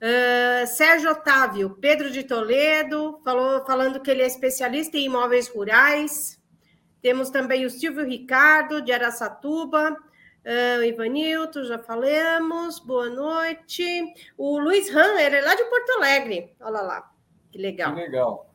uh, 0.00 0.66
Sérgio 0.66 1.10
Otávio, 1.10 1.78
Pedro 1.80 2.10
de 2.10 2.24
Toledo, 2.24 3.20
falou, 3.24 3.64
falando 3.64 4.00
que 4.00 4.10
ele 4.10 4.22
é 4.22 4.26
especialista 4.26 4.96
em 4.96 5.04
imóveis 5.04 5.48
rurais. 5.48 6.42
Temos 7.00 7.30
também 7.30 7.64
o 7.64 7.70
Silvio 7.70 8.04
Ricardo, 8.04 8.82
de 8.82 8.90
Araçatuba, 8.90 9.92
uh, 9.92 10.80
o 10.80 10.84
Ivanilton, 10.84 11.64
já 11.64 11.78
falamos, 11.78 12.80
boa 12.80 13.08
noite. 13.10 13.84
O 14.36 14.58
Luiz 14.58 14.88
Han, 14.94 15.20
ele 15.20 15.36
é 15.36 15.40
lá 15.40 15.54
de 15.54 15.64
Porto 15.64 15.90
Alegre, 15.92 16.52
olha 16.60 16.80
lá, 16.80 17.12
que 17.52 17.58
legal. 17.58 17.94
Que 17.94 18.00
legal. 18.00 18.53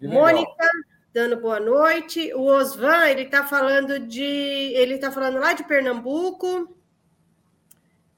Mônica 0.00 0.70
dando 1.12 1.36
boa 1.36 1.60
noite. 1.60 2.34
O 2.34 2.46
Osvan, 2.46 3.06
ele 3.08 3.22
está 3.22 3.44
falando 3.44 3.98
de. 4.00 4.22
Ele 4.22 4.94
está 4.94 5.12
falando 5.12 5.38
lá 5.38 5.52
de 5.52 5.64
Pernambuco. 5.64 6.76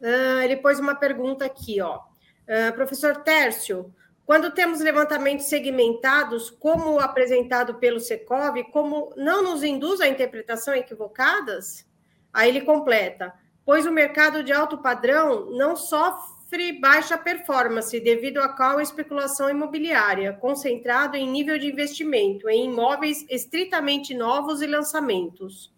Uh, 0.00 0.40
ele 0.42 0.56
pôs 0.56 0.78
uma 0.80 0.94
pergunta 0.94 1.44
aqui, 1.44 1.80
ó. 1.80 1.98
Uh, 1.98 2.72
professor 2.74 3.16
Tércio, 3.22 3.94
quando 4.24 4.50
temos 4.50 4.80
levantamentos 4.80 5.46
segmentados, 5.46 6.50
como 6.50 6.98
apresentado 6.98 7.74
pelo 7.74 8.00
Secov, 8.00 8.62
como 8.72 9.12
não 9.16 9.42
nos 9.42 9.62
induz 9.62 10.00
a 10.00 10.08
interpretação 10.08 10.74
equivocadas? 10.74 11.86
Aí 12.32 12.48
ele 12.50 12.62
completa, 12.62 13.32
pois 13.64 13.86
o 13.86 13.92
mercado 13.92 14.42
de 14.42 14.52
alto 14.52 14.78
padrão 14.78 15.50
não 15.50 15.76
sofre 15.76 16.35
sofre 16.46 16.78
baixa 16.78 17.18
performance 17.18 17.98
devido 18.00 18.38
à 18.38 18.48
qual 18.48 18.80
especulação 18.80 19.50
imobiliária, 19.50 20.32
concentrado 20.32 21.16
em 21.16 21.28
nível 21.28 21.58
de 21.58 21.66
investimento 21.66 22.48
em 22.48 22.70
imóveis 22.70 23.26
estritamente 23.28 24.14
novos 24.14 24.62
e 24.62 24.66
lançamentos. 24.66 25.74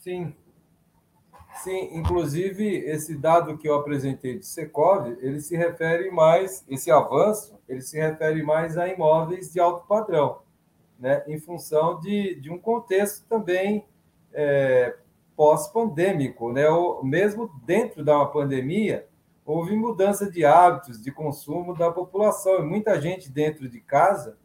Sim. 0.00 0.34
Sim, 1.62 1.90
inclusive 1.92 2.64
esse 2.86 3.16
dado 3.16 3.58
que 3.58 3.68
eu 3.68 3.74
apresentei 3.74 4.38
de 4.38 4.46
Secov, 4.46 5.08
ele 5.20 5.40
se 5.40 5.56
refere 5.56 6.10
mais, 6.10 6.64
esse 6.68 6.90
avanço, 6.90 7.58
ele 7.68 7.82
se 7.82 7.98
refere 7.98 8.42
mais 8.42 8.78
a 8.78 8.88
imóveis 8.88 9.52
de 9.52 9.60
alto 9.60 9.86
padrão, 9.86 10.38
né? 10.98 11.22
em 11.26 11.38
função 11.38 12.00
de, 12.00 12.36
de 12.36 12.50
um 12.50 12.58
contexto 12.58 13.26
também 13.28 13.84
é, 14.32 14.96
pós-pandêmico, 15.36 16.52
né? 16.52 16.68
Ou 16.68 17.04
mesmo 17.04 17.50
dentro 17.64 18.04
da 18.04 18.24
pandemia, 18.24 19.07
houve 19.48 19.74
mudança 19.74 20.30
de 20.30 20.44
hábitos 20.44 21.00
de 21.02 21.10
consumo 21.10 21.74
da 21.74 21.90
população, 21.90 22.58
e 22.58 22.62
muita 22.62 23.00
gente 23.00 23.30
dentro 23.30 23.66
de 23.66 23.80
casa, 23.80 24.36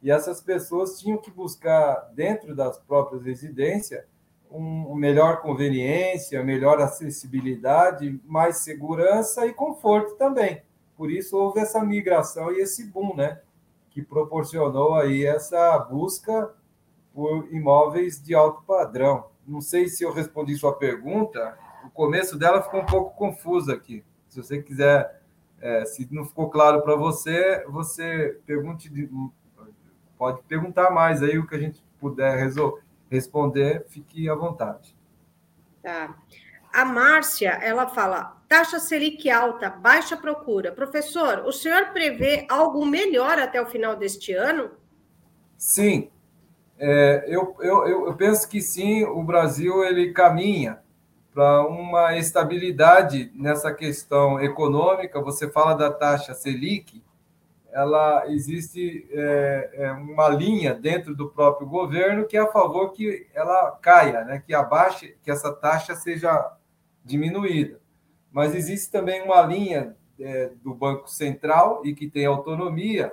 e 0.00 0.08
essas 0.08 0.40
pessoas 0.40 1.00
tinham 1.00 1.18
que 1.18 1.32
buscar, 1.32 2.08
dentro 2.14 2.54
das 2.54 2.78
próprias 2.78 3.24
residências, 3.24 4.04
um, 4.48 4.94
melhor 4.94 5.40
conveniência, 5.40 6.44
melhor 6.44 6.80
acessibilidade, 6.80 8.20
mais 8.24 8.58
segurança 8.58 9.44
e 9.46 9.52
conforto 9.52 10.14
também. 10.14 10.62
Por 10.96 11.10
isso 11.10 11.36
houve 11.36 11.58
essa 11.58 11.82
migração 11.82 12.52
e 12.52 12.60
esse 12.60 12.84
boom, 12.86 13.16
né? 13.16 13.40
Que 13.90 14.00
proporcionou 14.00 14.94
aí 14.94 15.24
essa 15.24 15.76
busca 15.78 16.54
por 17.12 17.52
imóveis 17.52 18.22
de 18.22 18.32
alto 18.32 18.62
padrão. 18.62 19.26
Não 19.44 19.60
sei 19.60 19.88
se 19.88 20.04
eu 20.04 20.12
respondi 20.12 20.54
sua 20.54 20.74
pergunta. 20.74 21.58
O 21.84 21.90
começo 21.90 22.38
dela 22.38 22.62
ficou 22.62 22.80
um 22.80 22.86
pouco 22.86 23.16
confuso 23.16 23.72
aqui. 23.72 24.04
Se 24.32 24.42
você 24.42 24.62
quiser, 24.62 25.20
é, 25.60 25.84
se 25.84 26.08
não 26.10 26.24
ficou 26.24 26.48
claro 26.48 26.80
para 26.80 26.96
você, 26.96 27.62
você 27.68 28.40
pergunte, 28.46 28.90
pode 30.16 30.40
perguntar 30.44 30.90
mais 30.90 31.22
aí 31.22 31.38
o 31.38 31.46
que 31.46 31.54
a 31.54 31.58
gente 31.58 31.84
puder 32.00 32.38
resolver 32.38 32.82
responder, 33.12 33.84
fique 33.90 34.26
à 34.26 34.34
vontade. 34.34 34.96
Tá. 35.82 36.16
A 36.72 36.84
Márcia, 36.86 37.50
ela 37.62 37.86
fala: 37.86 38.42
taxa 38.48 38.80
Selic 38.80 39.28
alta, 39.30 39.68
baixa 39.68 40.16
procura. 40.16 40.72
Professor, 40.72 41.40
o 41.44 41.52
senhor 41.52 41.92
prevê 41.92 42.46
algo 42.48 42.86
melhor 42.86 43.38
até 43.38 43.60
o 43.60 43.66
final 43.66 43.94
deste 43.96 44.32
ano? 44.32 44.70
Sim. 45.58 46.10
É, 46.78 47.26
eu, 47.28 47.54
eu, 47.60 48.06
eu 48.06 48.16
penso 48.16 48.48
que 48.48 48.62
sim, 48.62 49.04
o 49.04 49.22
Brasil 49.22 49.84
ele 49.84 50.14
caminha 50.14 50.81
para 51.32 51.66
uma 51.66 52.16
estabilidade 52.16 53.30
nessa 53.34 53.72
questão 53.72 54.40
econômica. 54.40 55.20
Você 55.20 55.50
fala 55.50 55.74
da 55.74 55.90
taxa 55.90 56.34
Selic, 56.34 57.02
ela 57.72 58.24
existe 58.28 59.08
é, 59.10 59.70
é, 59.74 59.92
uma 59.92 60.28
linha 60.28 60.74
dentro 60.74 61.14
do 61.14 61.30
próprio 61.30 61.66
governo 61.66 62.26
que 62.26 62.36
é 62.36 62.40
a 62.40 62.52
favor 62.52 62.92
que 62.92 63.26
ela 63.32 63.70
caia, 63.80 64.24
né? 64.24 64.42
que 64.46 64.52
abaixe, 64.52 65.16
que 65.22 65.30
essa 65.30 65.50
taxa 65.52 65.94
seja 65.94 66.52
diminuída. 67.02 67.80
Mas 68.30 68.54
existe 68.54 68.90
também 68.90 69.22
uma 69.22 69.40
linha 69.42 69.96
é, 70.20 70.50
do 70.62 70.74
Banco 70.74 71.08
Central 71.08 71.80
e 71.84 71.94
que 71.94 72.10
tem 72.10 72.26
autonomia 72.26 73.12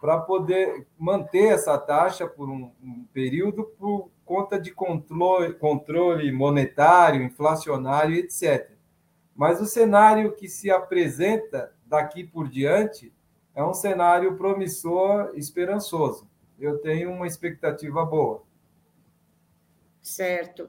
para 0.00 0.18
poder 0.18 0.86
manter 0.98 1.52
essa 1.52 1.76
taxa 1.76 2.26
por 2.26 2.48
um, 2.48 2.70
um, 2.82 3.04
período 3.12 3.64
por 3.78 4.10
conta 4.28 4.60
de 4.60 4.70
controle, 4.70 5.54
controle 5.54 6.30
monetário, 6.30 7.22
inflacionário, 7.22 8.14
etc. 8.14 8.72
Mas 9.34 9.58
o 9.58 9.64
cenário 9.64 10.36
que 10.36 10.46
se 10.50 10.70
apresenta 10.70 11.72
daqui 11.86 12.22
por 12.22 12.46
diante 12.46 13.10
é 13.54 13.64
um 13.64 13.72
cenário 13.72 14.36
promissor, 14.36 15.32
esperançoso. 15.34 16.28
Eu 16.60 16.76
tenho 16.78 17.10
uma 17.10 17.26
expectativa 17.26 18.04
boa. 18.04 18.42
Certo. 20.02 20.68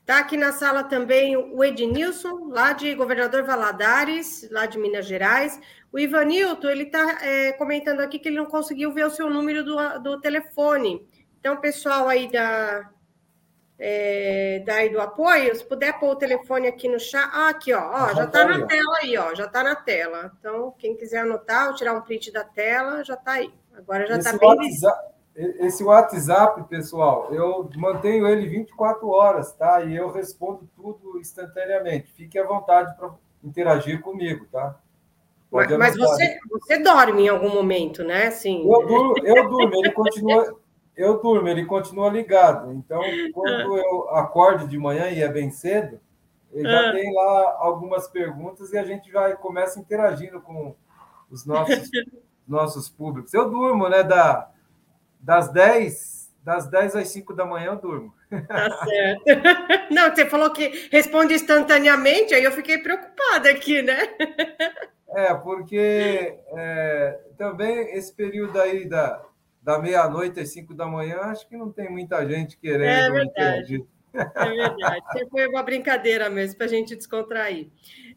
Está 0.00 0.18
aqui 0.18 0.36
na 0.36 0.52
sala 0.52 0.84
também 0.84 1.34
o 1.36 1.64
Ednilson, 1.64 2.48
lá 2.48 2.74
de 2.74 2.94
Governador 2.94 3.42
Valadares, 3.44 4.46
lá 4.50 4.66
de 4.66 4.78
Minas 4.78 5.06
Gerais. 5.06 5.58
O 5.90 5.98
Ivanilton, 5.98 6.68
ele 6.68 6.84
está 6.84 7.24
é, 7.24 7.52
comentando 7.52 8.00
aqui 8.00 8.18
que 8.18 8.28
ele 8.28 8.36
não 8.36 8.46
conseguiu 8.46 8.92
ver 8.92 9.06
o 9.06 9.10
seu 9.10 9.30
número 9.30 9.64
do, 9.64 9.98
do 10.00 10.20
telefone. 10.20 11.06
Então, 11.40 11.60
pessoal 11.60 12.08
aí 12.08 12.30
da, 12.30 12.90
é, 13.78 14.60
daí 14.66 14.88
do 14.88 15.00
apoio, 15.00 15.54
se 15.54 15.64
puder 15.64 15.98
pôr 16.00 16.10
o 16.10 16.16
telefone 16.16 16.66
aqui 16.66 16.88
no 16.88 16.98
chat. 16.98 17.30
Ah, 17.32 17.50
aqui, 17.50 17.72
ó, 17.72 17.80
ó 17.80 18.14
já 18.14 18.24
está 18.24 18.44
na 18.44 18.66
tela 18.66 18.98
aí, 19.00 19.16
ó, 19.16 19.34
já 19.34 19.44
está 19.44 19.62
na 19.62 19.76
tela. 19.76 20.32
Então, 20.38 20.74
quem 20.76 20.96
quiser 20.96 21.20
anotar 21.20 21.68
ou 21.68 21.74
tirar 21.74 21.94
um 21.94 22.00
print 22.00 22.32
da 22.32 22.42
tela, 22.42 23.04
já 23.04 23.14
está 23.14 23.32
aí. 23.32 23.52
Agora 23.76 24.06
já 24.06 24.18
está 24.18 24.36
bem. 24.36 24.48
WhatsApp, 24.48 25.14
esse 25.36 25.84
WhatsApp, 25.84 26.64
pessoal, 26.68 27.32
eu 27.32 27.70
mantenho 27.76 28.26
ele 28.26 28.48
24 28.48 29.08
horas, 29.08 29.52
tá? 29.52 29.80
E 29.82 29.94
eu 29.94 30.10
respondo 30.10 30.68
tudo 30.74 31.20
instantaneamente. 31.20 32.12
Fique 32.12 32.36
à 32.36 32.44
vontade 32.44 32.96
para 32.96 33.12
interagir 33.44 34.00
comigo, 34.00 34.46
tá? 34.50 34.76
Pode 35.48 35.76
mas, 35.78 35.96
você, 35.96 36.38
você 36.50 36.78
dorme 36.78 37.22
em 37.22 37.28
algum 37.28 37.54
momento, 37.54 38.02
né? 38.02 38.30
Sim. 38.32 38.68
Eu 38.68 38.86
durmo, 38.86 39.14
eu 39.24 39.48
durmo, 39.48 39.76
ele 39.76 39.92
continua 39.92 40.58
eu 40.98 41.22
durmo, 41.22 41.48
ele 41.48 41.64
continua 41.64 42.10
ligado. 42.10 42.72
Então, 42.72 43.00
quando 43.32 43.78
eu 43.78 44.10
acordo 44.10 44.66
de 44.66 44.76
manhã 44.76 45.08
e 45.08 45.22
é 45.22 45.28
bem 45.28 45.50
cedo, 45.50 46.00
ele 46.52 46.68
já 46.68 46.90
ah. 46.90 46.92
tem 46.92 47.14
lá 47.14 47.56
algumas 47.60 48.08
perguntas 48.08 48.72
e 48.72 48.78
a 48.78 48.84
gente 48.84 49.10
já 49.10 49.34
começa 49.36 49.78
interagindo 49.78 50.40
com 50.40 50.74
os 51.30 51.46
nossos, 51.46 51.88
nossos 52.46 52.88
públicos. 52.88 53.32
Eu 53.32 53.48
durmo, 53.48 53.88
né? 53.88 54.02
Da, 54.02 54.50
das 55.20 55.52
10, 55.52 56.34
das 56.42 56.66
10 56.66 56.96
às 56.96 57.08
5 57.08 57.32
da 57.32 57.44
manhã 57.44 57.66
eu 57.66 57.76
durmo. 57.76 58.12
Tá 58.48 58.82
certo. 58.84 59.94
Não, 59.94 60.10
você 60.10 60.26
falou 60.26 60.50
que 60.50 60.88
responde 60.90 61.34
instantaneamente, 61.34 62.34
aí 62.34 62.42
eu 62.42 62.52
fiquei 62.52 62.78
preocupada 62.78 63.50
aqui, 63.50 63.82
né? 63.82 63.98
É, 65.10 65.32
porque 65.34 66.38
é, 66.48 67.20
também 67.36 67.96
esse 67.96 68.12
período 68.12 68.60
aí 68.60 68.86
da, 68.86 69.22
da 69.62 69.78
meia-noite 69.78 70.40
às 70.40 70.50
cinco 70.50 70.74
da 70.74 70.86
manhã, 70.86 71.18
acho 71.22 71.48
que 71.48 71.56
não 71.56 71.70
tem 71.70 71.90
muita 71.90 72.26
gente 72.26 72.56
querendo. 72.56 72.84
É 72.84 73.10
verdade. 73.10 73.84
É 74.14 74.50
verdade. 74.50 75.28
Foi 75.30 75.46
uma 75.48 75.62
brincadeira 75.62 76.30
mesmo, 76.30 76.56
para 76.56 76.66
a 76.66 76.70
gente 76.70 76.96
descontrair. 76.96 77.68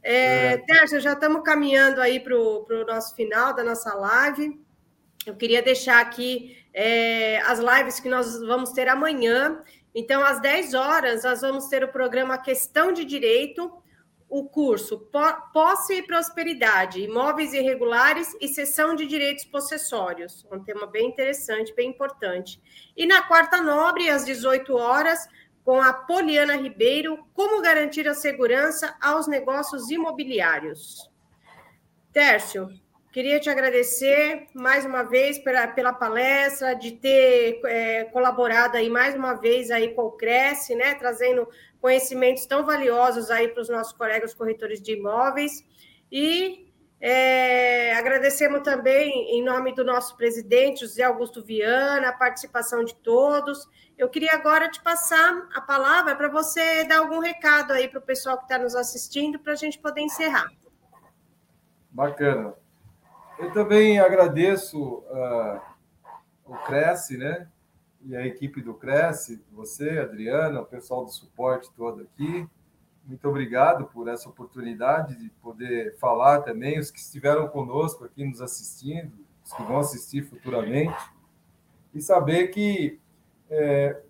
É, 0.03 0.53
é. 0.53 0.57
Tércio, 0.57 0.99
já 0.99 1.13
estamos 1.13 1.43
caminhando 1.43 2.01
aí 2.01 2.19
para 2.19 2.35
o 2.35 2.85
nosso 2.87 3.15
final 3.15 3.53
da 3.53 3.63
nossa 3.63 3.93
live. 3.93 4.59
Eu 5.25 5.35
queria 5.35 5.61
deixar 5.61 5.99
aqui 5.99 6.57
é, 6.73 7.39
as 7.41 7.59
lives 7.59 7.99
que 7.99 8.09
nós 8.09 8.39
vamos 8.41 8.71
ter 8.71 8.87
amanhã. 8.87 9.61
Então, 9.93 10.23
às 10.23 10.41
10 10.41 10.73
horas, 10.73 11.23
nós 11.23 11.41
vamos 11.41 11.67
ter 11.67 11.83
o 11.83 11.89
programa 11.89 12.37
Questão 12.37 12.91
de 12.91 13.03
Direito, 13.05 13.71
o 14.31 14.45
curso 14.45 15.09
Posse 15.51 15.95
e 15.95 16.03
Prosperidade, 16.03 17.01
Imóveis 17.01 17.53
Irregulares 17.53 18.33
e 18.39 18.47
Cessão 18.47 18.95
de 18.95 19.05
Direitos 19.05 19.43
Possessórios. 19.43 20.47
Um 20.49 20.63
tema 20.63 20.87
bem 20.87 21.09
interessante, 21.09 21.75
bem 21.75 21.89
importante. 21.89 22.57
E 22.95 23.05
na 23.05 23.23
quarta 23.23 23.61
nobre, 23.61 24.09
às 24.09 24.25
18 24.25 24.73
horas, 24.73 25.27
com 25.65 25.81
a 25.81 25.91
Poliana 25.91 26.55
Ribeiro, 26.55 27.27
Como 27.33 27.61
Garantir 27.61 28.07
a 28.07 28.13
Segurança 28.13 28.95
aos 29.01 29.27
Negócios 29.27 29.91
Imobiliários. 29.91 31.11
Tércio, 32.13 32.69
queria 33.11 33.39
te 33.39 33.49
agradecer 33.49 34.47
mais 34.53 34.85
uma 34.85 35.03
vez 35.03 35.37
pela, 35.37 35.67
pela 35.67 35.93
palestra, 35.93 36.73
de 36.73 36.93
ter 36.93 37.59
é, 37.65 38.05
colaborado 38.05 38.77
aí 38.77 38.89
mais 38.89 39.15
uma 39.15 39.33
vez 39.33 39.69
aí 39.69 39.93
com 39.93 40.03
o 40.03 40.11
Cresce, 40.11 40.75
né, 40.75 40.95
trazendo 40.95 41.47
conhecimentos 41.79 42.45
tão 42.45 42.65
valiosos 42.65 43.29
aí 43.29 43.49
para 43.49 43.61
os 43.61 43.69
nossos 43.69 43.93
colegas 43.93 44.33
corretores 44.33 44.81
de 44.81 44.93
imóveis. 44.93 45.65
E 46.11 46.71
é, 47.01 47.93
agradecemos 47.95 48.61
também, 48.61 49.35
em 49.35 49.43
nome 49.43 49.73
do 49.73 49.83
nosso 49.83 50.15
presidente, 50.15 50.81
José 50.81 51.03
Augusto 51.03 51.43
Viana, 51.43 52.09
a 52.09 52.13
participação 52.13 52.83
de 52.83 52.95
todos. 52.95 53.67
Eu 53.97 54.07
queria 54.07 54.33
agora 54.33 54.69
te 54.69 54.81
passar 54.81 55.49
a 55.53 55.61
palavra 55.61 56.15
para 56.15 56.29
você 56.29 56.85
dar 56.85 56.99
algum 56.99 57.19
recado 57.19 57.73
aí 57.73 57.89
para 57.89 57.99
o 57.99 58.03
pessoal 58.03 58.37
que 58.37 58.43
está 58.43 58.57
nos 58.57 58.75
assistindo, 58.75 59.39
para 59.39 59.53
a 59.53 59.55
gente 59.55 59.79
poder 59.79 60.01
encerrar. 60.01 60.49
Bacana. 61.89 62.60
Eu 63.39 63.51
também 63.51 63.99
agradeço 63.99 64.81
uh, 64.81 65.61
o 66.45 66.55
Cresce, 66.65 67.17
né? 67.17 67.47
e 68.05 68.15
a 68.15 68.25
equipe 68.25 68.61
do 68.61 68.73
Cresce, 68.73 69.43
você, 69.51 69.99
Adriana, 69.99 70.61
o 70.61 70.65
pessoal 70.65 71.05
do 71.05 71.11
suporte 71.11 71.69
todo 71.75 72.01
aqui. 72.01 72.47
Muito 73.05 73.27
obrigado 73.27 73.85
por 73.85 74.07
essa 74.07 74.29
oportunidade 74.29 75.15
de 75.17 75.29
poder 75.41 75.97
falar 75.97 76.41
também, 76.41 76.79
os 76.79 76.91
que 76.91 76.99
estiveram 76.99 77.47
conosco 77.47 78.03
aqui 78.03 78.23
nos 78.25 78.41
assistindo, 78.41 79.11
os 79.43 79.53
que 79.53 79.63
vão 79.63 79.79
assistir 79.79 80.23
futuramente, 80.23 80.97
e 81.93 82.01
saber 82.01 82.47
que 82.47 82.99
é, 83.49 84.01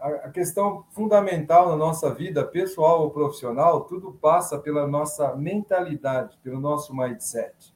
a 0.00 0.30
questão 0.30 0.84
fundamental 0.90 1.68
na 1.68 1.76
nossa 1.76 2.12
vida, 2.12 2.44
pessoal 2.44 3.02
ou 3.02 3.10
profissional, 3.10 3.82
tudo 3.84 4.12
passa 4.12 4.58
pela 4.58 4.86
nossa 4.86 5.34
mentalidade, 5.36 6.38
pelo 6.42 6.58
nosso 6.58 6.94
mindset. 6.96 7.74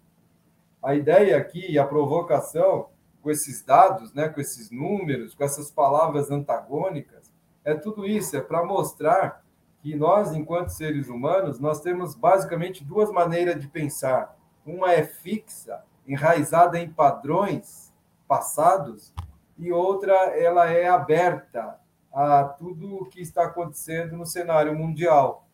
A 0.87 0.95
ideia 0.95 1.37
aqui, 1.37 1.77
a 1.81 1.85
provocação, 1.85 2.91
com 3.21 3.29
esses 3.29 3.61
dados, 3.61 4.15
né, 4.15 4.29
com 4.29 4.41
esses 4.41 4.71
números, 4.71 5.35
com 5.35 5.43
essas 5.43 5.69
palavras 5.69 6.31
antagônicas, 6.31 7.35
é 7.65 7.75
tudo 7.75 8.07
isso, 8.07 8.37
é 8.37 8.41
para 8.41 8.65
mostrar 8.65 9.45
que 9.83 9.97
nós, 9.97 10.33
enquanto 10.33 10.69
seres 10.69 11.09
humanos, 11.09 11.59
nós 11.59 11.81
temos 11.81 12.15
basicamente 12.15 12.85
duas 12.85 13.11
maneiras 13.11 13.61
de 13.61 13.67
pensar. 13.67 14.39
Uma 14.65 14.93
é 14.93 15.03
fixa, 15.03 15.83
enraizada 16.07 16.79
em 16.79 16.89
padrões 16.89 17.93
passados, 18.29 19.13
e 19.59 19.73
outra 19.73 20.15
ela 20.39 20.71
é 20.71 20.87
aberta 20.87 21.81
a 22.13 22.45
tudo 22.45 23.03
o 23.03 23.07
que 23.07 23.21
está 23.21 23.47
acontecendo 23.47 24.17
no 24.17 24.25
cenário 24.25 24.73
mundial. 24.79 25.46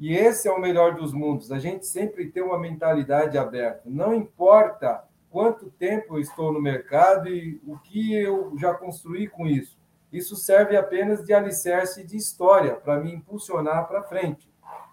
E 0.00 0.14
esse 0.14 0.48
é 0.48 0.50
o 0.50 0.58
melhor 0.58 0.94
dos 0.94 1.12
mundos. 1.12 1.52
A 1.52 1.58
gente 1.58 1.86
sempre 1.86 2.30
tem 2.30 2.42
uma 2.42 2.58
mentalidade 2.58 3.36
aberta. 3.36 3.82
Não 3.84 4.14
importa 4.14 5.04
quanto 5.28 5.70
tempo 5.72 6.16
eu 6.16 6.20
estou 6.20 6.50
no 6.50 6.60
mercado 6.60 7.28
e 7.28 7.60
o 7.66 7.76
que 7.76 8.14
eu 8.14 8.54
já 8.58 8.72
construí 8.72 9.28
com 9.28 9.46
isso. 9.46 9.78
Isso 10.10 10.36
serve 10.36 10.74
apenas 10.74 11.22
de 11.22 11.34
alicerce 11.34 12.02
de 12.02 12.16
história 12.16 12.74
para 12.74 12.98
me 12.98 13.12
impulsionar 13.12 13.86
para 13.86 14.02
frente. 14.02 14.50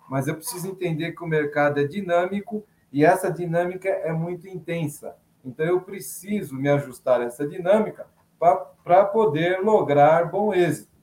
Mas 0.09 0.27
eu 0.27 0.35
preciso 0.35 0.67
entender 0.67 1.13
que 1.13 1.23
o 1.23 1.27
mercado 1.27 1.79
é 1.79 1.85
dinâmico 1.85 2.65
e 2.91 3.05
essa 3.05 3.31
dinâmica 3.31 3.87
é 3.87 4.11
muito 4.11 4.45
intensa. 4.45 5.15
Então 5.43 5.65
eu 5.65 5.79
preciso 5.79 6.53
me 6.55 6.67
ajustar 6.67 7.21
a 7.21 7.23
essa 7.23 7.47
dinâmica 7.47 8.05
para 8.83 9.05
poder 9.05 9.61
lograr 9.61 10.29
bom 10.29 10.53
êxito 10.53 10.96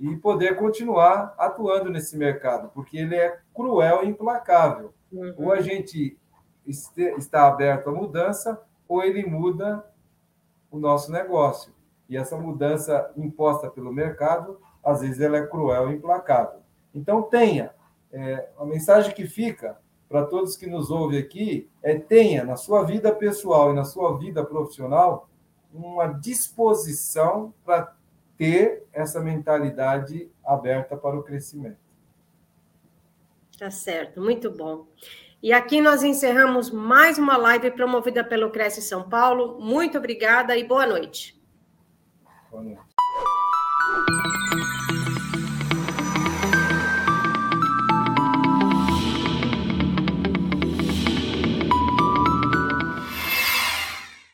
e 0.00 0.16
poder 0.16 0.56
continuar 0.56 1.34
atuando 1.36 1.90
nesse 1.90 2.16
mercado, 2.16 2.70
porque 2.72 2.98
ele 2.98 3.16
é 3.16 3.38
cruel 3.54 4.04
e 4.04 4.08
implacável. 4.08 4.92
Uhum. 5.10 5.34
Ou 5.36 5.52
a 5.52 5.60
gente 5.60 6.16
está 6.66 7.46
aberto 7.46 7.88
à 7.88 7.92
mudança, 7.92 8.60
ou 8.86 9.02
ele 9.02 9.26
muda 9.26 9.84
o 10.70 10.78
nosso 10.78 11.10
negócio. 11.10 11.72
E 12.08 12.16
essa 12.16 12.36
mudança 12.36 13.10
imposta 13.16 13.68
pelo 13.68 13.92
mercado, 13.92 14.60
às 14.84 15.00
vezes 15.00 15.20
ela 15.20 15.38
é 15.38 15.46
cruel 15.46 15.90
e 15.90 15.96
implacável. 15.96 16.60
Então 16.94 17.22
tenha, 17.22 17.72
é, 18.12 18.48
a 18.58 18.64
mensagem 18.64 19.14
que 19.14 19.26
fica 19.26 19.78
para 20.08 20.24
todos 20.24 20.56
que 20.56 20.66
nos 20.66 20.90
ouvem 20.90 21.18
aqui 21.18 21.68
é 21.82 21.98
tenha 21.98 22.44
na 22.44 22.56
sua 22.56 22.82
vida 22.82 23.14
pessoal 23.14 23.72
e 23.72 23.74
na 23.74 23.84
sua 23.84 24.16
vida 24.16 24.44
profissional 24.44 25.28
uma 25.72 26.06
disposição 26.06 27.52
para 27.64 27.94
ter 28.38 28.86
essa 28.92 29.20
mentalidade 29.20 30.30
aberta 30.44 30.96
para 30.96 31.18
o 31.18 31.22
crescimento. 31.22 31.76
Tá 33.58 33.70
certo, 33.70 34.20
muito 34.20 34.50
bom. 34.50 34.86
E 35.42 35.52
aqui 35.52 35.80
nós 35.80 36.02
encerramos 36.02 36.70
mais 36.70 37.18
uma 37.18 37.36
live 37.36 37.72
promovida 37.72 38.24
pelo 38.24 38.50
Cresce 38.50 38.80
São 38.80 39.08
Paulo. 39.08 39.60
Muito 39.60 39.98
obrigada 39.98 40.56
e 40.56 40.64
boa 40.64 40.86
noite. 40.86 41.40
Boa 42.50 42.62
noite. 42.62 42.88